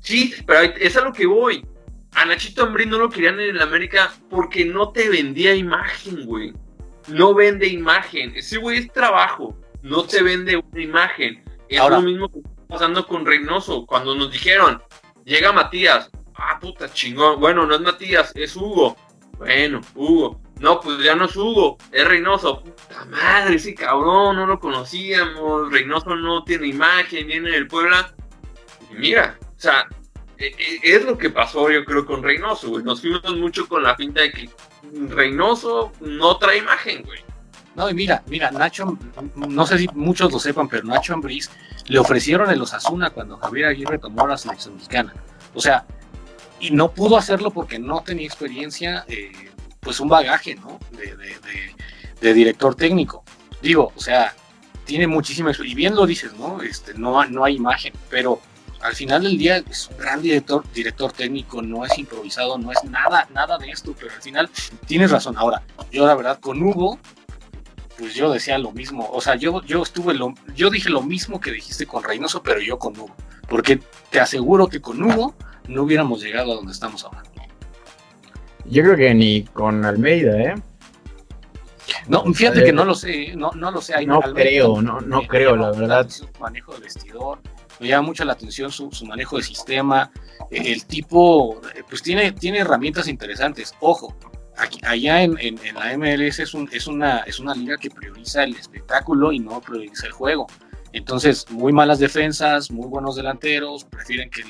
Sí, 0.00 0.34
pero 0.46 0.60
es 0.60 0.96
a 0.96 1.02
lo 1.02 1.12
que 1.12 1.26
voy. 1.26 1.66
A 2.12 2.24
Nachito 2.24 2.64
Ambriz 2.64 2.86
no 2.86 2.98
lo 2.98 3.10
querían 3.10 3.40
en 3.40 3.56
el 3.56 3.62
América 3.62 4.12
porque 4.30 4.64
no 4.64 4.92
te 4.92 5.08
vendía 5.08 5.54
imagen, 5.54 6.24
güey. 6.26 6.52
No 7.08 7.34
vende 7.34 7.66
imagen. 7.66 8.32
Ese 8.36 8.58
güey 8.58 8.78
es 8.78 8.92
trabajo. 8.92 9.56
No 9.82 10.04
te 10.04 10.22
vende 10.22 10.56
una 10.56 10.82
imagen. 10.82 11.42
Es 11.68 11.80
lo 11.88 12.02
mismo 12.02 12.28
que 12.28 12.38
está 12.38 12.66
pasando 12.68 13.06
con 13.06 13.26
Reynoso. 13.26 13.86
Cuando 13.86 14.14
nos 14.14 14.30
dijeron, 14.30 14.82
llega 15.24 15.52
Matías. 15.52 16.10
Ah, 16.34 16.58
puta 16.60 16.92
chingón. 16.92 17.40
Bueno, 17.40 17.66
no 17.66 17.74
es 17.74 17.80
Matías, 17.80 18.32
es 18.34 18.56
Hugo. 18.56 18.96
Bueno, 19.38 19.80
Hugo. 19.94 20.40
No, 20.60 20.80
pues 20.80 21.02
ya 21.02 21.16
no 21.16 21.24
es 21.24 21.34
Hugo, 21.34 21.76
es 21.90 22.06
Reynoso. 22.06 22.62
Puta 22.62 23.04
madre, 23.06 23.56
ese 23.56 23.74
cabrón, 23.74 24.36
no 24.36 24.46
lo 24.46 24.60
conocíamos. 24.60 25.72
Reynoso 25.72 26.14
no 26.14 26.44
tiene 26.44 26.68
imagen, 26.68 27.26
viene 27.26 27.50
del 27.50 27.66
Puebla. 27.66 28.14
Y 28.92 28.94
mira, 28.94 29.36
o 29.40 29.60
sea, 29.60 29.88
e, 30.38 30.46
e, 30.46 30.80
es 30.82 31.04
lo 31.04 31.18
que 31.18 31.30
pasó 31.30 31.68
yo 31.68 31.84
creo 31.84 32.06
con 32.06 32.22
Reynoso, 32.22 32.68
güey. 32.68 32.84
Nos 32.84 33.00
fuimos 33.00 33.36
mucho 33.36 33.66
con 33.66 33.82
la 33.82 33.96
pinta 33.96 34.22
de 34.22 34.30
que 34.30 34.50
Reynoso 35.08 35.92
no 36.00 36.36
trae 36.38 36.58
imagen, 36.58 37.02
güey. 37.02 37.20
No, 37.74 37.88
y 37.88 37.94
mira, 37.94 38.22
mira, 38.26 38.50
Nacho, 38.50 38.98
no 39.34 39.66
sé 39.66 39.78
si 39.78 39.88
muchos 39.94 40.30
lo 40.30 40.38
sepan, 40.38 40.68
pero 40.68 40.84
Nacho 40.84 41.14
Ambriz 41.14 41.50
le 41.86 41.98
ofrecieron 41.98 42.50
el 42.50 42.60
Osasuna 42.60 43.10
cuando 43.10 43.38
Javier 43.38 43.68
Aguirre 43.68 43.98
tomó 43.98 44.26
la 44.26 44.36
selección 44.36 44.74
mexicana. 44.74 45.14
O 45.54 45.60
sea, 45.60 45.86
y 46.60 46.70
no 46.70 46.92
pudo 46.92 47.16
hacerlo 47.16 47.50
porque 47.50 47.78
no 47.78 48.02
tenía 48.02 48.26
experiencia 48.26 49.04
eh, 49.08 49.32
pues 49.80 50.00
un 50.00 50.08
bagaje, 50.08 50.54
¿no? 50.54 50.78
De, 52.20 52.34
director 52.34 52.74
técnico. 52.76 53.24
Digo, 53.60 53.92
o 53.96 54.00
sea, 54.00 54.34
tiene 54.84 55.06
muchísima 55.06 55.50
y 55.64 55.74
bien 55.74 55.96
lo 55.96 56.06
dices, 56.06 56.34
¿no? 56.34 56.62
Este, 56.62 56.94
no, 56.94 57.24
no 57.24 57.44
hay 57.44 57.56
imagen, 57.56 57.92
pero 58.08 58.40
al 58.82 58.94
final 58.94 59.22
del 59.22 59.38
día 59.38 59.58
es 59.58 59.88
un 59.88 59.98
gran 59.98 60.20
director, 60.20 60.64
director 60.72 61.12
técnico, 61.12 61.62
no 61.62 61.84
es 61.84 61.96
improvisado, 61.98 62.58
no 62.58 62.72
es 62.72 62.82
nada, 62.84 63.28
nada 63.32 63.56
de 63.58 63.70
esto, 63.70 63.94
pero 63.98 64.12
al 64.12 64.20
final 64.20 64.50
tienes 64.86 65.10
razón. 65.10 65.36
Ahora, 65.38 65.62
yo 65.90 66.06
la 66.06 66.14
verdad 66.14 66.38
con 66.40 66.62
Hugo, 66.62 66.98
pues 67.98 68.14
yo 68.14 68.32
decía 68.32 68.58
lo 68.58 68.72
mismo, 68.72 69.08
o 69.10 69.20
sea, 69.20 69.36
yo, 69.36 69.62
yo 69.62 69.82
estuve 69.82 70.14
lo, 70.14 70.34
yo 70.54 70.70
dije 70.70 70.90
lo 70.90 71.02
mismo 71.02 71.40
que 71.40 71.52
dijiste 71.52 71.86
con 71.86 72.02
Reynoso, 72.02 72.42
pero 72.42 72.60
yo 72.60 72.78
con 72.78 72.98
Hugo, 72.98 73.14
porque 73.48 73.80
te 74.10 74.20
aseguro 74.20 74.66
que 74.66 74.80
con 74.80 75.02
Hugo 75.02 75.34
no 75.68 75.82
hubiéramos 75.84 76.20
llegado 76.20 76.52
a 76.52 76.56
donde 76.56 76.72
estamos 76.72 77.04
ahora. 77.04 77.22
Yo 78.64 78.82
creo 78.82 78.96
que 78.96 79.14
ni 79.14 79.44
con 79.44 79.84
Almeida, 79.84 80.40
¿eh? 80.40 80.54
No, 82.08 82.24
fíjate 82.32 82.64
que 82.64 82.72
no 82.72 82.84
lo 82.84 82.94
sé, 82.94 83.34
no, 83.36 83.50
no 83.52 83.70
lo 83.70 83.80
sé. 83.80 84.04
no 84.06 84.20
creo, 84.20 84.80
no, 84.80 85.00
no 85.00 85.22
creo, 85.22 85.56
la 85.56 85.70
verdad. 85.70 86.08
Su 86.08 86.28
manejo 86.40 86.74
de 86.74 86.80
vestidor, 86.80 87.40
me 87.82 87.88
llama 87.88 88.06
mucho 88.06 88.24
la 88.24 88.34
atención 88.34 88.70
su, 88.70 88.90
manejo 89.06 89.36
de 89.36 89.42
sistema. 89.42 90.12
El 90.50 90.84
tipo, 90.86 91.60
pues 91.88 92.00
tiene, 92.00 92.30
tiene 92.30 92.58
herramientas 92.58 93.08
interesantes. 93.08 93.74
Ojo, 93.80 94.16
allá 94.84 95.22
en, 95.22 95.36
en, 95.40 95.58
la 95.74 95.96
MLS 95.98 96.38
es, 96.38 96.54
un, 96.54 96.68
es, 96.72 96.86
una, 96.86 97.18
es 97.20 97.40
una 97.40 97.54
liga 97.54 97.76
que 97.76 97.90
prioriza 97.90 98.44
el 98.44 98.54
espectáculo 98.54 99.32
y 99.32 99.40
no 99.40 99.60
prioriza 99.60 100.06
el 100.06 100.12
juego. 100.12 100.46
Entonces, 100.92 101.50
muy 101.50 101.72
malas 101.72 101.98
defensas, 101.98 102.70
muy 102.70 102.86
buenos 102.86 103.16
delanteros, 103.16 103.84
prefieren 103.84 104.30
que, 104.30 104.44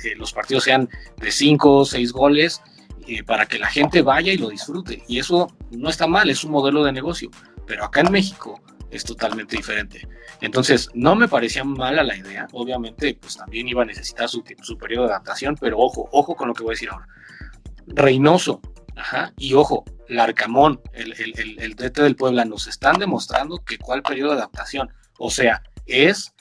que 0.00 0.14
los 0.14 0.32
partidos 0.32 0.62
sean 0.62 0.88
de 1.16 1.32
5 1.32 1.78
o 1.78 1.84
6 1.84 2.12
goles 2.12 2.62
eh, 3.08 3.24
para 3.24 3.46
que 3.46 3.58
la 3.58 3.66
gente 3.66 4.02
vaya 4.02 4.32
y 4.32 4.38
lo 4.38 4.50
disfrute. 4.50 5.02
Y 5.08 5.18
eso 5.18 5.48
no 5.72 5.88
está 5.88 6.06
mal, 6.06 6.30
es 6.30 6.44
un 6.44 6.52
modelo 6.52 6.84
de 6.84 6.92
negocio. 6.92 7.30
Pero 7.66 7.84
acá 7.84 8.02
en 8.02 8.12
México 8.12 8.60
es 8.90 9.04
totalmente 9.04 9.56
diferente. 9.56 10.06
Entonces, 10.40 10.88
no 10.94 11.14
me 11.16 11.28
parecía 11.28 11.64
mala 11.64 12.02
la 12.02 12.16
idea. 12.16 12.46
Obviamente, 12.52 13.18
pues 13.20 13.36
también 13.36 13.68
iba 13.68 13.82
a 13.82 13.86
necesitar 13.86 14.28
su, 14.28 14.44
su 14.62 14.78
periodo 14.78 15.06
de 15.06 15.12
adaptación, 15.12 15.56
pero 15.60 15.78
ojo, 15.78 16.08
ojo 16.12 16.34
con 16.34 16.48
lo 16.48 16.54
que 16.54 16.62
voy 16.62 16.72
a 16.72 16.74
decir 16.74 16.90
ahora. 16.90 17.08
Reynoso, 17.86 18.60
ajá, 18.96 19.32
y 19.36 19.54
ojo, 19.54 19.84
Larcamón, 20.08 20.80
el, 20.92 21.12
el, 21.20 21.58
el, 21.58 21.74
DT 21.74 22.02
del 22.02 22.16
Puebla, 22.16 22.44
nos 22.44 22.66
están 22.66 22.98
demostrando 22.98 23.58
que 23.58 23.78
cuál 23.78 24.02
periodo 24.02 24.32
de 24.32 24.38
adaptación. 24.38 24.90
O 25.18 25.30
sea, 25.30 25.62
es, 25.86 26.32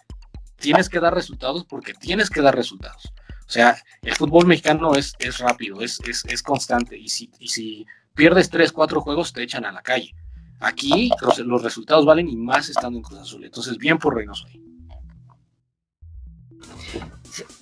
tienes 0.58 0.90
que 0.90 1.00
dar 1.00 1.14
resultados 1.14 1.66
porque 1.66 1.94
tienes 1.94 2.30
que 2.30 2.42
dar 2.42 2.56
resultados. 2.56 3.14
O 3.48 3.52
sea, 3.52 3.78
el 4.02 4.16
fútbol 4.16 4.48
mexicano 4.48 4.96
es, 4.96 5.14
es 5.20 5.38
rápido, 5.38 5.82
es, 5.82 6.00
es, 6.06 6.42
constante. 6.42 6.98
Y 6.98 7.10
si, 7.10 7.30
y 7.40 7.50
si 7.50 7.86
pierdes 8.16 8.50
tres, 8.50 8.72
cuatro 8.72 9.02
juegos, 9.02 9.34
te 9.34 9.44
echan 9.44 9.66
a 9.66 9.72
la 9.72 9.84
calle. 9.84 10.16
Aquí 10.60 11.10
los, 11.46 11.62
resultados 11.62 12.06
valen 12.06 12.30
y 12.30 12.36
más 12.36 12.70
estando 12.70 12.98
en 12.98 13.04
Cruz 13.04 13.20
Azul. 13.20 13.44
Entonces, 13.44 13.78
bien 13.78 13.98
por 13.98 14.16
Reynoso 14.16 14.48
ahí. 14.48 14.62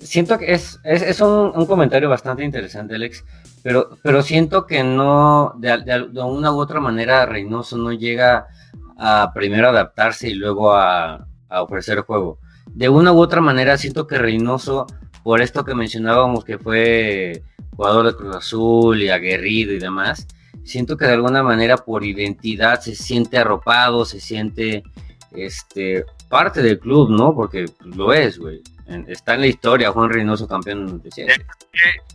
Siento 0.00 0.38
que 0.38 0.52
es, 0.52 0.78
es, 0.84 1.20
un, 1.20 1.66
comentario 1.66 2.08
bastante 2.08 2.44
interesante, 2.44 2.94
Alex, 2.94 3.24
pero, 3.62 3.98
pero 4.02 4.22
siento 4.22 4.66
que 4.66 4.84
no, 4.84 5.54
de, 5.58 5.78
de, 5.78 6.22
una 6.22 6.52
u 6.52 6.60
otra 6.60 6.78
manera, 6.78 7.26
Reynoso 7.26 7.76
no 7.76 7.92
llega 7.92 8.46
a 8.96 9.32
primero 9.34 9.68
adaptarse 9.68 10.28
y 10.28 10.34
luego 10.34 10.72
a, 10.72 11.26
a 11.48 11.62
ofrecer 11.62 12.02
juego. 12.02 12.38
De 12.66 12.88
una 12.88 13.12
u 13.12 13.18
otra 13.18 13.40
manera, 13.40 13.76
siento 13.76 14.06
que 14.06 14.16
Reynoso 14.16 14.86
por 15.24 15.40
esto 15.40 15.64
que 15.64 15.74
mencionábamos 15.74 16.44
que 16.44 16.58
fue 16.58 17.42
jugador 17.74 18.06
de 18.06 18.14
Cruz 18.14 18.36
Azul 18.36 19.02
y 19.02 19.08
aguerrido 19.08 19.72
y 19.72 19.78
demás, 19.78 20.28
siento 20.64 20.96
que 20.96 21.04
de 21.06 21.12
alguna 21.12 21.42
manera 21.42 21.76
por 21.76 22.04
identidad 22.04 22.80
se 22.80 22.94
siente 22.94 23.38
arropado, 23.38 24.04
se 24.04 24.20
siente 24.20 24.82
este, 25.32 26.04
parte 26.28 26.62
del 26.62 26.78
club, 26.78 27.10
¿no? 27.10 27.34
Porque 27.34 27.66
lo 27.84 28.12
es, 28.12 28.38
güey. 28.38 28.62
Está 29.06 29.34
en 29.34 29.40
la 29.42 29.46
historia 29.46 29.92
Juan 29.92 30.10
Reynoso 30.10 30.46
campeón 30.46 31.00
de 31.02 31.10
Que, 31.10 31.26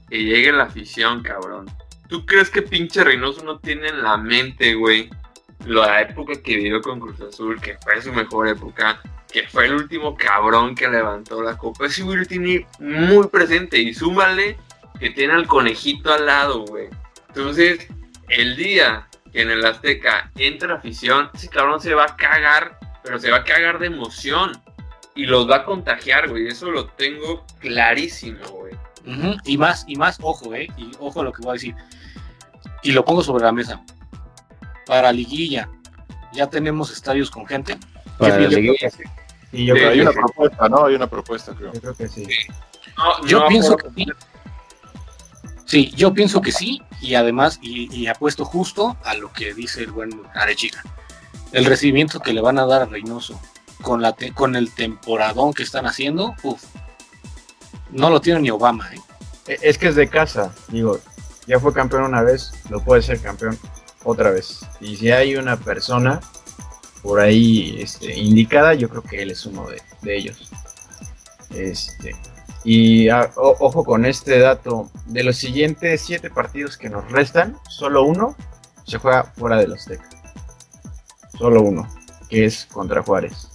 que 0.09 0.23
llegue 0.23 0.51
la 0.51 0.63
afición, 0.63 1.23
cabrón. 1.23 1.65
¿Tú 2.07 2.25
crees 2.25 2.49
que 2.49 2.61
pinche 2.61 3.03
Reynoso 3.03 3.43
no 3.43 3.59
tiene 3.59 3.89
en 3.89 4.03
la 4.03 4.17
mente, 4.17 4.73
güey, 4.75 5.09
la 5.65 6.01
época 6.01 6.33
que 6.41 6.57
vivió 6.57 6.81
con 6.81 6.99
Cruz 6.99 7.21
Azul, 7.21 7.59
que 7.61 7.77
fue 7.83 8.01
su 8.01 8.11
mejor 8.11 8.47
época, 8.47 9.01
que 9.31 9.47
fue 9.47 9.65
el 9.65 9.75
último 9.75 10.15
cabrón 10.15 10.75
que 10.75 10.87
levantó 10.87 11.41
la 11.41 11.57
copa? 11.57 11.85
Ese 11.87 12.03
güey 12.03 12.25
tiene 12.25 12.65
muy 12.79 13.27
presente 13.27 13.79
y 13.79 13.93
súmale 13.93 14.57
que 14.99 15.11
tiene 15.11 15.33
al 15.33 15.47
conejito 15.47 16.11
al 16.11 16.25
lado, 16.25 16.65
güey. 16.65 16.87
Entonces, 17.29 17.87
el 18.29 18.55
día 18.55 19.07
que 19.31 19.41
en 19.41 19.51
el 19.51 19.65
Azteca 19.65 20.31
entra 20.35 20.75
afición, 20.75 21.29
ese 21.33 21.49
cabrón 21.49 21.79
se 21.81 21.93
va 21.93 22.05
a 22.05 22.15
cagar, 22.15 22.79
pero 23.03 23.19
se 23.19 23.29
va 23.29 23.37
a 23.37 23.43
cagar 23.43 23.79
de 23.79 23.87
emoción 23.87 24.51
y 25.15 25.25
los 25.25 25.49
va 25.49 25.57
a 25.57 25.65
contagiar, 25.65 26.29
güey. 26.29 26.47
Eso 26.47 26.71
lo 26.71 26.87
tengo 26.87 27.45
clarísimo, 27.59 28.45
güey. 28.47 28.73
Y 29.45 29.57
más, 29.57 29.85
y 29.87 29.95
más, 29.95 30.19
ojo, 30.21 30.53
eh, 30.53 30.67
y 30.77 30.91
ojo 30.99 31.21
a 31.21 31.23
lo 31.23 31.31
que 31.31 31.41
voy 31.41 31.51
a 31.51 31.53
decir 31.53 31.75
y 32.83 32.91
lo 32.91 33.03
pongo 33.03 33.23
sobre 33.23 33.43
la 33.43 33.51
mesa. 33.51 33.81
Para 34.85 35.11
liguilla, 35.11 35.69
ya 36.33 36.47
tenemos 36.47 36.91
estadios 36.91 37.29
con 37.29 37.45
gente. 37.45 37.77
Para 38.17 38.37
liguilla, 38.37 38.89
Y 39.51 39.65
yo 39.65 39.75
creo 39.75 39.91
hay 39.91 40.01
una 40.01 40.11
propuesta, 40.11 40.69
¿no? 40.69 40.85
Hay 40.85 40.95
una 40.95 41.07
propuesta, 41.07 41.53
creo. 41.53 41.73
Yo 41.73 41.81
creo 41.81 41.95
que 41.95 42.07
sí. 42.07 42.27
yo 43.25 43.47
pienso 43.47 43.77
que 43.77 43.89
sí. 43.95 44.05
Sí, 45.65 45.91
yo 45.95 46.13
pienso 46.13 46.41
que 46.41 46.51
sí, 46.51 46.81
y 47.01 47.15
además, 47.15 47.59
y, 47.61 48.07
apuesto 48.07 48.45
justo 48.45 48.97
a 49.03 49.13
lo 49.13 49.31
que 49.31 49.53
dice 49.53 49.83
el 49.83 49.91
buen 49.91 50.09
Arechica. 50.33 50.83
El 51.51 51.65
recibimiento 51.65 52.19
que 52.19 52.33
le 52.33 52.41
van 52.41 52.59
a 52.59 52.65
dar 52.65 52.81
a 52.81 52.85
Reynoso 52.85 53.39
con, 53.81 54.01
la 54.01 54.15
con 54.33 54.55
el 54.55 54.71
temporadón 54.71 55.53
que 55.53 55.63
están 55.63 55.85
haciendo, 55.85 56.35
uff, 56.43 56.63
no 57.91 58.09
lo 58.09 58.21
tiene 58.21 58.41
ni 58.41 58.49
Obama. 58.49 58.89
¿eh? 58.93 58.99
E, 59.47 59.57
es 59.61 59.77
que 59.77 59.87
es 59.87 59.95
de 59.95 60.09
casa, 60.09 60.53
digo, 60.67 60.99
ya 61.47 61.59
fue 61.59 61.73
campeón 61.73 62.03
una 62.03 62.21
vez, 62.21 62.51
lo 62.69 62.83
puede 62.83 63.01
ser 63.01 63.19
campeón 63.21 63.57
otra 64.03 64.29
vez. 64.29 64.59
Y 64.79 64.97
si 64.97 65.11
hay 65.11 65.35
una 65.35 65.57
persona 65.57 66.19
por 67.01 67.19
ahí 67.19 67.77
este, 67.81 68.17
indicada, 68.17 68.73
yo 68.73 68.89
creo 68.89 69.01
que 69.01 69.21
él 69.21 69.31
es 69.31 69.45
uno 69.45 69.67
de, 69.67 70.15
ellos. 70.15 70.51
Este, 71.49 72.15
y 72.71 73.09
ojo 73.09 73.83
con 73.83 74.05
este 74.05 74.37
dato, 74.37 74.91
de 75.07 75.23
los 75.23 75.37
siguientes 75.37 76.01
siete 76.01 76.29
partidos 76.29 76.77
que 76.77 76.87
nos 76.87 77.11
restan, 77.11 77.57
solo 77.67 78.03
uno 78.03 78.35
se 78.85 78.99
juega 78.99 79.23
fuera 79.23 79.57
de 79.57 79.67
los 79.67 79.79
Azteca. 79.79 80.07
Solo 81.35 81.63
uno, 81.63 81.89
que 82.29 82.45
es 82.45 82.67
contra 82.67 83.01
Juárez. 83.01 83.49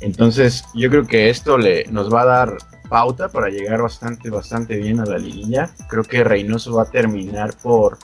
Entonces, 0.00 0.62
yo 0.74 0.90
creo 0.90 1.06
que 1.06 1.30
esto 1.30 1.56
le, 1.56 1.86
nos 1.86 2.12
va 2.12 2.20
a 2.20 2.26
dar 2.26 2.58
pauta 2.90 3.30
para 3.30 3.48
llegar 3.48 3.80
bastante, 3.80 4.28
bastante 4.28 4.76
bien 4.76 5.00
a 5.00 5.06
la 5.06 5.16
liguilla. 5.16 5.70
Creo 5.88 6.04
que 6.04 6.22
Reynoso 6.22 6.74
va 6.74 6.82
a 6.82 6.90
terminar 6.90 7.54
por, 7.62 7.96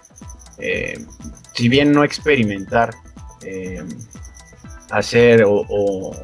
eh, 0.57 1.05
si 1.53 1.69
bien 1.69 1.93
no 1.93 2.03
experimentar, 2.03 2.95
eh, 3.43 3.85
hacer 4.91 5.45
o, 5.47 6.17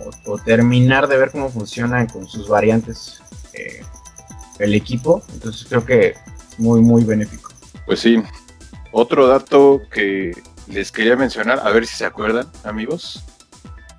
terminar 0.47 1.07
de 1.07 1.19
ver 1.19 1.31
cómo 1.33 1.51
funcionan 1.51 2.07
con 2.07 2.27
sus 2.27 2.49
variantes 2.49 3.23
eh, 3.55 3.83
el 4.59 4.75
equipo. 4.75 5.23
Entonces 5.33 5.67
creo 5.69 5.85
que 5.85 6.15
muy, 6.59 6.81
muy 6.81 7.05
benéfico. 7.05 7.51
Pues 7.87 8.01
sí. 8.01 8.23
Otro 8.93 9.27
dato 9.27 9.83
que 9.91 10.33
les 10.69 10.93
quería 10.93 11.17
mencionar, 11.17 11.61
a 11.65 11.71
ver 11.71 11.87
si 11.87 11.97
se 11.97 12.05
acuerdan, 12.05 12.47
amigos. 12.65 13.25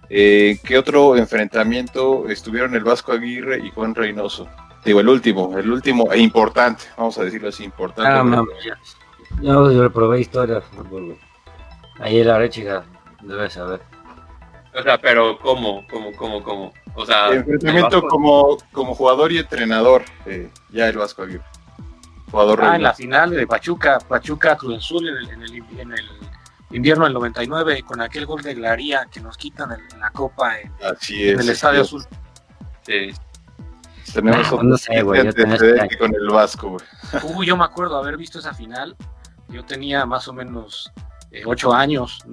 Eh, 0.09 0.59
¿Qué 0.63 0.77
otro 0.77 1.17
enfrentamiento 1.17 2.29
estuvieron 2.29 2.75
el 2.75 2.83
Vasco 2.83 3.11
Aguirre 3.11 3.59
y 3.65 3.71
Juan 3.71 3.95
Reynoso? 3.95 4.47
Digo, 4.85 4.99
el 4.99 5.09
último, 5.09 5.57
el 5.57 5.71
último 5.71 6.11
e 6.11 6.19
importante, 6.19 6.83
vamos 6.97 7.17
a 7.17 7.23
decirlo 7.23 7.49
así, 7.49 7.63
importante. 7.63 8.11
Ah, 8.11 8.43
yo, 9.41 9.71
yo 9.71 9.91
probé 9.91 10.21
historia 10.21 10.61
Ahí 11.99 12.23
la 12.23 12.49
chica, 12.49 12.83
debes 13.21 13.53
saber. 13.53 13.81
O 14.75 14.81
sea, 14.81 14.97
pero 14.97 15.37
¿cómo? 15.39 15.85
¿Cómo? 15.87 16.11
¿Cómo? 16.13 16.43
¿Cómo? 16.43 16.73
O 16.95 17.05
sea, 17.05 17.29
enfrentamiento 17.31 18.01
como, 18.03 18.57
como 18.71 18.95
jugador 18.95 19.31
y 19.31 19.37
entrenador, 19.39 20.03
eh, 20.25 20.49
ya 20.69 20.87
el 20.87 20.97
Vasco 20.97 21.23
Aguirre. 21.23 21.43
Jugador 22.31 22.63
ah, 22.63 22.75
en 22.75 22.83
la 22.83 22.93
final 22.93 23.29
de 23.29 23.45
Pachuca, 23.45 23.99
Pachuca 23.99 24.57
Cruz 24.57 24.77
Azul 24.77 25.07
en 25.07 25.17
el, 25.17 25.29
en 25.29 25.41
el, 25.43 25.79
en 25.79 25.91
el 25.91 26.09
invierno 26.71 27.03
del 27.03 27.13
99 27.13 27.83
con 27.83 28.01
aquel 28.01 28.25
gol 28.25 28.41
de 28.41 28.55
Glaría 28.55 29.07
que 29.11 29.21
nos 29.21 29.37
quitan 29.37 29.71
en 29.71 29.99
la 29.99 30.09
copa 30.09 30.59
en, 30.59 30.71
el 31.09 31.49
Estadio 31.49 31.81
Azul. 31.81 32.03
Sí. 32.81 33.11
Tenemos 34.11 34.51
ah, 34.51 34.59
no 34.63 34.77
sé, 34.77 35.01
güey, 35.03 35.21
con 35.99 36.13
el 36.13 36.27
Vasco, 36.29 36.69
güey. 36.69 37.35
Uy, 37.35 37.45
yo 37.45 37.55
me 37.55 37.63
acuerdo 37.63 37.97
haber 37.97 38.17
visto 38.17 38.39
esa 38.39 38.53
final. 38.53 38.95
Yo 39.49 39.63
tenía 39.63 40.05
más 40.05 40.27
o 40.27 40.33
menos 40.33 40.91
eh, 41.33 41.41
ocho 41.45 41.73
años, 41.73 42.23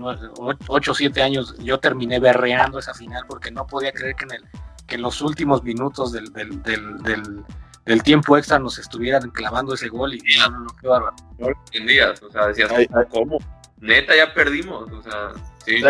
ocho 0.68 0.92
o 0.92 0.94
siete 0.94 1.22
años. 1.22 1.56
Yo 1.58 1.80
terminé 1.80 2.20
berreando 2.20 2.78
esa 2.78 2.92
final 2.92 3.24
porque 3.26 3.50
no 3.50 3.66
podía 3.66 3.92
creer 3.92 4.14
que 4.14 4.24
en, 4.24 4.32
el, 4.32 4.44
que 4.86 4.96
en 4.96 5.02
los 5.02 5.22
últimos 5.22 5.62
minutos 5.62 6.12
del, 6.12 6.30
del, 6.32 6.62
del, 6.62 7.44
del 7.86 8.02
tiempo 8.02 8.36
extra 8.36 8.58
nos 8.58 8.78
estuvieran 8.78 9.30
clavando 9.30 9.72
ese 9.72 9.88
gol 9.88 10.14
y 10.14 10.20
no, 10.38 10.50
no, 10.50 10.60
no, 10.60 10.76
qué 10.78 10.86
bárbaro. 10.86 11.16
No 11.38 11.48
lo 11.48 11.56
entendías, 11.66 12.22
o 12.22 12.30
sea, 12.30 12.46
decías, 12.48 12.70
¿cómo? 13.08 13.38
neta 13.80 14.14
ya 14.14 14.32
perdimos, 14.34 14.90
o 14.92 15.02
sea, 15.02 15.32
sí. 15.64 15.80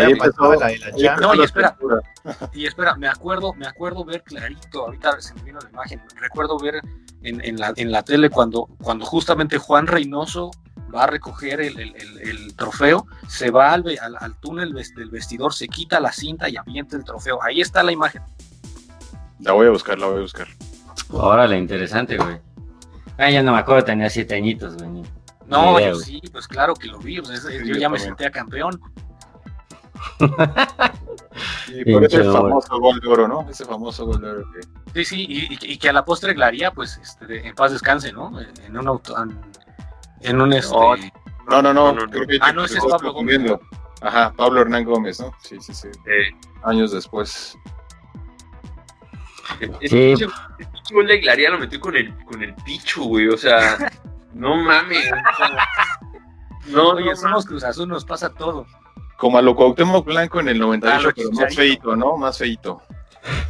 no, 1.20 1.34
y 1.34 1.42
espera, 1.42 1.76
y 2.52 2.66
espera, 2.66 2.94
me 2.94 3.08
acuerdo, 3.08 3.52
me 3.54 3.66
acuerdo 3.66 4.04
ver 4.04 4.22
clarito, 4.22 4.86
ahorita 4.86 5.20
se 5.20 5.34
me 5.34 5.42
vino 5.42 5.58
la 5.61 5.68
imagen, 5.70 6.00
recuerdo 6.16 6.58
ver 6.58 6.80
en, 7.22 7.44
en, 7.44 7.58
la, 7.58 7.72
en 7.76 7.90
la 7.90 8.02
tele 8.04 8.30
cuando, 8.30 8.68
cuando 8.80 9.04
justamente 9.04 9.58
Juan 9.58 9.86
Reynoso 9.86 10.52
va 10.95 11.05
a 11.05 11.07
recoger 11.07 11.61
el, 11.61 11.78
el, 11.78 11.95
el, 12.20 12.55
trofeo, 12.57 13.07
se 13.28 13.51
va 13.51 13.72
al, 13.72 13.84
al, 14.20 14.34
túnel 14.41 14.72
del 14.72 15.11
vestidor, 15.11 15.55
se 15.55 15.68
quita 15.68 16.01
la 16.01 16.12
cinta 16.12 16.49
y 16.49 16.57
avienta 16.57 16.97
el 16.97 17.05
trofeo. 17.05 17.43
Ahí 17.43 17.61
está 17.61 17.82
la 17.82 17.93
imagen. 17.93 18.22
La 19.41 19.53
voy 19.53 19.66
a 19.66 19.70
buscar, 19.70 19.99
la 19.99 20.07
voy 20.07 20.18
a 20.18 20.22
buscar. 20.22 20.49
Órale, 21.11 21.57
interesante, 21.59 22.16
güey. 22.16 22.38
Ah, 23.18 23.30
ya 23.30 23.43
no 23.43 23.53
me 23.53 23.59
acuerdo, 23.59 23.84
tenía 23.84 24.11
siete 24.11 24.34
añitos, 24.34 24.76
güey. 24.76 25.03
No, 25.47 25.80
yo 25.80 25.95
sí, 25.97 26.22
pues 26.32 26.47
claro 26.47 26.74
que 26.74 26.86
lo 26.86 26.99
vi. 26.99 27.16
yo 27.16 27.74
ya 27.74 27.88
me 27.88 27.99
senté 27.99 28.26
a 28.26 28.30
campeón. 28.30 28.80
y 31.68 31.93
por 31.93 32.05
ese 32.05 32.24
famoso 32.24 32.78
gol 32.78 33.01
de 33.01 33.09
oro, 33.09 33.28
¿no? 33.28 33.47
Ese 33.51 33.64
famoso 33.64 34.07
gol 34.07 34.20
de 34.20 34.30
oro. 34.30 34.45
Sí, 34.95 35.05
sí, 35.05 35.26
y, 35.28 35.76
que 35.76 35.88
a 35.88 35.93
la 35.93 36.05
postre 36.05 36.34
Glaría, 36.34 36.70
pues, 36.70 36.99
este, 37.03 37.47
en 37.47 37.55
paz 37.55 37.72
descanse, 37.72 38.12
¿no? 38.12 38.32
En 38.41 38.76
un 38.76 38.88
auto, 38.88 39.16
en, 39.20 39.36
un 40.28 40.52
este. 40.52 40.74
No, 41.48 41.62
no, 41.62 41.72
no, 41.72 41.94
creo 42.08 42.26
que 42.26 42.38
ah, 42.40 42.52
no, 42.52 42.64
ese 42.64 42.78
es 42.78 42.84
Pablo 42.84 43.12
Gómez. 43.12 43.40
Ajá, 44.02 44.32
Pablo 44.36 44.62
Hernán 44.62 44.84
Gómez, 44.84 45.20
¿no? 45.20 45.34
Sí, 45.40 45.58
sí, 45.60 45.74
sí. 45.74 45.88
Años 46.62 46.92
después. 46.92 47.56
Sí. 49.82 50.12
Ese 50.12 50.26
gol 50.92 51.06
de 51.06 51.18
Glaría 51.18 51.50
lo 51.50 51.58
metió 51.58 51.80
con 51.80 51.96
el, 51.96 52.14
con 52.24 52.42
el 52.42 52.54
picho, 52.64 53.04
güey, 53.04 53.28
o 53.28 53.36
sea. 53.36 53.90
No 54.32 54.54
mames. 54.54 55.10
No, 56.66 56.90
Oye, 56.90 57.16
somos 57.16 57.44
Cruz 57.44 57.64
Azul, 57.64 57.88
nos 57.88 58.04
pasa 58.04 58.32
todo. 58.32 58.64
Como 59.16 59.38
a 59.38 59.42
lo 59.42 59.56
Cuauhtémoc 59.56 60.06
Blanco 60.06 60.40
en 60.40 60.48
el 60.48 60.58
98, 60.58 61.08
ah, 61.08 61.12
pero 61.14 61.30
más 61.32 61.54
feito, 61.56 61.96
¿no? 61.96 62.16
Más 62.16 62.38
feito. 62.38 62.80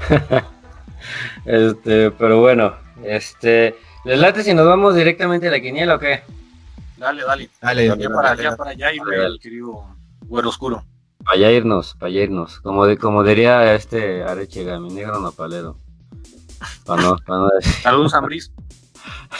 este, 1.44 2.10
pero 2.12 2.40
bueno, 2.40 2.74
este, 3.04 3.76
¿les 4.04 4.18
late 4.18 4.42
si 4.42 4.54
nos 4.54 4.66
vamos 4.66 4.94
directamente 4.94 5.48
a 5.48 5.50
la 5.50 5.60
quiniela 5.60 5.96
o 5.96 5.98
qué? 5.98 6.22
Dale, 7.00 7.24
dale. 7.24 7.50
Dale, 7.62 7.86
ya 7.86 8.10
para 8.10 8.32
allá, 8.32 8.56
para 8.58 8.70
allá 8.72 8.92
y 8.92 8.98
al 8.98 9.40
querido 9.40 9.86
güero 10.26 10.50
oscuro. 10.50 10.84
Para 11.24 11.38
allá 11.38 11.50
irnos, 11.50 11.94
para 11.94 12.08
allá 12.08 12.24
irnos. 12.24 12.60
Como, 12.60 12.84
de, 12.84 12.98
como 12.98 13.24
diría 13.24 13.74
este 13.74 14.22
Arechega, 14.22 14.78
mi 14.78 14.92
negro 14.92 15.18
nopalero. 15.18 15.78
Para 16.84 17.00
no, 17.00 17.16
para 17.26 17.38
no 17.38 17.48
decir. 17.58 17.72
Saludos, 17.82 18.14
Ambris. 18.14 18.52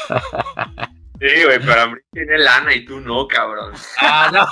Sí, 1.20 1.44
güey, 1.44 1.60
pero 1.60 1.82
a 1.82 1.86
mí 1.86 1.96
tiene 2.12 2.38
lana 2.38 2.74
y 2.74 2.82
tú 2.86 2.98
no, 2.98 3.28
cabrón. 3.28 3.74
Ah, 4.00 4.30
no. 4.32 4.46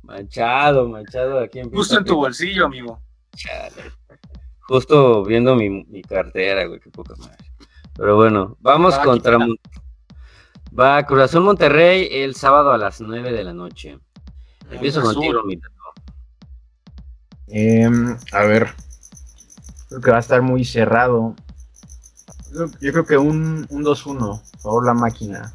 manchado, 0.02 0.88
manchado 0.88 1.38
aquí 1.38 1.58
en 1.58 1.70
Justo 1.70 1.98
en 1.98 2.04
tu 2.06 2.16
bolsillo, 2.16 2.64
amigo. 2.64 2.98
Chale. 3.36 3.92
Justo 4.60 5.22
viendo 5.22 5.54
mi, 5.54 5.68
mi 5.68 6.00
cartera, 6.00 6.64
güey, 6.64 6.80
qué 6.80 6.88
poca 6.88 7.14
madre. 7.18 7.44
Pero 7.94 8.16
bueno, 8.16 8.56
vamos 8.60 8.98
contra. 9.00 9.36
Va 10.78 11.04
Cruz 11.06 11.34
Monterrey 11.34 12.08
el 12.10 12.34
sábado 12.34 12.72
a 12.72 12.78
las 12.78 13.00
9 13.00 13.32
de 13.32 13.44
la 13.44 13.52
noche. 13.52 13.98
Empiezo 14.70 15.02
contigo, 15.02 15.42
mi 15.44 15.60
eh, 17.48 17.88
A 18.32 18.42
ver. 18.44 18.68
Creo 19.88 20.00
que 20.00 20.10
va 20.10 20.16
a 20.16 20.20
estar 20.20 20.42
muy 20.42 20.64
cerrado. 20.64 21.36
Yo 22.80 22.92
creo 22.92 23.06
que 23.06 23.16
un, 23.16 23.66
un 23.68 23.84
2-1, 23.84 24.40
favor 24.60 24.86
la 24.86 24.94
máquina, 24.94 25.52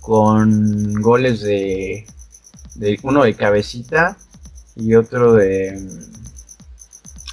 con 0.00 0.94
goles 1.00 1.40
de, 1.40 2.06
de, 2.74 2.98
uno 3.02 3.22
de 3.22 3.34
cabecita 3.34 4.16
y 4.76 4.94
otro 4.94 5.34
de 5.34 5.78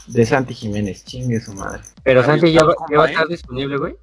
de 0.08 0.26
Santi 0.26 0.54
Jiménez, 0.54 1.04
chingue 1.04 1.40
su 1.40 1.54
madre. 1.54 1.82
Pero 2.04 2.24
Santi 2.24 2.52
ya, 2.52 2.64
va, 2.64 3.06
a 3.06 3.10
estar 3.10 3.28
disponible, 3.28 3.78
güey. 3.78 3.96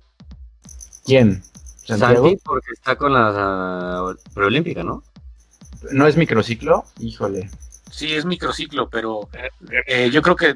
¿Quién? 1.05 1.43
Santi, 1.85 2.37
porque 2.45 2.73
está 2.73 2.97
con 2.97 3.13
la 3.13 4.15
preolímpica, 4.35 4.83
¿no? 4.83 5.03
¿No 5.91 6.07
es 6.07 6.17
microciclo? 6.17 6.85
Híjole. 6.99 7.51
Sí, 7.91 8.15
es 8.15 8.25
microciclo, 8.25 8.89
pero 8.89 9.29
eh, 9.87 10.11
yo 10.11 10.23
creo 10.23 10.37
que 10.37 10.55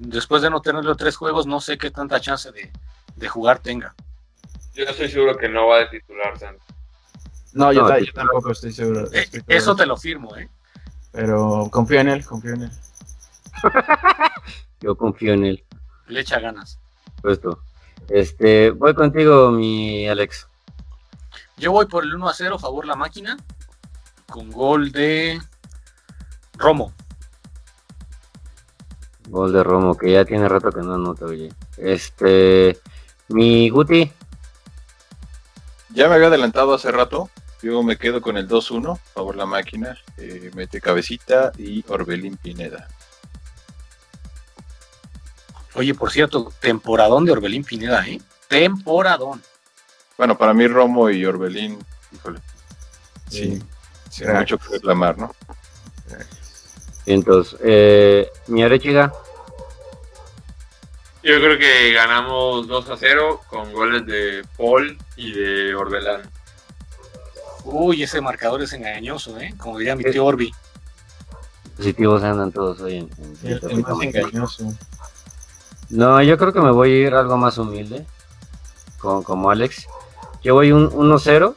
después 0.00 0.42
de 0.42 0.50
no 0.50 0.60
tenerlo 0.60 0.96
tres 0.96 1.16
juegos, 1.16 1.46
no 1.46 1.60
sé 1.60 1.78
qué 1.78 1.90
tanta 1.90 2.20
chance 2.20 2.50
de, 2.50 3.28
jugar 3.28 3.60
tenga. 3.60 3.94
Yo 4.74 4.84
estoy 4.84 5.08
seguro 5.08 5.36
que 5.36 5.48
no 5.48 5.68
va 5.68 5.82
a 5.82 5.90
titular 5.90 6.38
Santi. 6.38 6.64
No, 7.52 7.72
yo, 7.72 7.86
tampoco 8.14 8.52
estoy 8.52 8.72
seguro. 8.72 9.08
Eh, 9.12 9.28
eso 9.46 9.76
te 9.76 9.86
lo 9.86 9.96
firmo, 9.96 10.34
¿eh? 10.36 10.48
Pero 11.12 11.68
confío 11.70 12.00
en 12.00 12.08
él, 12.08 12.24
confío 12.24 12.54
en 12.54 12.62
él. 12.62 12.70
yo 14.80 14.96
confío 14.96 15.34
en 15.34 15.44
él. 15.44 15.64
Le 16.08 16.20
echa 16.20 16.40
ganas. 16.40 16.80
Puesto. 17.20 17.62
Este, 18.08 18.70
voy 18.70 18.94
contigo, 18.94 19.52
mi 19.52 20.08
Alex. 20.08 20.48
Yo 21.62 21.70
voy 21.70 21.86
por 21.86 22.02
el 22.02 22.12
1 22.12 22.28
a 22.28 22.34
0, 22.34 22.58
favor 22.58 22.84
la 22.86 22.96
máquina, 22.96 23.36
con 24.28 24.50
gol 24.50 24.90
de 24.90 25.40
Romo. 26.54 26.92
Gol 29.28 29.52
de 29.52 29.62
Romo, 29.62 29.96
que 29.96 30.10
ya 30.10 30.24
tiene 30.24 30.48
rato 30.48 30.72
que 30.72 30.80
no 30.80 30.94
anota, 30.94 31.26
oye. 31.26 31.52
Este, 31.76 32.80
mi 33.28 33.70
Guti. 33.70 34.10
Ya 35.90 36.08
me 36.08 36.16
había 36.16 36.26
adelantado 36.26 36.74
hace 36.74 36.90
rato. 36.90 37.30
Yo 37.62 37.84
me 37.84 37.96
quedo 37.96 38.20
con 38.20 38.36
el 38.36 38.48
2-1, 38.48 38.98
favor 39.14 39.36
la 39.36 39.46
máquina. 39.46 39.96
Eh, 40.16 40.50
mete 40.56 40.80
cabecita 40.80 41.52
y 41.56 41.84
Orbelín 41.86 42.38
Pineda. 42.38 42.88
Oye, 45.74 45.94
por 45.94 46.10
cierto, 46.10 46.52
temporadón 46.58 47.24
de 47.24 47.30
Orbelín 47.30 47.62
Pineda, 47.62 48.04
¿eh? 48.08 48.20
Temporadón. 48.48 49.40
Bueno, 50.22 50.38
para 50.38 50.54
mí 50.54 50.68
Romo 50.68 51.10
y 51.10 51.26
Orbelín, 51.26 51.84
híjole. 52.12 52.38
Sí, 53.28 53.60
sí 54.08 54.24
mucho 54.24 54.56
que 54.56 54.68
reclamar, 54.74 55.18
¿no? 55.18 55.34
Entonces, 57.06 57.58
eh, 57.64 58.30
mi 58.46 58.62
Arechiga. 58.62 59.12
Yo 61.24 61.40
creo 61.40 61.58
que 61.58 61.92
ganamos 61.92 62.68
2 62.68 62.90
a 62.90 62.96
0 62.96 63.40
con 63.48 63.72
goles 63.72 64.06
de 64.06 64.46
Paul 64.56 64.96
y 65.16 65.32
de 65.32 65.74
Orbelán. 65.74 66.22
Uy, 67.64 68.04
ese 68.04 68.20
marcador 68.20 68.62
es 68.62 68.72
engañoso, 68.74 69.36
¿eh? 69.40 69.52
Como 69.58 69.76
diría 69.76 69.96
mi 69.96 70.04
tío 70.04 70.24
Orbi. 70.24 70.52
Positivos 71.76 72.22
andan 72.22 72.52
todos 72.52 72.80
hoy 72.80 72.98
en, 72.98 73.10
el, 73.42 73.82
más 73.82 74.00
engañoso. 74.00 74.72
No, 75.90 76.22
yo 76.22 76.38
creo 76.38 76.52
que 76.52 76.60
me 76.60 76.70
voy 76.70 76.92
a 76.92 77.06
ir 77.08 77.14
algo 77.14 77.36
más 77.36 77.58
humilde, 77.58 78.06
con, 79.00 79.24
como 79.24 79.50
Alex. 79.50 79.88
Yo 80.42 80.54
voy 80.54 80.72
un 80.72 80.90
1-0, 80.90 81.54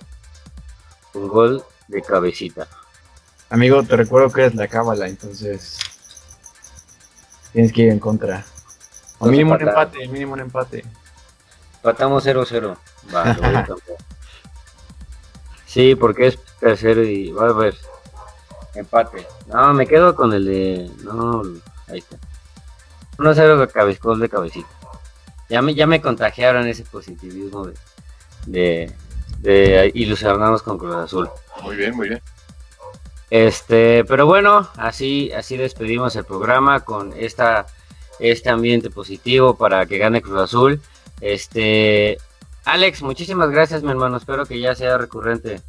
un 1.16 1.28
gol 1.28 1.64
de 1.88 2.02
cabecita. 2.02 2.68
Amigo, 3.50 3.82
te 3.84 3.96
recuerdo 3.96 4.32
que 4.32 4.46
es 4.46 4.56
la 4.56 4.68
cábala, 4.68 5.08
entonces 5.08 5.80
tienes 7.52 7.74
que 7.74 7.84
ir 7.84 7.92
en 7.92 8.00
contra. 8.00 8.46
O 9.18 9.28
mínimo 9.28 9.56
un 9.56 9.62
empate, 9.62 10.08
mínimo 10.08 10.34
un 10.34 10.42
empate. 10.42 10.84
Empatamos 11.78 12.26
0-0. 12.26 12.78
Va, 13.14 13.38
Sí, 15.66 15.96
porque 15.96 16.28
es 16.28 16.40
tercero 16.60 17.04
y 17.04 17.32
va 17.32 17.50
a 17.50 17.54
ver. 17.54 17.76
Empate. 18.76 19.28
No, 19.48 19.74
me 19.74 19.88
quedo 19.88 20.16
con 20.16 20.34
el 20.34 20.46
de. 20.46 20.92
No, 21.04 21.42
ahí 21.88 22.00
está. 22.00 22.18
1-0 23.18 23.58
de 23.58 23.68
cabezcol 23.68 24.20
de 24.20 24.30
cabecita. 24.30 24.70
Ya 25.50 25.62
me, 25.62 25.74
ya 25.74 25.88
me 25.88 26.02
contagiaron 26.02 26.68
ese 26.68 26.84
positivismo 26.84 27.66
de, 27.68 27.74
de, 28.46 28.92
de 29.40 29.92
ilusionarnos 29.94 30.62
con 30.62 30.78
Cruz 30.78 30.96
Azul. 30.96 31.30
Muy 31.64 31.76
bien, 31.76 31.96
muy 31.96 32.10
bien. 32.10 32.22
Este, 33.30 34.06
pero 34.06 34.26
bueno, 34.26 34.70
así, 34.78 35.32
así 35.32 35.58
despedimos 35.58 36.16
el 36.16 36.26
programa 36.26 36.82
con 36.82 37.14
esta, 37.18 37.66
este 38.20 38.50
ambiente 38.50 38.90
positivo 38.90 39.56
para 39.56 39.86
que 39.86 39.98
gane 39.98 40.22
Cruz 40.22 40.42
Azul. 40.42 40.82
Este, 41.22 42.18
Alex, 42.66 43.02
muchísimas 43.02 43.50
gracias, 43.50 43.84
mi 43.84 43.92
hermano. 43.92 44.18
Espero 44.18 44.46
que 44.46 44.60
ya 44.60 44.76
sea 44.76 44.98
recurrente. 44.98 45.62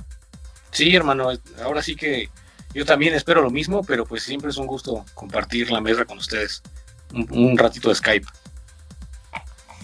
Sí, 0.71 0.95
hermano. 0.95 1.31
Ahora 1.63 1.83
sí 1.83 1.97
que 1.97 2.29
yo 2.75 2.85
también 2.85 3.15
espero 3.15 3.43
lo 3.43 3.51
mismo, 3.51 3.83
pero 3.83 4.05
pues 4.05 4.23
siempre 4.23 4.51
es 4.51 4.59
un 4.59 4.67
gusto 4.67 5.05
compartir 5.15 5.71
la 5.71 5.81
mesa 5.81 6.05
con 6.05 6.19
ustedes. 6.19 6.63
Un, 7.13 7.57
ratito 7.57 7.89
de 7.89 7.95
Skype. 7.95 8.27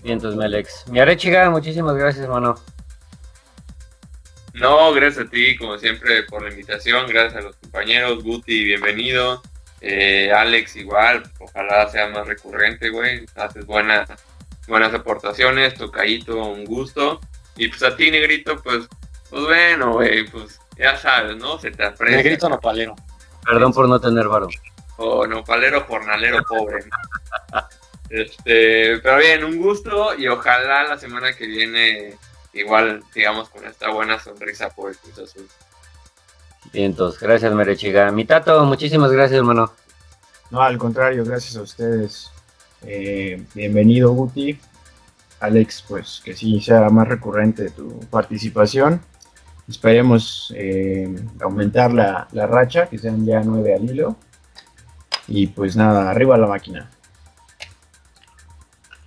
Bien, 0.03 0.14
entonces, 0.14 0.38
mi 0.38 0.45
Alex. 0.45 0.84
Mi 0.88 1.01
Arechiga, 1.01 1.49
muchísimas 1.49 1.97
gracias, 1.97 2.24
hermano. 2.24 2.59
No, 4.55 4.92
gracias 4.92 5.26
a 5.26 5.30
ti, 5.30 5.57
como 5.57 5.78
siempre, 5.78 6.24
por 6.24 6.42
la 6.42 6.50
invitación. 6.50 7.07
Gracias 7.07 7.36
a 7.36 7.46
los 7.46 7.57
compañeros. 7.57 8.22
Guti, 8.22 8.64
bienvenido. 8.64 9.42
Eh, 9.80 10.30
Alex, 10.30 10.76
igual. 10.76 11.22
Ojalá 11.40 11.88
sea 11.88 12.09
más 12.09 12.26
recurrente, 12.26 12.90
güey. 12.90 13.24
Haces 13.34 13.64
buenas, 13.64 14.11
buenas 14.68 14.92
aportaciones. 14.92 15.74
Tocayito, 15.74 16.44
un 16.44 16.66
gusto. 16.66 17.20
Y 17.57 17.68
pues 17.68 17.82
a 17.82 17.96
ti, 17.96 18.11
Negrito, 18.11 18.61
pues, 18.62 18.86
pues 19.30 19.42
bueno, 19.42 19.94
güey, 19.94 20.28
pues 20.28 20.61
ya 20.76 20.96
sabes, 20.96 21.36
¿no? 21.36 21.59
Se 21.59 21.70
te 21.70 21.84
aprecia. 21.84 22.18
Negrito 22.18 22.48
nopalero. 22.48 22.94
Perdón 23.44 23.72
por 23.72 23.88
no 23.88 24.00
tener 24.00 24.28
varo. 24.28 24.48
O 24.98 25.26
nopalero 25.26 25.80
jornalero 25.84 26.44
pobre. 26.46 26.84
este, 28.11 28.98
pero 28.98 29.16
bien, 29.16 29.44
un 29.44 29.57
gusto 29.57 30.14
y 30.14 30.28
ojalá 30.28 30.84
la 30.84 30.98
semana 30.98 31.32
que 31.32 31.46
viene 31.46 32.18
igual 32.53 33.03
digamos 33.14 33.48
con 33.48 33.64
esta 33.66 33.90
buena 33.90 34.18
sonrisa 34.18 34.70
por 34.70 34.90
el 34.90 34.96
Cruz 34.96 35.18
Azul. 35.18 35.48
Bien, 36.72 36.86
entonces, 36.86 37.20
gracias 37.20 37.53
Merechiga. 37.53 38.11
Mi 38.11 38.24
Tato, 38.24 38.64
muchísimas 38.64 39.11
gracias, 39.11 39.38
hermano. 39.38 39.72
No, 40.50 40.62
al 40.62 40.78
contrario, 40.78 41.24
gracias 41.24 41.57
a 41.57 41.62
ustedes. 41.62 42.30
Eh, 42.82 43.42
bienvenido, 43.55 44.12
Guti. 44.12 44.59
Alex, 45.40 45.84
pues 45.88 46.20
que 46.24 46.34
sí 46.34 46.61
sea 46.61 46.88
más 46.88 47.09
recurrente 47.09 47.70
tu 47.70 47.98
participación. 48.11 49.00
Esperemos 49.68 50.53
eh, 50.57 51.14
aumentar 51.40 51.92
la, 51.92 52.28
la, 52.32 52.46
racha, 52.46 52.86
que 52.86 52.98
sean 52.98 53.24
ya 53.24 53.40
nueve 53.40 53.74
al 53.74 53.84
hilo. 53.84 54.16
Y 55.26 55.48
pues 55.48 55.74
nada, 55.76 56.11
arriba 56.11 56.36
la 56.36 56.46
máquina. 56.46 56.90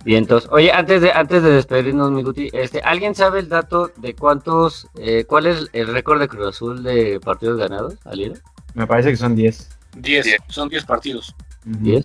Bien, 0.06 0.18
entonces, 0.18 0.48
oye, 0.52 0.70
antes 0.70 1.02
de, 1.02 1.10
antes 1.10 1.42
de 1.42 1.50
despedirnos, 1.50 2.12
mi 2.12 2.22
Guti, 2.22 2.48
este, 2.52 2.80
¿alguien 2.80 3.16
sabe 3.16 3.40
el 3.40 3.48
dato 3.48 3.90
de 3.96 4.14
cuántos, 4.14 4.86
eh, 4.94 5.24
cuál 5.24 5.46
es 5.46 5.68
el 5.72 5.88
récord 5.88 6.20
de 6.20 6.28
Cruz 6.28 6.46
Azul 6.46 6.84
de 6.84 7.18
partidos 7.18 7.58
ganados 7.58 7.96
al 8.04 8.40
Me 8.74 8.86
parece 8.86 9.10
que 9.10 9.16
son 9.16 9.34
10. 9.34 9.68
10, 9.96 10.36
son 10.46 10.68
10 10.68 10.84
partidos. 10.84 11.34
¿10? 11.66 12.04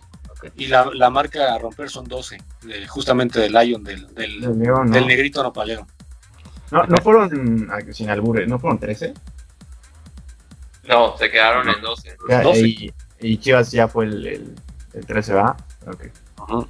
Y 0.56 0.66
la, 0.66 0.90
la, 0.96 1.12
marca 1.12 1.54
a 1.54 1.60
romper 1.60 1.92
son 1.92 2.06
12, 2.06 2.40
justamente 2.88 3.40
del 3.40 3.54
Lion, 3.54 3.84
del, 3.84 4.12
del, 4.16 4.42
del 4.92 5.06
negrito 5.06 5.44
nopalero. 5.44 5.86
No, 6.72 6.84
no 6.88 6.98
fueron, 7.04 7.70
sin 7.92 8.10
albures, 8.10 8.48
¿no 8.48 8.58
fueron 8.58 8.80
13? 8.80 9.14
No, 10.86 11.16
se 11.18 11.30
quedaron 11.30 11.70
en 11.70 11.80
12. 11.80 12.18
Y, 13.20 13.38
Chivas 13.38 13.72
ya 13.72 13.88
fue 13.88 14.06
el, 14.06 14.26
el, 14.26 14.56
el 14.94 15.06
13, 15.06 15.36
¿va? 15.36 15.56
Ok. 15.86 16.06
Ajá. 16.38 16.68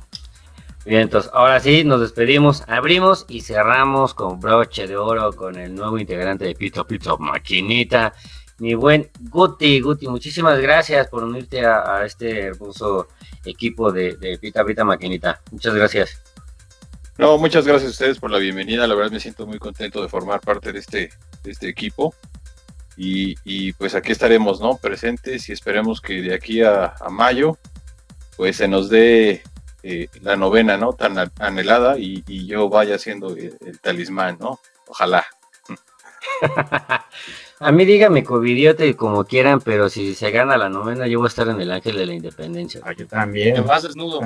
Bien, 0.83 1.01
entonces 1.01 1.29
ahora 1.33 1.59
sí 1.59 1.83
nos 1.83 2.01
despedimos, 2.01 2.63
abrimos 2.67 3.25
y 3.29 3.41
cerramos 3.41 4.15
con 4.15 4.39
broche 4.39 4.87
de 4.87 4.97
oro 4.97 5.31
con 5.31 5.55
el 5.55 5.75
nuevo 5.75 5.99
integrante 5.99 6.45
de 6.45 6.55
Pizza 6.55 6.83
Pizza 6.83 7.15
Maquinita, 7.19 8.13
mi 8.57 8.73
buen 8.73 9.11
Guti. 9.29 9.79
Guti, 9.79 10.07
muchísimas 10.07 10.59
gracias 10.59 11.07
por 11.07 11.23
unirte 11.23 11.63
a, 11.67 12.03
este 12.03 12.45
hermoso 12.45 13.09
equipo 13.45 13.91
de, 13.91 14.15
de 14.17 14.39
Pita 14.39 14.65
Pita 14.65 14.83
Maquinita. 14.83 15.39
Muchas 15.51 15.75
gracias. 15.75 16.19
No, 17.19 17.37
muchas 17.37 17.67
gracias 17.67 17.89
a 17.89 17.91
ustedes 17.91 18.17
por 18.17 18.31
la 18.31 18.39
bienvenida. 18.39 18.87
La 18.87 18.95
verdad 18.95 19.11
me 19.11 19.19
siento 19.19 19.45
muy 19.45 19.59
contento 19.59 20.01
de 20.01 20.09
formar 20.09 20.41
parte 20.41 20.73
de 20.73 20.79
este, 20.79 21.11
este 21.43 21.69
equipo. 21.69 22.15
Y, 22.97 23.35
y, 23.43 23.73
pues 23.73 23.93
aquí 23.93 24.11
estaremos, 24.11 24.59
¿no? 24.59 24.77
Presentes 24.77 25.47
y 25.47 25.53
esperemos 25.53 26.01
que 26.01 26.21
de 26.21 26.33
aquí 26.33 26.63
a, 26.63 26.95
a 26.99 27.09
mayo, 27.09 27.57
pues 28.35 28.57
se 28.57 28.67
nos 28.67 28.89
dé 28.89 29.43
eh, 29.83 30.07
la 30.21 30.35
novena, 30.35 30.77
¿no? 30.77 30.93
Tan 30.93 31.31
anhelada 31.39 31.97
y, 31.97 32.23
yo 32.45 32.69
vaya 32.69 32.97
siendo 32.97 33.35
el, 33.35 33.79
talismán, 33.79 34.37
¿no? 34.39 34.59
Ojalá. 34.87 35.25
a 37.59 37.71
mí 37.71 37.85
dígame 37.85 38.23
covidiota 38.23 38.85
y 38.85 38.93
como 38.93 39.25
quieran, 39.25 39.61
pero 39.61 39.89
si 39.89 40.13
se 40.15 40.31
gana 40.31 40.57
la 40.57 40.69
novena, 40.69 41.07
yo 41.07 41.19
voy 41.19 41.27
a 41.27 41.29
estar 41.29 41.47
en 41.47 41.59
el 41.61 41.71
Ángel 41.71 41.95
de 41.95 42.05
la 42.05 42.13
Independencia. 42.13 42.81
Ah, 42.83 42.93
yo 42.93 43.07
también. 43.07 43.55
Te 43.55 43.61
vas 43.61 43.83
desnudo. 43.83 44.21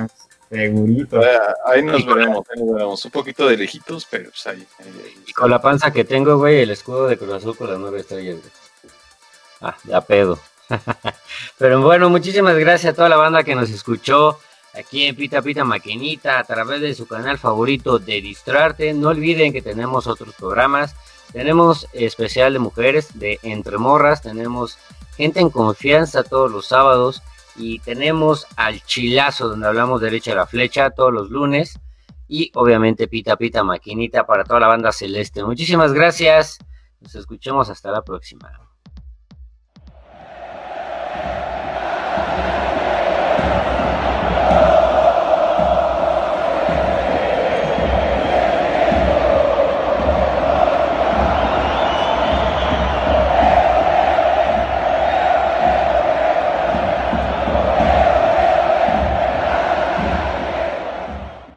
Segurito. 0.50 1.20
Ahí 1.64 1.82
nos 1.82 2.06
veremos, 2.06 2.44
ahí 2.50 2.60
nos 2.60 2.74
veremos. 2.74 3.04
Un 3.04 3.10
poquito 3.10 3.48
de 3.48 3.56
lejitos, 3.56 4.06
pero 4.10 4.30
pues 4.30 4.46
ahí, 4.46 4.66
Y 5.26 5.32
con 5.32 5.50
la 5.50 5.60
panza 5.60 5.90
que 5.92 6.04
tengo, 6.04 6.36
güey, 6.38 6.60
el 6.60 6.70
escudo 6.70 7.08
de 7.08 7.16
Cruz 7.16 7.34
Azul 7.34 7.56
con 7.56 7.70
las 7.70 7.78
nueve 7.78 8.00
estrellas, 8.00 8.36
Ah, 9.60 9.76
ya 9.84 10.00
pedo. 10.02 10.38
pero 11.58 11.80
bueno, 11.80 12.10
muchísimas 12.10 12.56
gracias 12.56 12.92
a 12.92 12.96
toda 12.96 13.08
la 13.08 13.16
banda 13.16 13.42
que 13.42 13.54
nos 13.54 13.70
escuchó 13.70 14.38
aquí 14.78 15.04
en 15.04 15.16
Pita 15.16 15.42
Pita 15.42 15.64
Maquinita 15.64 16.38
a 16.38 16.44
través 16.44 16.80
de 16.80 16.94
su 16.94 17.06
canal 17.06 17.38
favorito 17.38 17.98
de 17.98 18.20
Distrarte. 18.20 18.92
No 18.92 19.08
olviden 19.08 19.52
que 19.52 19.62
tenemos 19.62 20.06
otros 20.06 20.34
programas. 20.34 20.94
Tenemos 21.32 21.88
especial 21.92 22.52
de 22.52 22.58
mujeres 22.58 23.18
de 23.18 23.38
Entre 23.42 23.78
Morras, 23.78 24.22
tenemos 24.22 24.78
gente 25.16 25.40
en 25.40 25.50
confianza 25.50 26.22
todos 26.22 26.50
los 26.50 26.66
sábados 26.66 27.22
y 27.56 27.80
tenemos 27.80 28.46
al 28.56 28.82
chilazo 28.84 29.48
donde 29.48 29.66
hablamos 29.66 30.00
derecha 30.00 30.32
a 30.32 30.36
la 30.36 30.46
flecha 30.46 30.90
todos 30.90 31.12
los 31.12 31.30
lunes 31.30 31.78
y 32.28 32.50
obviamente 32.54 33.08
Pita 33.08 33.36
Pita 33.36 33.64
Maquinita 33.64 34.26
para 34.26 34.44
toda 34.44 34.60
la 34.60 34.68
banda 34.68 34.92
celeste. 34.92 35.42
Muchísimas 35.44 35.92
gracias. 35.92 36.58
Nos 37.00 37.14
escuchemos 37.14 37.68
hasta 37.70 37.90
la 37.90 38.02
próxima. 38.02 38.65